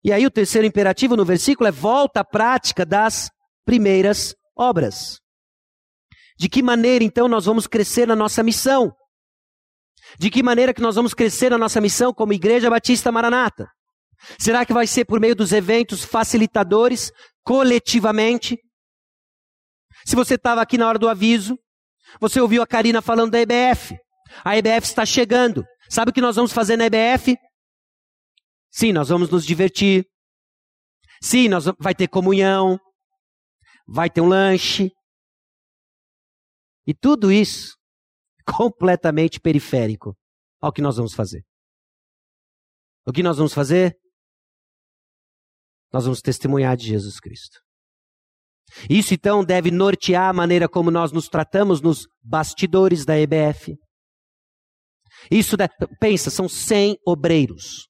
E 0.04 0.12
aí 0.12 0.26
o 0.26 0.32
terceiro 0.32 0.68
imperativo 0.68 1.16
no 1.16 1.26
versículo 1.26 1.68
é 1.68 1.72
volta 1.72 2.20
à 2.20 2.26
prática 2.26 2.86
das 2.86 3.30
primeiras 3.66 4.36
obras. 4.56 5.20
De 6.38 6.50
que 6.50 6.62
maneira 6.62 7.04
então 7.04 7.28
nós 7.28 7.46
vamos 7.46 7.68
crescer 7.68 8.08
na 8.08 8.16
nossa 8.16 8.44
missão? 8.44 8.92
De 10.20 10.30
que 10.30 10.44
maneira 10.44 10.74
que 10.74 10.82
nós 10.82 10.96
vamos 10.96 11.14
crescer 11.14 11.50
na 11.50 11.58
nossa 11.58 11.80
missão 11.80 12.14
como 12.14 12.34
Igreja 12.34 12.70
Batista 12.70 13.12
Maranata? 13.12 13.68
Será 14.40 14.66
que 14.66 14.74
vai 14.74 14.88
ser 14.88 15.06
por 15.06 15.20
meio 15.20 15.36
dos 15.36 15.52
eventos 15.52 16.04
facilitadores, 16.04 17.12
coletivamente? 17.44 18.58
Se 20.06 20.16
você 20.16 20.36
estava 20.36 20.62
aqui 20.62 20.78
na 20.78 20.88
hora 20.88 21.00
do 21.00 21.10
aviso, 21.10 21.58
você 22.20 22.40
ouviu 22.40 22.62
a 22.62 22.68
Karina 22.68 23.02
falando 23.02 23.32
da 23.32 23.40
EBF. 23.40 23.96
A 24.44 24.58
EBF 24.58 24.88
está 24.88 25.06
chegando. 25.06 25.66
Sabe 25.90 26.12
o 26.12 26.14
que 26.14 26.22
nós 26.22 26.36
vamos 26.36 26.52
fazer 26.52 26.78
na 26.78 26.86
EBF? 26.86 27.36
Sim, 28.72 28.92
nós 28.92 29.10
vamos 29.10 29.30
nos 29.30 29.46
divertir. 29.46 30.06
Sim, 31.22 31.48
nós 31.48 31.66
vai 31.80 31.94
ter 31.94 32.08
comunhão. 32.08 32.80
Vai 33.86 34.10
ter 34.10 34.22
um 34.22 34.28
lanche. 34.28 34.92
E 36.86 36.94
tudo 36.94 37.32
isso 37.32 37.78
completamente 38.46 39.40
periférico 39.40 40.16
ao 40.62 40.72
que 40.72 40.82
nós 40.82 40.98
vamos 40.98 41.14
fazer. 41.14 41.44
O 43.06 43.12
que 43.12 43.24
nós 43.24 43.38
vamos 43.38 43.54
fazer? 43.54 43.96
Nós 45.92 46.06
vamos 46.06 46.22
testemunhar 46.22 46.76
de 46.76 46.88
Jesus 46.88 47.20
Cristo. 47.20 47.60
Isso 48.90 49.14
então 49.14 49.44
deve 49.44 49.70
nortear 49.70 50.30
a 50.30 50.34
maneira 50.34 50.68
como 50.68 50.90
nós 50.90 51.12
nos 51.12 51.28
tratamos 51.28 51.82
nos 51.82 52.08
bastidores 52.22 53.06
da 53.06 53.18
EBF. 53.20 53.78
Isso, 55.30 55.56
pensa, 56.00 56.30
são 56.30 56.50
100 56.50 56.98
obreiros. 57.06 57.88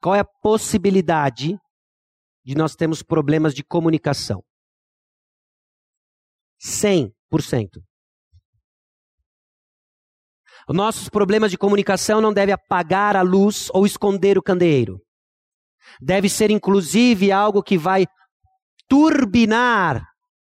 Qual 0.00 0.14
é 0.14 0.20
a 0.20 0.24
possibilidade 0.24 1.58
de 2.44 2.54
nós 2.54 2.74
termos 2.76 3.02
problemas 3.02 3.54
de 3.54 3.64
comunicação? 3.64 4.42
100%. 6.62 7.10
Os 10.68 10.74
nossos 10.74 11.08
problemas 11.08 11.50
de 11.50 11.58
comunicação 11.58 12.20
não 12.20 12.32
devem 12.32 12.52
apagar 12.52 13.16
a 13.16 13.22
luz 13.22 13.68
ou 13.72 13.86
esconder 13.86 14.36
o 14.36 14.42
candeeiro. 14.42 15.00
Deve 16.00 16.28
ser, 16.28 16.50
inclusive, 16.50 17.30
algo 17.30 17.62
que 17.62 17.78
vai 17.78 18.04
turbinar 18.88 20.04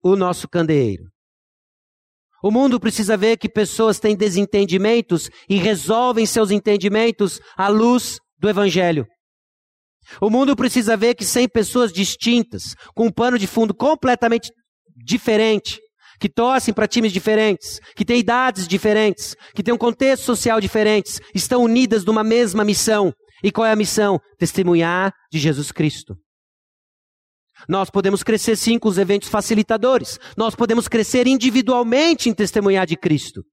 o 0.01 0.15
nosso 0.15 0.47
candeeiro. 0.47 1.03
O 2.41 2.51
mundo 2.51 2.79
precisa 2.79 3.17
ver 3.17 3.37
que 3.37 3.49
pessoas 3.49 3.99
têm 3.99 4.15
desentendimentos 4.15 5.29
e 5.49 5.57
resolvem 5.57 6.25
seus 6.25 6.51
entendimentos 6.51 7.41
à 7.57 7.67
luz 7.67 8.19
do 8.37 8.47
Evangelho. 8.47 9.05
O 10.21 10.29
mundo 10.29 10.55
precisa 10.55 10.95
ver 10.95 11.15
que 11.15 11.25
100 11.25 11.49
pessoas 11.49 11.91
distintas, 11.91 12.75
com 12.95 13.07
um 13.07 13.11
pano 13.11 13.37
de 13.37 13.47
fundo 13.47 13.73
completamente 13.73 14.51
diferente, 14.95 15.81
que 16.19 16.29
torcem 16.29 16.73
para 16.73 16.87
times 16.87 17.11
diferentes, 17.11 17.79
que 17.95 18.05
têm 18.05 18.19
idades 18.19 18.67
diferentes, 18.67 19.35
que 19.53 19.63
têm 19.63 19.73
um 19.73 19.77
contexto 19.77 20.23
social 20.23 20.59
diferentes, 20.59 21.19
estão 21.33 21.63
unidas 21.63 22.03
numa 22.03 22.23
mesma 22.23 22.63
missão. 22.63 23.13
E 23.43 23.51
qual 23.51 23.65
é 23.65 23.71
a 23.71 23.75
missão? 23.75 24.19
Testemunhar 24.37 25.13
de 25.31 25.39
Jesus 25.39 25.71
Cristo. 25.71 26.15
Nós 27.67 27.89
podemos 27.89 28.23
crescer 28.23 28.55
sim 28.55 28.77
com 28.77 28.87
os 28.87 28.97
eventos 28.97 29.29
facilitadores. 29.29 30.19
Nós 30.35 30.55
podemos 30.55 30.87
crescer 30.87 31.27
individualmente 31.27 32.29
em 32.29 32.33
testemunhar 32.33 32.85
de 32.85 32.95
Cristo. 32.95 33.43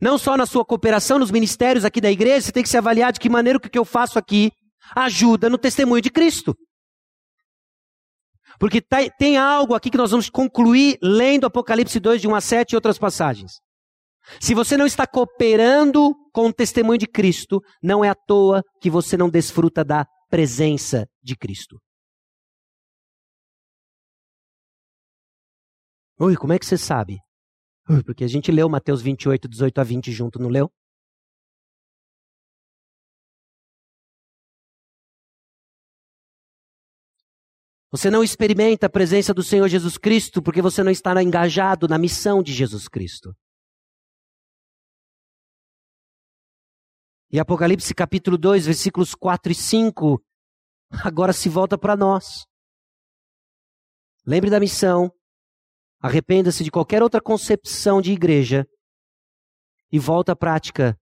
Não 0.00 0.16
só 0.16 0.36
na 0.36 0.46
sua 0.46 0.64
cooperação 0.64 1.18
nos 1.18 1.30
ministérios 1.30 1.84
aqui 1.84 2.00
da 2.00 2.10
igreja, 2.10 2.46
você 2.46 2.52
tem 2.52 2.62
que 2.62 2.68
se 2.68 2.76
avaliar 2.76 3.12
de 3.12 3.18
que 3.18 3.28
maneira 3.28 3.58
o 3.58 3.60
que 3.60 3.78
eu 3.78 3.84
faço 3.84 4.18
aqui 4.18 4.50
ajuda 4.94 5.50
no 5.50 5.58
testemunho 5.58 6.00
de 6.00 6.10
Cristo. 6.10 6.54
Porque 8.58 8.80
tá, 8.80 8.98
tem 9.18 9.36
algo 9.36 9.74
aqui 9.74 9.90
que 9.90 9.96
nós 9.96 10.10
vamos 10.10 10.28
concluir 10.28 10.98
lendo 11.02 11.46
Apocalipse 11.46 12.00
2, 12.00 12.20
de 12.20 12.28
1 12.28 12.34
a 12.34 12.40
7 12.40 12.72
e 12.72 12.76
outras 12.76 12.98
passagens. 12.98 13.52
Se 14.40 14.54
você 14.54 14.76
não 14.76 14.86
está 14.86 15.06
cooperando 15.06 16.14
com 16.32 16.48
o 16.48 16.52
testemunho 16.52 16.98
de 16.98 17.06
Cristo, 17.06 17.60
não 17.82 18.04
é 18.04 18.10
à 18.10 18.14
toa 18.14 18.62
que 18.80 18.90
você 18.90 19.16
não 19.16 19.30
desfruta 19.30 19.84
da 19.84 20.04
presença 20.28 21.06
de 21.22 21.36
Cristo. 21.36 21.78
Ui, 26.20 26.36
como 26.36 26.52
é 26.52 26.58
que 26.58 26.66
você 26.66 26.76
sabe? 26.76 27.18
Ui, 27.88 28.02
porque 28.02 28.24
a 28.24 28.28
gente 28.28 28.50
leu 28.50 28.68
Mateus 28.68 29.00
28, 29.00 29.48
18 29.48 29.80
a 29.80 29.84
20 29.84 30.12
junto, 30.12 30.38
não 30.38 30.48
leu? 30.48 30.70
Você 37.90 38.10
não 38.10 38.22
experimenta 38.22 38.86
a 38.86 38.90
presença 38.90 39.32
do 39.32 39.42
Senhor 39.42 39.66
Jesus 39.68 39.96
Cristo 39.96 40.42
porque 40.42 40.60
você 40.60 40.82
não 40.82 40.90
está 40.90 41.22
engajado 41.22 41.88
na 41.88 41.96
missão 41.98 42.42
de 42.42 42.52
Jesus 42.52 42.86
Cristo. 42.86 43.34
E 47.30 47.38
Apocalipse 47.38 47.94
capítulo 47.94 48.38
2, 48.38 48.66
versículos 48.66 49.14
4 49.14 49.52
e 49.52 49.54
5, 49.54 50.22
agora 51.04 51.32
se 51.32 51.48
volta 51.48 51.76
para 51.76 51.94
nós. 51.94 52.46
Lembre 54.26 54.50
da 54.50 54.58
missão, 54.60 55.10
arrependa-se 56.00 56.64
de 56.64 56.70
qualquer 56.70 57.02
outra 57.02 57.20
concepção 57.20 58.00
de 58.00 58.12
igreja 58.12 58.66
e 59.92 59.98
volta 59.98 60.32
à 60.32 60.36
prática 60.36 60.98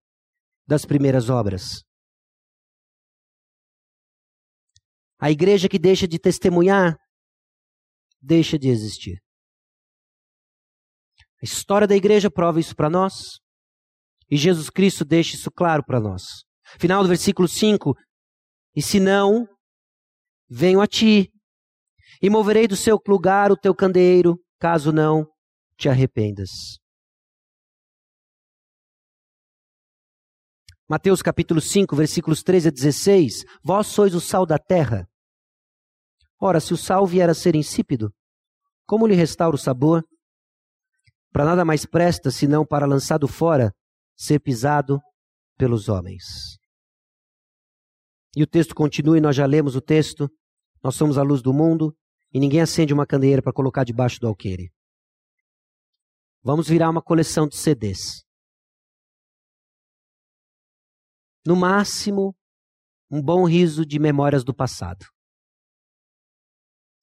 das 0.67 0.85
primeiras 0.85 1.31
obras. 1.31 1.86
A 5.19 5.31
igreja 5.31 5.69
que 5.69 5.79
deixa 5.79 6.07
de 6.07 6.19
testemunhar, 6.19 6.97
deixa 8.21 8.59
de 8.59 8.69
existir. 8.69 9.19
A 11.43 11.45
história 11.45 11.87
da 11.87 11.97
igreja 11.97 12.31
prova 12.31 12.61
isso 12.61 12.75
para 12.75 12.91
nós. 12.91 13.39
E 14.31 14.37
Jesus 14.37 14.69
Cristo 14.71 15.05
deixa 15.05 15.37
isso 15.37 15.51
claro 15.51 15.85
para 15.85 16.01
nós. 16.01 16.23
Final 16.79 17.03
do 17.03 17.09
versículo 17.09 17.47
5. 17.47 17.95
E 18.75 18.83
se 18.83 18.99
não, 18.99 19.47
venho 20.49 20.81
a 20.81 20.87
ti, 20.87 21.31
e 22.21 22.29
moverei 22.29 22.67
do 22.67 22.77
seu 22.77 22.99
lugar 23.07 23.53
o 23.53 23.57
teu 23.57 23.75
candeeiro, 23.75 24.39
caso 24.59 24.93
não 24.93 25.27
te 25.79 25.89
arrependas. 25.89 26.51
Mateus 30.89 31.21
capítulo 31.21 31.61
5, 31.61 31.97
versículos 31.97 32.45
13 32.45 32.69
a 32.69 32.71
16. 32.71 33.45
Vós 33.61 33.89
sois 33.89 34.15
o 34.15 34.21
sal 34.21 34.47
da 34.47 34.57
terra. 34.57 35.09
Ora, 36.41 36.61
se 36.61 36.73
o 36.73 36.77
sal 36.77 37.05
vier 37.05 37.29
a 37.29 37.35
ser 37.35 37.57
insípido, 37.57 38.15
como 38.87 39.05
lhe 39.05 39.15
restaura 39.15 39.57
o 39.57 39.59
sabor? 39.59 40.05
Para 41.33 41.45
nada 41.45 41.65
mais 41.65 41.85
presta 41.85 42.31
senão 42.31 42.65
para 42.65 42.87
lançado 42.87 43.27
fora, 43.27 43.75
ser 44.17 44.39
pisado 44.39 45.01
pelos 45.59 45.89
homens. 45.89 46.25
E 48.37 48.45
o 48.45 48.47
texto 48.47 48.73
continua, 48.75 49.19
e 49.19 49.21
nós 49.21 49.35
já 49.35 49.45
lemos 49.45 49.75
o 49.75 49.81
texto. 49.81 50.31
Nós 50.85 50.95
somos 50.95 51.19
a 51.19 51.23
luz 51.23 51.43
do 51.43 51.53
mundo, 51.53 51.97
e 52.33 52.39
ninguém 52.39 52.61
acende 52.61 52.95
uma 52.95 53.07
candeeira 53.07 53.43
para 53.43 53.53
colocar 53.53 53.83
debaixo 53.83 54.21
do 54.21 54.29
alqueire. 54.29 54.71
Vamos 56.45 56.69
virar 56.69 56.91
uma 56.91 57.03
coleção 57.03 57.49
de 57.49 57.57
CDs. 57.57 58.26
No 61.47 61.55
máximo, 61.55 62.37
um 63.09 63.23
bom 63.23 63.45
riso 63.47 63.87
de 63.87 64.01
memórias 64.01 64.43
do 64.43 64.53
passado. 64.53 65.07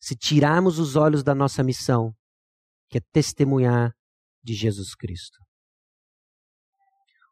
Se 0.02 0.18
tirarmos 0.18 0.80
os 0.80 0.98
olhos 0.98 1.24
da 1.24 1.34
nossa 1.34 1.64
missão, 1.64 2.14
que 2.90 2.98
é 2.98 3.02
testemunhar 3.14 3.96
de 4.44 4.54
Jesus 4.54 4.96
Cristo. 4.96 5.40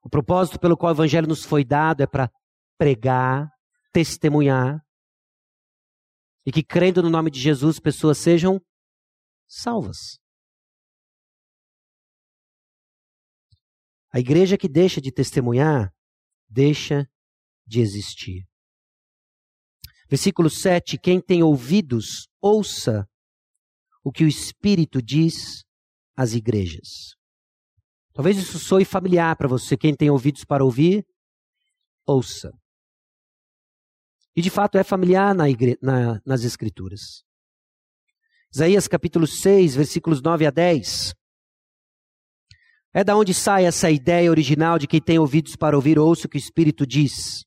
O 0.02 0.10
propósito 0.10 0.58
pelo 0.58 0.78
qual 0.78 0.94
o 0.94 0.96
Evangelho 0.96 1.28
nos 1.28 1.44
foi 1.44 1.66
dado 1.66 2.02
é 2.02 2.08
para 2.08 2.32
pregar, 2.78 3.52
testemunhar, 3.92 4.82
e 6.46 6.52
que 6.52 6.64
crendo 6.64 7.04
no 7.04 7.10
nome 7.10 7.30
de 7.30 7.42
Jesus, 7.42 7.78
pessoas 7.78 8.18
sejam 8.18 8.60
salvas. 9.48 10.18
A 14.14 14.20
igreja 14.20 14.58
que 14.58 14.70
deixa 14.70 15.02
de 15.02 15.12
testemunhar 15.12 15.94
deixa 16.52 17.10
de 17.66 17.80
existir. 17.80 18.46
Versículo 20.10 20.50
7: 20.50 20.98
Quem 20.98 21.22
tem 21.22 21.42
ouvidos, 21.42 22.28
ouça 22.42 23.08
o 24.04 24.12
que 24.12 24.26
o 24.26 24.28
Espírito 24.28 25.02
diz 25.02 25.64
às 26.16 26.34
igrejas. 26.34 27.16
Talvez 28.14 28.38
isso 28.38 28.60
soe 28.60 28.84
familiar 28.84 29.38
para 29.38 29.48
você. 29.48 29.78
Quem 29.78 29.96
tem 29.96 30.10
ouvidos 30.10 30.44
para 30.44 30.66
ouvir, 30.66 31.06
ouça. 32.06 32.52
E 34.36 34.42
de 34.42 34.50
fato 34.50 34.78
é 34.78 34.84
familiar 34.84 35.34
na 35.34 35.50
igre... 35.50 35.78
na... 35.82 36.22
nas 36.26 36.44
Escrituras. 36.44 37.24
Isaías 38.54 38.86
capítulo 38.86 39.26
6, 39.26 39.76
versículos 39.76 40.22
9 40.22 40.46
a 40.46 40.52
10. 40.52 41.14
É 42.94 43.04
da 43.04 43.16
onde 43.16 43.34
sai 43.34 43.66
essa 43.66 43.90
ideia 43.90 44.30
original 44.30 44.78
de 44.78 44.86
quem 44.86 45.02
tem 45.02 45.18
ouvidos 45.18 45.56
para 45.56 45.76
ouvir, 45.78 45.98
ouça 45.98 46.28
o 46.28 46.30
que 46.30 46.38
o 46.38 46.40
Espírito 46.40 46.86
diz. 46.86 47.46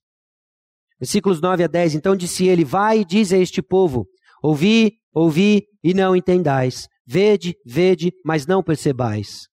Versículos 0.99 1.41
9 1.41 1.65
a 1.65 1.67
10. 1.67 1.97
Então 1.97 2.17
disse 2.17 2.47
ele: 2.47 2.65
Vai 2.65 3.01
e 3.01 3.05
diz 3.05 3.33
a 3.33 3.37
este 3.37 3.61
povo: 3.61 4.07
Ouvi, 4.43 4.93
ouvi 5.13 5.65
e 5.83 5.93
não 5.93 6.17
entendais. 6.17 6.89
Vede, 7.07 7.55
vede, 7.67 8.11
mas 8.25 8.47
não 8.47 8.63
percebais. 8.63 9.47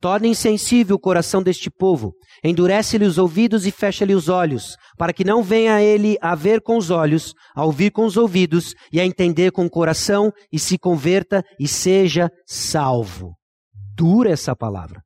Torne 0.00 0.28
insensível 0.28 0.96
o 0.96 1.00
coração 1.00 1.42
deste 1.42 1.70
povo, 1.70 2.12
endurece-lhe 2.42 3.04
os 3.04 3.18
ouvidos 3.18 3.66
e 3.66 3.70
fecha-lhe 3.70 4.14
os 4.14 4.28
olhos, 4.28 4.76
para 4.96 5.12
que 5.12 5.24
não 5.24 5.42
venha 5.42 5.82
ele 5.82 6.16
a 6.20 6.34
ver 6.34 6.60
com 6.60 6.76
os 6.76 6.90
olhos, 6.90 7.34
a 7.54 7.64
ouvir 7.64 7.90
com 7.90 8.04
os 8.04 8.16
ouvidos 8.16 8.74
e 8.92 9.00
a 9.00 9.04
entender 9.04 9.50
com 9.50 9.66
o 9.66 9.70
coração 9.70 10.32
e 10.52 10.58
se 10.58 10.78
converta 10.78 11.42
e 11.58 11.66
seja 11.66 12.30
salvo. 12.46 13.34
Dura 13.96 14.30
essa 14.30 14.54
palavra. 14.54 15.02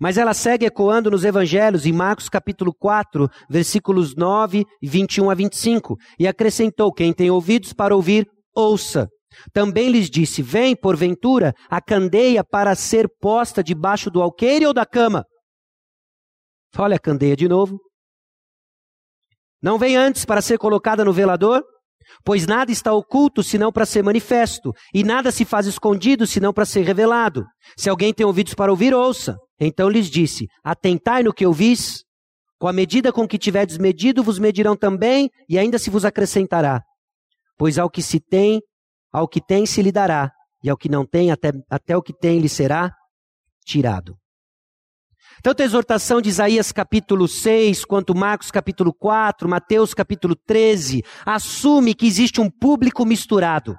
Mas 0.00 0.18
ela 0.18 0.34
segue 0.34 0.66
ecoando 0.66 1.10
nos 1.10 1.24
evangelhos, 1.24 1.86
em 1.86 1.92
Marcos 1.92 2.28
capítulo 2.28 2.74
4, 2.74 3.28
versículos 3.48 4.14
9, 4.14 4.64
21 4.82 5.30
a 5.30 5.34
25. 5.34 5.96
E 6.18 6.26
acrescentou: 6.26 6.92
Quem 6.92 7.12
tem 7.12 7.30
ouvidos 7.30 7.72
para 7.72 7.94
ouvir, 7.94 8.26
ouça. 8.54 9.08
Também 9.52 9.90
lhes 9.90 10.10
disse: 10.10 10.42
Vem, 10.42 10.76
porventura, 10.76 11.52
a 11.68 11.80
candeia 11.80 12.44
para 12.44 12.74
ser 12.74 13.08
posta 13.20 13.62
debaixo 13.62 14.10
do 14.10 14.22
alqueire 14.22 14.66
ou 14.66 14.72
da 14.72 14.86
cama? 14.86 15.24
Olha 16.76 16.96
a 16.96 17.00
candeia 17.00 17.36
de 17.36 17.48
novo. 17.48 17.78
Não 19.62 19.78
vem 19.78 19.96
antes 19.96 20.24
para 20.24 20.42
ser 20.42 20.58
colocada 20.58 21.04
no 21.04 21.12
velador? 21.12 21.62
Pois 22.24 22.46
nada 22.46 22.70
está 22.70 22.92
oculto 22.92 23.42
senão 23.42 23.72
para 23.72 23.86
ser 23.86 24.02
manifesto, 24.02 24.72
e 24.92 25.02
nada 25.02 25.30
se 25.30 25.44
faz 25.44 25.66
escondido 25.66 26.26
senão 26.26 26.52
para 26.52 26.64
ser 26.64 26.82
revelado. 26.82 27.44
Se 27.76 27.88
alguém 27.88 28.12
tem 28.12 28.26
ouvidos 28.26 28.54
para 28.54 28.72
ouvir, 28.72 28.94
ouça. 28.94 29.36
Então 29.60 29.88
lhes 29.88 30.10
disse: 30.10 30.46
Atentai 30.62 31.22
no 31.22 31.32
que 31.32 31.46
ouvis, 31.46 32.04
com 32.58 32.68
a 32.68 32.72
medida 32.72 33.12
com 33.12 33.26
que 33.26 33.38
tiverdes 33.38 33.78
medido, 33.78 34.22
vos 34.22 34.38
medirão 34.38 34.76
também, 34.76 35.30
e 35.48 35.58
ainda 35.58 35.78
se 35.78 35.90
vos 35.90 36.04
acrescentará. 36.04 36.82
Pois 37.56 37.78
ao 37.78 37.90
que 37.90 38.02
se 38.02 38.20
tem, 38.20 38.60
ao 39.12 39.28
que 39.28 39.40
tem 39.40 39.66
se 39.66 39.82
lhe 39.82 39.92
dará, 39.92 40.30
e 40.62 40.70
ao 40.70 40.76
que 40.76 40.88
não 40.88 41.06
tem, 41.06 41.30
até, 41.30 41.52
até 41.70 41.96
o 41.96 42.02
que 42.02 42.12
tem 42.12 42.40
lhe 42.40 42.48
será 42.48 42.92
tirado. 43.64 44.16
Tanto 45.42 45.62
a 45.62 45.64
exortação 45.64 46.20
de 46.20 46.28
Isaías 46.28 46.72
capítulo 46.72 47.26
6, 47.26 47.84
quanto 47.84 48.14
Marcos 48.14 48.50
capítulo 48.50 48.92
4, 48.92 49.48
Mateus 49.48 49.92
capítulo 49.92 50.36
13, 50.46 51.02
assume 51.24 51.94
que 51.94 52.06
existe 52.06 52.40
um 52.40 52.50
público 52.50 53.04
misturado. 53.04 53.74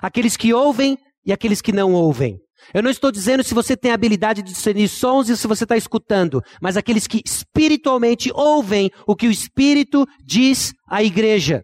Aqueles 0.00 0.36
que 0.36 0.52
ouvem 0.52 0.96
e 1.24 1.32
aqueles 1.32 1.60
que 1.60 1.72
não 1.72 1.92
ouvem. 1.92 2.38
Eu 2.72 2.82
não 2.82 2.90
estou 2.90 3.10
dizendo 3.10 3.42
se 3.42 3.54
você 3.54 3.76
tem 3.76 3.90
a 3.90 3.94
habilidade 3.94 4.42
de 4.42 4.52
discernir 4.52 4.88
sons 4.88 5.28
e 5.28 5.36
se 5.36 5.46
você 5.46 5.64
está 5.64 5.76
escutando, 5.76 6.40
mas 6.60 6.76
aqueles 6.76 7.06
que 7.06 7.20
espiritualmente 7.24 8.30
ouvem 8.32 8.90
o 9.06 9.16
que 9.16 9.26
o 9.26 9.30
Espírito 9.32 10.06
diz 10.24 10.72
à 10.88 11.02
igreja. 11.02 11.62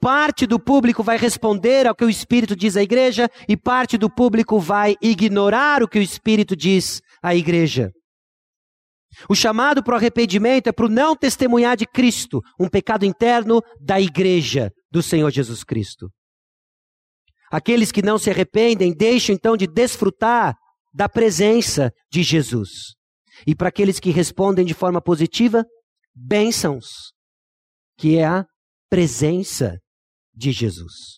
Parte 0.00 0.46
do 0.46 0.58
público 0.58 1.02
vai 1.02 1.16
responder 1.16 1.86
ao 1.86 1.94
que 1.94 2.04
o 2.04 2.10
Espírito 2.10 2.56
diz 2.56 2.76
à 2.76 2.82
igreja 2.82 3.30
e 3.48 3.56
parte 3.56 3.96
do 3.96 4.10
público 4.10 4.58
vai 4.58 4.96
ignorar 5.00 5.82
o 5.82 5.88
que 5.88 5.98
o 5.98 6.02
Espírito 6.02 6.56
diz 6.56 7.00
à 7.22 7.34
igreja. 7.34 7.90
O 9.28 9.34
chamado 9.34 9.82
para 9.82 9.94
o 9.94 9.96
arrependimento 9.96 10.68
é 10.68 10.72
para 10.72 10.86
o 10.86 10.88
não 10.88 11.16
testemunhar 11.16 11.76
de 11.76 11.86
Cristo, 11.86 12.40
um 12.60 12.68
pecado 12.68 13.04
interno 13.04 13.60
da 13.80 14.00
igreja 14.00 14.70
do 14.90 15.02
Senhor 15.02 15.30
Jesus 15.30 15.64
Cristo. 15.64 16.10
Aqueles 17.50 17.90
que 17.90 18.02
não 18.02 18.18
se 18.18 18.30
arrependem 18.30 18.94
deixam 18.94 19.34
então 19.34 19.56
de 19.56 19.66
desfrutar 19.66 20.54
da 20.92 21.08
presença 21.08 21.90
de 22.12 22.22
Jesus. 22.22 22.94
E 23.46 23.54
para 23.54 23.68
aqueles 23.68 23.98
que 23.98 24.10
respondem 24.10 24.64
de 24.64 24.74
forma 24.74 25.00
positiva, 25.00 25.64
bênçãos, 26.14 27.12
que 27.96 28.18
é 28.18 28.26
a 28.26 28.44
presença 28.90 29.78
de 30.34 30.52
Jesus. 30.52 31.17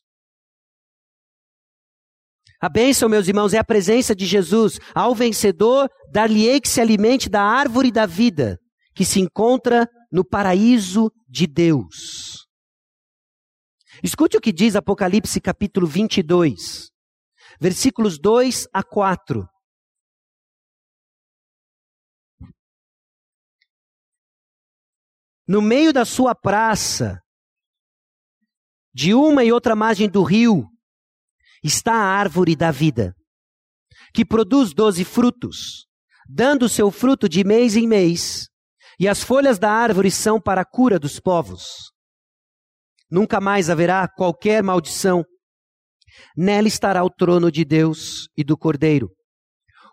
A 2.61 2.69
bênção, 2.69 3.09
meus 3.09 3.27
irmãos, 3.27 3.55
é 3.55 3.59
a 3.59 3.65
presença 3.65 4.15
de 4.15 4.27
Jesus. 4.27 4.79
Ao 4.95 5.15
vencedor, 5.15 5.89
dar-lhe-ei 6.13 6.61
que 6.61 6.69
se 6.69 6.79
alimente 6.79 7.31
da 7.31 7.43
árvore 7.43 7.91
da 7.91 8.05
vida, 8.05 8.59
que 8.95 9.03
se 9.05 9.19
encontra 9.19 9.89
no 10.13 10.23
paraíso 10.23 11.11
de 11.27 11.47
Deus. 11.47 12.47
Escute 14.03 14.37
o 14.37 14.41
que 14.41 14.53
diz 14.53 14.77
Apocalipse 14.77 15.41
capítulo 15.41 15.87
22, 15.87 16.91
versículos 17.59 18.19
2 18.19 18.67
a 18.75 18.83
4. 18.83 19.49
No 25.49 25.63
meio 25.63 25.93
da 25.93 26.05
sua 26.05 26.35
praça, 26.35 27.21
de 28.93 29.15
uma 29.15 29.45
e 29.45 29.51
outra 29.51 29.75
margem 29.75 30.09
do 30.09 30.23
rio, 30.23 30.69
está 31.63 31.93
a 31.95 32.05
árvore 32.05 32.57
da 32.57 32.71
vida, 32.71 33.15
que 34.15 34.25
produz 34.25 34.73
doze 34.73 35.05
frutos, 35.05 35.87
dando 36.29 36.69
seu 36.69 36.91
fruto 36.91 37.29
de 37.29 37.45
mês 37.45 37.77
em 37.77 37.87
mês, 37.87 38.49
e 38.99 39.09
as 39.09 39.23
folhas 39.23 39.59
da 39.59 39.71
árvore 39.71 40.11
são 40.11 40.41
para 40.41 40.61
a 40.61 40.65
cura 40.65 40.99
dos 40.99 41.19
povos. 41.19 41.93
Nunca 43.11 43.41
mais 43.41 43.69
haverá 43.69 44.07
qualquer 44.07 44.63
maldição. 44.63 45.25
Nela 46.37 46.69
estará 46.69 47.03
o 47.03 47.11
trono 47.11 47.51
de 47.51 47.65
Deus 47.65 48.29
e 48.37 48.45
do 48.45 48.57
Cordeiro. 48.57 49.11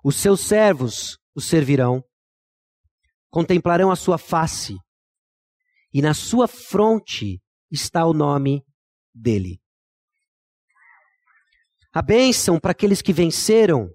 Os 0.04 0.16
seus 0.18 0.42
servos 0.42 1.18
o 1.36 1.42
servirão, 1.42 2.04
contemplarão 3.30 3.92
a 3.92 3.96
sua 3.96 4.18
face, 4.18 4.76
e 5.94 6.02
na 6.02 6.14
sua 6.14 6.48
fronte 6.48 7.40
está 7.72 8.06
o 8.06 8.14
nome 8.14 8.64
dele. 9.14 9.60
A 11.98 12.02
bênção 12.04 12.60
para 12.60 12.74
aqueles 12.74 13.02
que 13.02 13.12
venceram, 13.12 13.90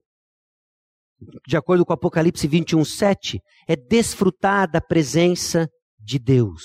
de 1.46 1.57
acordo 1.57 1.86
com 1.86 1.92
Apocalipse 1.92 2.48
21, 2.48 2.84
7, 2.84 3.38
é 3.68 3.76
desfrutar 3.76 4.68
da 4.68 4.80
presença 4.80 5.68
de 6.00 6.18
Deus. 6.18 6.64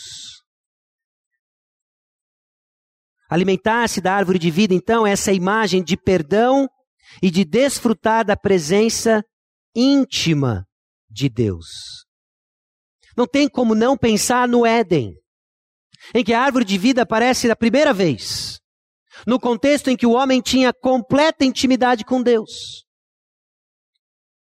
Alimentar-se 3.29 4.01
da 4.01 4.15
árvore 4.15 4.39
de 4.39 4.49
vida, 4.49 4.73
então, 4.73 5.05
é 5.05 5.11
essa 5.11 5.31
imagem 5.31 5.83
de 5.83 5.95
perdão 5.95 6.67
e 7.21 7.29
de 7.29 7.45
desfrutar 7.45 8.25
da 8.25 8.35
presença 8.35 9.23
íntima 9.75 10.65
de 11.07 11.29
Deus. 11.29 11.67
Não 13.15 13.27
tem 13.27 13.47
como 13.47 13.75
não 13.75 13.95
pensar 13.95 14.47
no 14.47 14.65
Éden 14.65 15.13
em 16.15 16.23
que 16.23 16.33
a 16.33 16.41
árvore 16.41 16.65
de 16.65 16.79
vida 16.79 17.03
aparece 17.03 17.47
da 17.47 17.55
primeira 17.55 17.93
vez, 17.93 18.59
no 19.26 19.39
contexto 19.39 19.89
em 19.89 19.97
que 19.97 20.05
o 20.05 20.11
homem 20.11 20.41
tinha 20.41 20.74
completa 20.74 21.45
intimidade 21.45 22.03
com 22.03 22.22
Deus. 22.22 22.86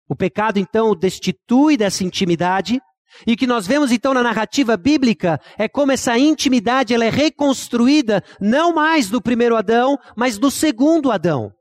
O 0.08 0.16
pecado 0.16 0.58
então 0.58 0.90
o 0.90 0.96
destitui 0.96 1.76
dessa 1.76 2.04
intimidade, 2.04 2.80
e 3.26 3.36
que 3.36 3.46
nós 3.46 3.66
vemos 3.66 3.92
então 3.92 4.14
na 4.14 4.22
narrativa 4.22 4.76
bíblica 4.76 5.40
é 5.58 5.68
como 5.68 5.92
essa 5.92 6.16
intimidade 6.18 6.94
ela 6.94 7.04
é 7.04 7.10
reconstruída 7.10 8.22
não 8.40 8.72
mais 8.72 9.08
do 9.08 9.20
primeiro 9.20 9.56
Adão, 9.56 9.98
mas 10.16 10.38
do 10.38 10.50
segundo 10.50 11.10
Adão. 11.10 11.52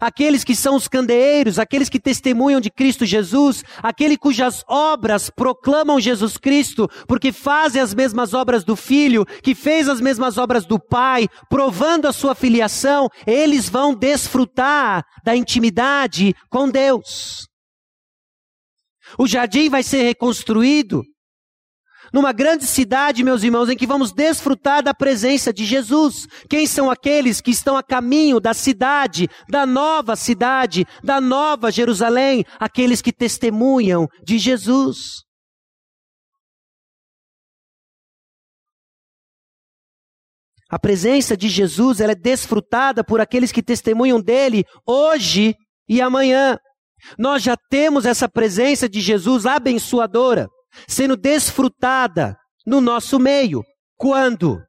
Aqueles 0.00 0.44
que 0.44 0.54
são 0.54 0.76
os 0.76 0.86
candeeiros, 0.86 1.58
aqueles 1.58 1.88
que 1.88 1.98
testemunham 1.98 2.60
de 2.60 2.70
Cristo 2.70 3.06
Jesus, 3.06 3.64
aquele 3.82 4.16
cujas 4.16 4.62
obras 4.68 5.30
proclamam 5.30 5.98
Jesus 6.00 6.36
Cristo, 6.36 6.88
porque 7.06 7.32
fazem 7.32 7.80
as 7.80 7.94
mesmas 7.94 8.34
obras 8.34 8.64
do 8.64 8.76
Filho, 8.76 9.24
que 9.42 9.54
fez 9.54 9.88
as 9.88 10.00
mesmas 10.00 10.36
obras 10.38 10.66
do 10.66 10.78
Pai, 10.78 11.26
provando 11.48 12.06
a 12.06 12.12
sua 12.12 12.34
filiação, 12.34 13.08
eles 13.26 13.68
vão 13.68 13.94
desfrutar 13.94 15.04
da 15.24 15.34
intimidade 15.34 16.34
com 16.50 16.68
Deus. 16.68 17.48
O 19.18 19.26
jardim 19.26 19.70
vai 19.70 19.82
ser 19.82 20.02
reconstruído, 20.02 21.02
numa 22.12 22.32
grande 22.32 22.66
cidade, 22.66 23.22
meus 23.22 23.42
irmãos, 23.42 23.68
em 23.68 23.76
que 23.76 23.86
vamos 23.86 24.12
desfrutar 24.12 24.82
da 24.82 24.94
presença 24.94 25.52
de 25.52 25.64
Jesus. 25.64 26.26
Quem 26.48 26.66
são 26.66 26.90
aqueles 26.90 27.40
que 27.40 27.50
estão 27.50 27.76
a 27.76 27.82
caminho 27.82 28.40
da 28.40 28.54
cidade, 28.54 29.28
da 29.48 29.66
nova 29.66 30.16
cidade, 30.16 30.86
da 31.02 31.20
nova 31.20 31.70
Jerusalém? 31.70 32.44
Aqueles 32.58 33.02
que 33.02 33.12
testemunham 33.12 34.06
de 34.24 34.38
Jesus. 34.38 35.26
A 40.70 40.78
presença 40.78 41.34
de 41.34 41.48
Jesus 41.48 41.98
ela 42.00 42.12
é 42.12 42.14
desfrutada 42.14 43.02
por 43.02 43.20
aqueles 43.20 43.50
que 43.50 43.62
testemunham 43.62 44.20
dele 44.20 44.64
hoje 44.86 45.54
e 45.88 46.00
amanhã. 46.02 46.58
Nós 47.18 47.42
já 47.42 47.56
temos 47.70 48.04
essa 48.04 48.28
presença 48.28 48.86
de 48.86 49.00
Jesus 49.00 49.46
abençoadora 49.46 50.46
sendo 50.86 51.16
desfrutada 51.16 52.36
no 52.66 52.80
nosso 52.80 53.18
meio. 53.18 53.64
Quando? 53.96 54.60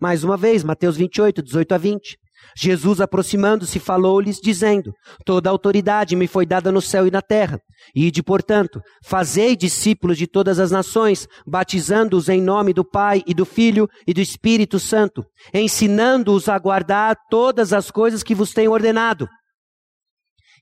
Mais 0.00 0.24
uma 0.24 0.36
vez, 0.36 0.62
Mateus 0.62 0.96
28, 0.96 1.42
18 1.42 1.74
a 1.74 1.78
20. 1.78 2.18
Jesus, 2.56 3.00
aproximando-se, 3.00 3.78
falou-lhes, 3.78 4.40
dizendo: 4.40 4.92
Toda 5.24 5.50
autoridade 5.50 6.16
me 6.16 6.26
foi 6.26 6.46
dada 6.46 6.72
no 6.72 6.80
céu 6.80 7.06
e 7.06 7.10
na 7.10 7.22
terra. 7.22 7.60
Ide, 7.94 8.22
portanto, 8.22 8.80
fazei 9.04 9.56
discípulos 9.56 10.18
de 10.18 10.26
todas 10.26 10.58
as 10.58 10.70
nações, 10.70 11.26
batizando-os 11.46 12.28
em 12.28 12.40
nome 12.40 12.72
do 12.72 12.84
Pai 12.84 13.22
e 13.26 13.34
do 13.34 13.44
Filho 13.44 13.88
e 14.06 14.12
do 14.12 14.20
Espírito 14.20 14.78
Santo, 14.78 15.24
ensinando-os 15.54 16.48
a 16.48 16.58
guardar 16.58 17.16
todas 17.30 17.72
as 17.72 17.90
coisas 17.90 18.22
que 18.22 18.34
vos 18.34 18.52
tenho 18.52 18.72
ordenado. 18.72 19.28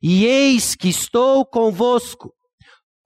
E 0.02 0.26
eis 0.26 0.74
que 0.76 0.88
estou 0.88 1.44
convosco 1.44 2.32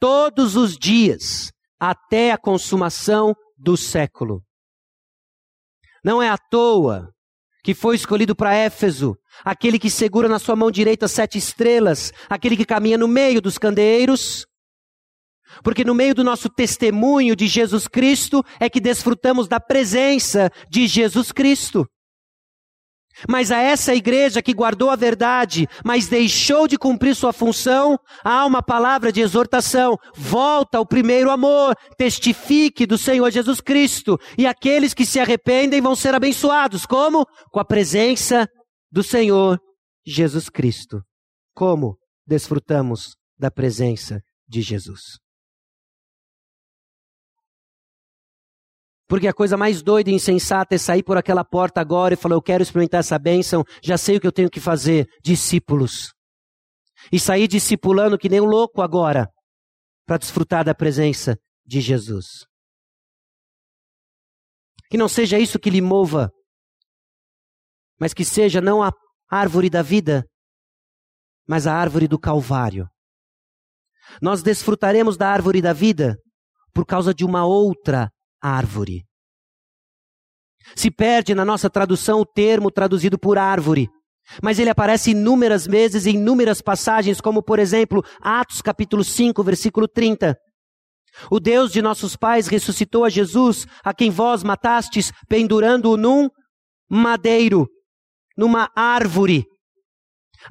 todos 0.03 0.57
os 0.57 0.77
dias, 0.77 1.53
até 1.79 2.33
a 2.33 2.37
consumação 2.37 3.37
do 3.57 3.77
século. 3.77 4.43
Não 6.05 6.21
é 6.21 6.29
à 6.29 6.37
toa 6.37 7.15
que 7.63 7.73
foi 7.73 7.95
escolhido 7.95 8.35
para 8.35 8.53
Éfeso, 8.53 9.17
aquele 9.45 9.79
que 9.79 9.89
segura 9.89 10.29
na 10.29 10.41
sua 10.41 10.57
mão 10.57 10.73
direita 10.73 11.07
sete 11.07 11.39
estrelas, 11.39 12.13
aquele 12.29 12.57
que 12.57 12.65
caminha 12.65 12.99
no 12.99 13.07
meio 13.07 13.41
dos 13.41 13.59
candeeiros. 13.59 14.45
Porque 15.63 15.85
no 15.85 15.95
meio 15.95 16.17
do 16.17 16.25
nosso 16.25 16.49
testemunho 16.49 17.37
de 17.37 17.47
Jesus 17.47 17.87
Cristo 17.87 18.45
é 18.59 18.69
que 18.69 18.81
desfrutamos 18.81 19.47
da 19.47 19.61
presença 19.61 20.51
de 20.69 20.89
Jesus 20.89 21.31
Cristo. 21.31 21.87
Mas 23.29 23.51
a 23.51 23.59
essa 23.59 23.95
igreja 23.95 24.43
que 24.43 24.53
guardou 24.53 24.91
a 24.91 24.97
verdade, 24.97 25.69
mas 25.85 26.09
deixou 26.09 26.67
de 26.67 26.79
cumprir 26.79 27.15
sua 27.15 27.33
função, 27.33 27.99
há 28.25 28.45
uma 28.47 28.63
palavra 28.63 29.13
de 29.13 29.21
exortação: 29.21 29.97
volta 30.15 30.79
ao 30.79 30.87
primeiro 30.87 31.31
amor, 31.31 31.75
testifique 31.97 32.87
do 32.87 32.99
Senhor 32.99 33.31
Jesus 33.31 33.61
Cristo, 33.61 34.19
e 34.37 34.47
aqueles 34.47 34.95
que 34.95 35.07
se 35.07 35.21
arrependem 35.21 35.81
vão 35.81 35.95
ser 35.95 36.15
abençoados. 36.15 36.87
Como? 36.87 37.27
Com 37.51 37.61
a 37.61 37.65
presença 37.65 38.49
do 38.91 39.03
Senhor 39.03 39.59
Jesus 40.07 40.49
Cristo. 40.49 41.03
Como 41.55 41.97
desfrutamos 42.27 43.15
da 43.39 43.51
presença 43.51 44.21
de 44.49 44.63
Jesus? 44.63 45.19
Porque 49.13 49.29
a 49.29 49.35
coisa 49.35 49.59
mais 49.59 49.83
doida 49.83 50.09
e 50.09 50.15
insensata 50.15 50.75
é 50.75 50.79
sair 50.79 51.03
por 51.03 51.19
aquela 51.19 51.45
porta 51.45 51.83
agora 51.83 52.15
e 52.15 52.17
falar: 52.17 52.35
Eu 52.35 52.41
quero 52.41 52.63
experimentar 52.63 53.01
essa 53.01 53.19
bênção, 53.19 53.63
já 53.83 53.99
sei 53.99 54.17
o 54.17 54.21
que 54.23 54.27
eu 54.27 54.33
tenho 54.33 54.49
que 54.49 54.59
fazer. 54.59 55.07
Discípulos. 55.23 56.15
E 57.13 57.21
sair 57.21 57.47
discipulando 57.47 58.17
que 58.17 58.31
nem 58.31 58.41
um 58.41 58.47
louco 58.47 58.81
agora, 58.81 59.29
para 60.07 60.17
desfrutar 60.17 60.65
da 60.65 60.75
presença 60.75 61.37
de 61.63 61.79
Jesus. 61.79 62.47
Que 64.89 64.97
não 64.97 65.11
seja 65.11 65.39
isso 65.39 65.59
que 65.59 65.69
lhe 65.69 65.83
mova, 65.83 66.31
mas 68.01 68.15
que 68.15 68.25
seja 68.25 68.63
não 68.63 68.83
a 68.83 68.91
árvore 69.31 69.69
da 69.69 69.83
vida, 69.83 70.25
mas 71.47 71.67
a 71.67 71.75
árvore 71.75 72.09
do 72.09 72.19
Calvário. 72.19 72.89
Nós 74.23 74.43
desfrutaremos 74.43 75.19
da 75.19 75.29
árvore 75.29 75.61
da 75.61 75.75
vida 75.75 76.17
por 76.73 76.87
causa 76.87 77.13
de 77.13 77.27
uma 77.27 77.45
outra 77.45 78.11
árvore. 78.43 79.05
Se 80.74 80.90
perde 80.90 81.34
na 81.34 81.45
nossa 81.45 81.70
tradução 81.70 82.20
o 82.20 82.26
termo 82.26 82.70
traduzido 82.70 83.18
por 83.18 83.38
árvore, 83.38 83.88
mas 84.43 84.59
ele 84.59 84.70
aparece 84.70 85.11
inúmeras 85.11 85.66
vezes 85.66 86.07
em 86.07 86.14
inúmeras 86.14 86.61
passagens, 86.61 87.20
como 87.20 87.43
por 87.43 87.59
exemplo, 87.59 88.03
Atos 88.20 88.62
capítulo 88.62 89.05
5, 89.05 89.43
versículo 89.43 89.88
30. 89.88 90.36
O 91.30 91.38
Deus 91.38 91.72
de 91.72 91.82
nossos 91.82 92.16
pais 92.16 92.47
ressuscitou 92.47 93.05
a 93.05 93.11
Jesus, 93.11 93.66
a 93.84 93.93
quem 93.93 94.11
vós 94.11 94.43
matastes, 94.43 95.12
pendurando-o 95.28 95.97
num 95.97 96.28
madeiro, 96.88 97.68
numa 98.36 98.70
árvore. 98.74 99.45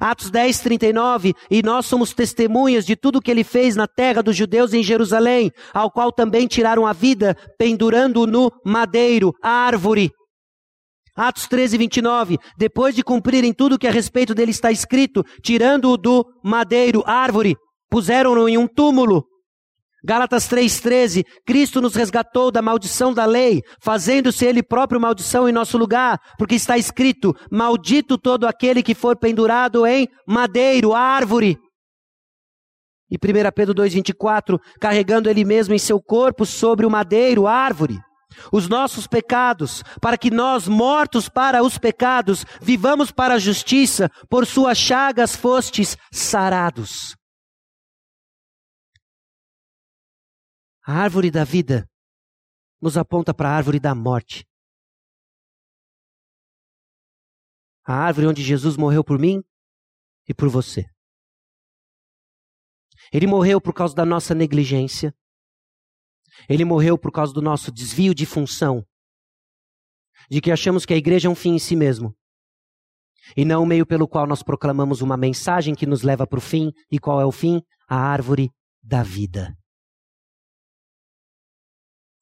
Atos 0.00 0.30
10, 0.30 0.60
39, 0.60 1.34
e 1.50 1.62
nós 1.62 1.86
somos 1.86 2.12
testemunhas 2.12 2.84
de 2.84 2.96
tudo 2.96 3.20
que 3.20 3.30
ele 3.30 3.44
fez 3.44 3.76
na 3.76 3.86
terra 3.86 4.22
dos 4.22 4.36
judeus 4.36 4.72
em 4.72 4.82
Jerusalém, 4.82 5.50
ao 5.72 5.90
qual 5.90 6.12
também 6.12 6.46
tiraram 6.46 6.86
a 6.86 6.92
vida, 6.92 7.36
pendurando-o 7.58 8.26
no 8.26 8.50
madeiro, 8.64 9.32
árvore. 9.42 10.10
Atos 11.14 11.46
13, 11.46 11.76
29, 11.76 12.38
depois 12.56 12.94
de 12.94 13.02
cumprirem 13.02 13.52
tudo 13.52 13.78
que 13.78 13.86
a 13.86 13.90
respeito 13.90 14.34
dele 14.34 14.50
está 14.50 14.72
escrito, 14.72 15.22
tirando-o 15.42 15.98
do 15.98 16.24
madeiro, 16.42 17.02
árvore, 17.06 17.54
puseram-no 17.90 18.48
em 18.48 18.56
um 18.56 18.66
túmulo, 18.66 19.26
Gálatas 20.04 20.48
3,13, 20.48 21.24
Cristo 21.46 21.80
nos 21.80 21.94
resgatou 21.94 22.50
da 22.50 22.60
maldição 22.60 23.14
da 23.14 23.24
lei, 23.24 23.62
fazendo-se 23.80 24.44
Ele 24.44 24.62
próprio 24.62 25.00
maldição 25.00 25.48
em 25.48 25.52
nosso 25.52 25.78
lugar, 25.78 26.18
porque 26.36 26.56
está 26.56 26.76
escrito: 26.76 27.34
Maldito 27.50 28.18
todo 28.18 28.46
aquele 28.46 28.82
que 28.82 28.94
for 28.94 29.16
pendurado 29.16 29.86
em 29.86 30.08
madeiro, 30.26 30.92
árvore. 30.92 31.56
E 33.08 33.16
1 33.16 33.52
Pedro 33.54 33.74
2,24, 33.74 34.58
carregando 34.80 35.30
Ele 35.30 35.44
mesmo 35.44 35.74
em 35.74 35.78
seu 35.78 36.00
corpo 36.02 36.44
sobre 36.44 36.84
o 36.84 36.90
madeiro, 36.90 37.46
árvore, 37.46 38.00
os 38.50 38.68
nossos 38.68 39.06
pecados, 39.06 39.84
para 40.00 40.18
que 40.18 40.30
nós, 40.30 40.66
mortos 40.66 41.28
para 41.28 41.62
os 41.62 41.78
pecados, 41.78 42.44
vivamos 42.60 43.12
para 43.12 43.34
a 43.34 43.38
justiça, 43.38 44.10
por 44.28 44.46
suas 44.46 44.78
chagas 44.78 45.36
fostes 45.36 45.96
sarados. 46.10 47.14
A 50.84 50.94
árvore 50.94 51.30
da 51.30 51.44
vida 51.44 51.88
nos 52.80 52.96
aponta 52.96 53.32
para 53.32 53.48
a 53.48 53.52
árvore 53.52 53.78
da 53.78 53.94
morte. 53.94 54.44
A 57.84 57.94
árvore 57.94 58.26
onde 58.26 58.42
Jesus 58.42 58.76
morreu 58.76 59.04
por 59.04 59.16
mim 59.16 59.44
e 60.28 60.34
por 60.34 60.48
você. 60.48 60.84
Ele 63.12 63.28
morreu 63.28 63.60
por 63.60 63.72
causa 63.72 63.94
da 63.94 64.04
nossa 64.04 64.34
negligência. 64.34 65.14
Ele 66.48 66.64
morreu 66.64 66.98
por 66.98 67.12
causa 67.12 67.32
do 67.32 67.40
nosso 67.40 67.70
desvio 67.70 68.12
de 68.12 68.26
função. 68.26 68.84
De 70.28 70.40
que 70.40 70.50
achamos 70.50 70.84
que 70.84 70.94
a 70.94 70.96
igreja 70.96 71.28
é 71.28 71.30
um 71.30 71.36
fim 71.36 71.54
em 71.54 71.60
si 71.60 71.76
mesmo. 71.76 72.12
E 73.36 73.44
não 73.44 73.62
o 73.62 73.66
meio 73.66 73.86
pelo 73.86 74.08
qual 74.08 74.26
nós 74.26 74.42
proclamamos 74.42 75.00
uma 75.00 75.16
mensagem 75.16 75.76
que 75.76 75.86
nos 75.86 76.02
leva 76.02 76.26
para 76.26 76.38
o 76.38 76.42
fim. 76.42 76.72
E 76.90 76.98
qual 76.98 77.20
é 77.20 77.24
o 77.24 77.30
fim? 77.30 77.62
A 77.88 77.96
árvore 77.96 78.50
da 78.82 79.04
vida 79.04 79.56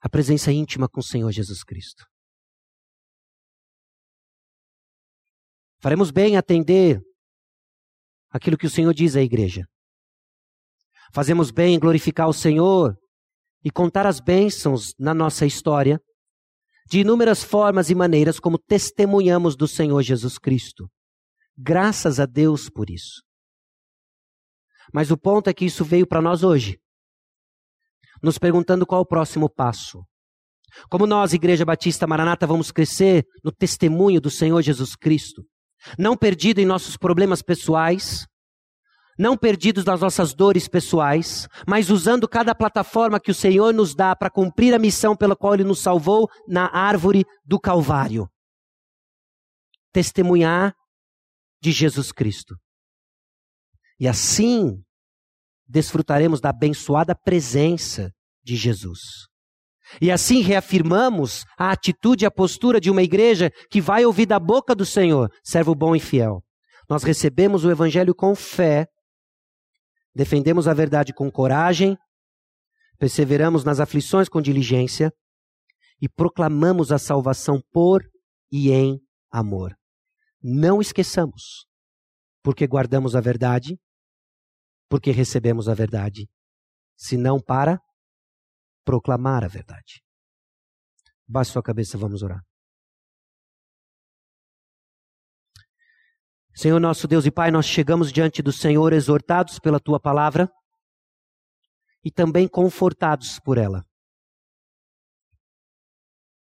a 0.00 0.08
presença 0.08 0.50
íntima 0.50 0.88
com 0.88 1.00
o 1.00 1.04
Senhor 1.04 1.30
Jesus 1.30 1.62
Cristo. 1.62 2.04
Faremos 5.80 6.10
bem 6.10 6.36
atender 6.36 7.00
aquilo 8.30 8.56
que 8.56 8.66
o 8.66 8.70
Senhor 8.70 8.92
diz 8.94 9.16
à 9.16 9.22
igreja. 9.22 9.66
Fazemos 11.12 11.50
bem 11.50 11.74
em 11.74 11.78
glorificar 11.78 12.28
o 12.28 12.32
Senhor 12.32 12.96
e 13.64 13.70
contar 13.70 14.06
as 14.06 14.20
bênçãos 14.20 14.94
na 14.98 15.12
nossa 15.12 15.44
história, 15.44 16.00
de 16.86 17.00
inúmeras 17.00 17.42
formas 17.42 17.90
e 17.90 17.94
maneiras 17.94 18.40
como 18.40 18.58
testemunhamos 18.58 19.56
do 19.56 19.68
Senhor 19.68 20.02
Jesus 20.02 20.38
Cristo. 20.38 20.90
Graças 21.56 22.18
a 22.18 22.26
Deus 22.26 22.70
por 22.70 22.90
isso. 22.90 23.22
Mas 24.92 25.10
o 25.10 25.16
ponto 25.16 25.48
é 25.48 25.54
que 25.54 25.64
isso 25.64 25.84
veio 25.84 26.06
para 26.06 26.22
nós 26.22 26.42
hoje 26.42 26.78
nos 28.22 28.38
perguntando 28.38 28.86
qual 28.86 29.02
o 29.02 29.06
próximo 29.06 29.48
passo. 29.48 30.04
Como 30.88 31.06
nós, 31.06 31.32
Igreja 31.32 31.64
Batista 31.64 32.06
Maranata, 32.06 32.46
vamos 32.46 32.70
crescer 32.70 33.24
no 33.42 33.50
testemunho 33.50 34.20
do 34.20 34.30
Senhor 34.30 34.62
Jesus 34.62 34.94
Cristo, 34.94 35.42
não 35.98 36.16
perdido 36.16 36.60
em 36.60 36.66
nossos 36.66 36.96
problemas 36.96 37.42
pessoais, 37.42 38.26
não 39.18 39.36
perdidos 39.36 39.84
nas 39.84 40.00
nossas 40.00 40.32
dores 40.32 40.66
pessoais, 40.66 41.46
mas 41.66 41.90
usando 41.90 42.28
cada 42.28 42.54
plataforma 42.54 43.20
que 43.20 43.30
o 43.30 43.34
Senhor 43.34 43.74
nos 43.74 43.94
dá 43.94 44.16
para 44.16 44.30
cumprir 44.30 44.74
a 44.74 44.78
missão 44.78 45.16
pela 45.16 45.36
qual 45.36 45.54
Ele 45.54 45.64
nos 45.64 45.80
salvou 45.80 46.28
na 46.48 46.74
árvore 46.74 47.24
do 47.44 47.60
Calvário. 47.60 48.28
Testemunhar 49.92 50.74
de 51.60 51.72
Jesus 51.72 52.12
Cristo. 52.12 52.56
E 53.98 54.08
assim 54.08 54.82
desfrutaremos 55.70 56.40
da 56.40 56.50
abençoada 56.50 57.14
presença 57.14 58.10
de 58.42 58.56
Jesus. 58.56 59.00
E 60.00 60.10
assim 60.10 60.40
reafirmamos 60.40 61.44
a 61.56 61.70
atitude 61.70 62.24
e 62.24 62.26
a 62.26 62.30
postura 62.30 62.80
de 62.80 62.90
uma 62.90 63.02
igreja 63.02 63.50
que 63.70 63.80
vai 63.80 64.04
ouvir 64.04 64.26
da 64.26 64.38
boca 64.38 64.74
do 64.74 64.84
Senhor, 64.84 65.30
servo 65.44 65.74
bom 65.74 65.94
e 65.94 66.00
fiel. 66.00 66.42
Nós 66.88 67.02
recebemos 67.02 67.64
o 67.64 67.70
Evangelho 67.70 68.14
com 68.14 68.34
fé, 68.34 68.86
defendemos 70.14 70.66
a 70.66 70.74
verdade 70.74 71.12
com 71.12 71.30
coragem, 71.30 71.96
perseveramos 72.98 73.64
nas 73.64 73.80
aflições 73.80 74.28
com 74.28 74.42
diligência 74.42 75.12
e 76.00 76.08
proclamamos 76.08 76.90
a 76.90 76.98
salvação 76.98 77.60
por 77.72 78.02
e 78.50 78.70
em 78.72 79.00
amor. 79.30 79.74
Não 80.42 80.80
esqueçamos, 80.80 81.66
porque 82.42 82.66
guardamos 82.66 83.14
a 83.14 83.20
verdade, 83.20 83.76
porque 84.90 85.12
recebemos 85.12 85.68
a 85.68 85.74
verdade, 85.74 86.28
senão 86.96 87.40
para 87.40 87.80
proclamar 88.84 89.44
a 89.44 89.48
verdade. 89.48 90.02
Baixe 91.28 91.52
sua 91.52 91.62
cabeça, 91.62 91.96
vamos 91.96 92.24
orar. 92.24 92.44
Senhor 96.52 96.80
nosso 96.80 97.06
Deus 97.06 97.24
e 97.24 97.30
Pai, 97.30 97.52
nós 97.52 97.66
chegamos 97.66 98.12
diante 98.12 98.42
do 98.42 98.52
Senhor 98.52 98.92
exortados 98.92 99.60
pela 99.60 99.78
tua 99.78 100.00
palavra 100.00 100.50
e 102.04 102.10
também 102.10 102.48
confortados 102.48 103.38
por 103.38 103.58
ela. 103.58 103.86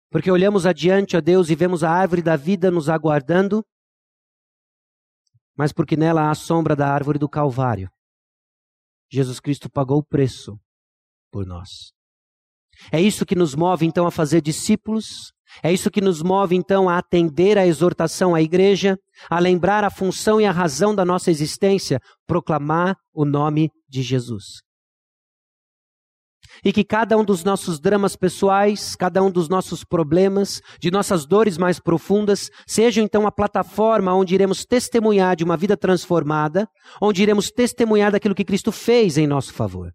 Porque 0.09 0.31
olhamos 0.31 0.65
adiante, 0.65 1.17
ó 1.17 1.21
Deus, 1.21 1.49
e 1.49 1.55
vemos 1.55 1.83
a 1.83 1.91
árvore 1.91 2.21
da 2.21 2.37
vida 2.37 2.71
nos 2.71 2.87
aguardando, 2.87 3.65
mas 5.53 5.73
porque 5.73 5.97
nela 5.97 6.23
há 6.23 6.31
a 6.31 6.35
sombra 6.35 6.77
da 6.77 6.87
árvore 6.87 7.19
do 7.19 7.27
Calvário. 7.27 7.91
Jesus 9.11 9.39
Cristo 9.39 9.69
pagou 9.69 9.99
o 9.99 10.03
preço 10.03 10.57
por 11.31 11.45
nós. 11.45 11.91
É 12.91 12.99
isso 12.99 13.25
que 13.25 13.35
nos 13.35 13.53
move 13.53 13.85
então 13.85 14.07
a 14.07 14.11
fazer 14.11 14.41
discípulos, 14.41 15.33
É 15.61 15.71
isso 15.71 15.91
que 15.91 15.99
nos 15.99 16.21
move 16.21 16.55
então 16.55 16.87
a 16.87 16.97
atender 16.97 17.57
à 17.57 17.67
exortação 17.67 18.33
à 18.33 18.41
igreja, 18.41 18.97
a 19.29 19.37
lembrar 19.37 19.83
a 19.83 19.89
função 19.89 20.39
e 20.39 20.45
a 20.45 20.51
razão 20.51 20.95
da 20.95 21.03
nossa 21.03 21.29
existência, 21.29 21.99
proclamar 22.25 22.95
o 23.13 23.25
nome 23.25 23.69
de 23.89 24.01
Jesus. 24.01 24.61
E 26.63 26.71
que 26.71 26.83
cada 26.83 27.17
um 27.17 27.23
dos 27.23 27.43
nossos 27.43 27.79
dramas 27.79 28.15
pessoais, 28.15 28.95
cada 28.95 29.23
um 29.23 29.31
dos 29.31 29.47
nossos 29.47 29.83
problemas, 29.83 30.61
de 30.79 30.91
nossas 30.91 31.25
dores 31.25 31.57
mais 31.57 31.79
profundas, 31.79 32.49
seja 32.67 33.01
então 33.01 33.25
a 33.25 33.31
plataforma 33.31 34.13
onde 34.13 34.35
iremos 34.35 34.65
testemunhar 34.65 35.35
de 35.35 35.43
uma 35.43 35.57
vida 35.57 35.77
transformada, 35.77 36.67
onde 37.01 37.23
iremos 37.23 37.49
testemunhar 37.49 38.11
daquilo 38.11 38.35
que 38.35 38.45
Cristo 38.45 38.71
fez 38.71 39.17
em 39.17 39.27
nosso 39.27 39.53
favor. 39.53 39.91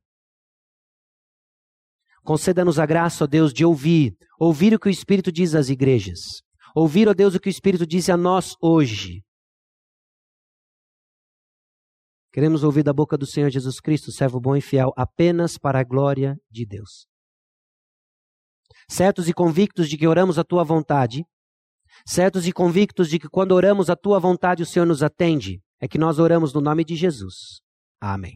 Conceda-nos 2.24 2.78
a 2.78 2.86
graça, 2.86 3.22
ó 3.22 3.26
Deus, 3.26 3.52
de 3.52 3.64
ouvir, 3.64 4.16
ouvir 4.38 4.74
o 4.74 4.80
que 4.80 4.88
o 4.88 4.90
Espírito 4.90 5.30
diz 5.30 5.54
às 5.54 5.68
igrejas. 5.68 6.42
Ouvir, 6.74 7.08
ó 7.08 7.14
Deus, 7.14 7.34
o 7.34 7.40
que 7.40 7.48
o 7.48 7.50
Espírito 7.50 7.86
diz 7.86 8.08
a 8.10 8.16
nós 8.16 8.54
hoje. 8.60 9.22
Queremos 12.36 12.62
ouvir 12.62 12.82
da 12.82 12.92
boca 12.92 13.16
do 13.16 13.24
Senhor 13.24 13.48
Jesus 13.48 13.80
Cristo, 13.80 14.12
servo 14.12 14.38
bom 14.38 14.54
e 14.54 14.60
fiel, 14.60 14.92
apenas 14.94 15.56
para 15.56 15.80
a 15.80 15.82
glória 15.82 16.38
de 16.50 16.66
Deus. 16.66 17.06
Certos 18.86 19.26
e 19.26 19.32
convictos 19.32 19.88
de 19.88 19.96
que 19.96 20.06
oramos 20.06 20.38
a 20.38 20.44
tua 20.44 20.62
vontade, 20.62 21.24
certos 22.04 22.46
e 22.46 22.52
convictos 22.52 23.08
de 23.08 23.18
que 23.18 23.26
quando 23.26 23.52
oramos 23.52 23.88
a 23.88 23.96
tua 23.96 24.20
vontade 24.20 24.62
o 24.62 24.66
Senhor 24.66 24.84
nos 24.84 25.02
atende, 25.02 25.62
é 25.80 25.88
que 25.88 25.96
nós 25.96 26.18
oramos 26.18 26.52
no 26.52 26.60
nome 26.60 26.84
de 26.84 26.94
Jesus. 26.94 27.62
Amém. 27.98 28.34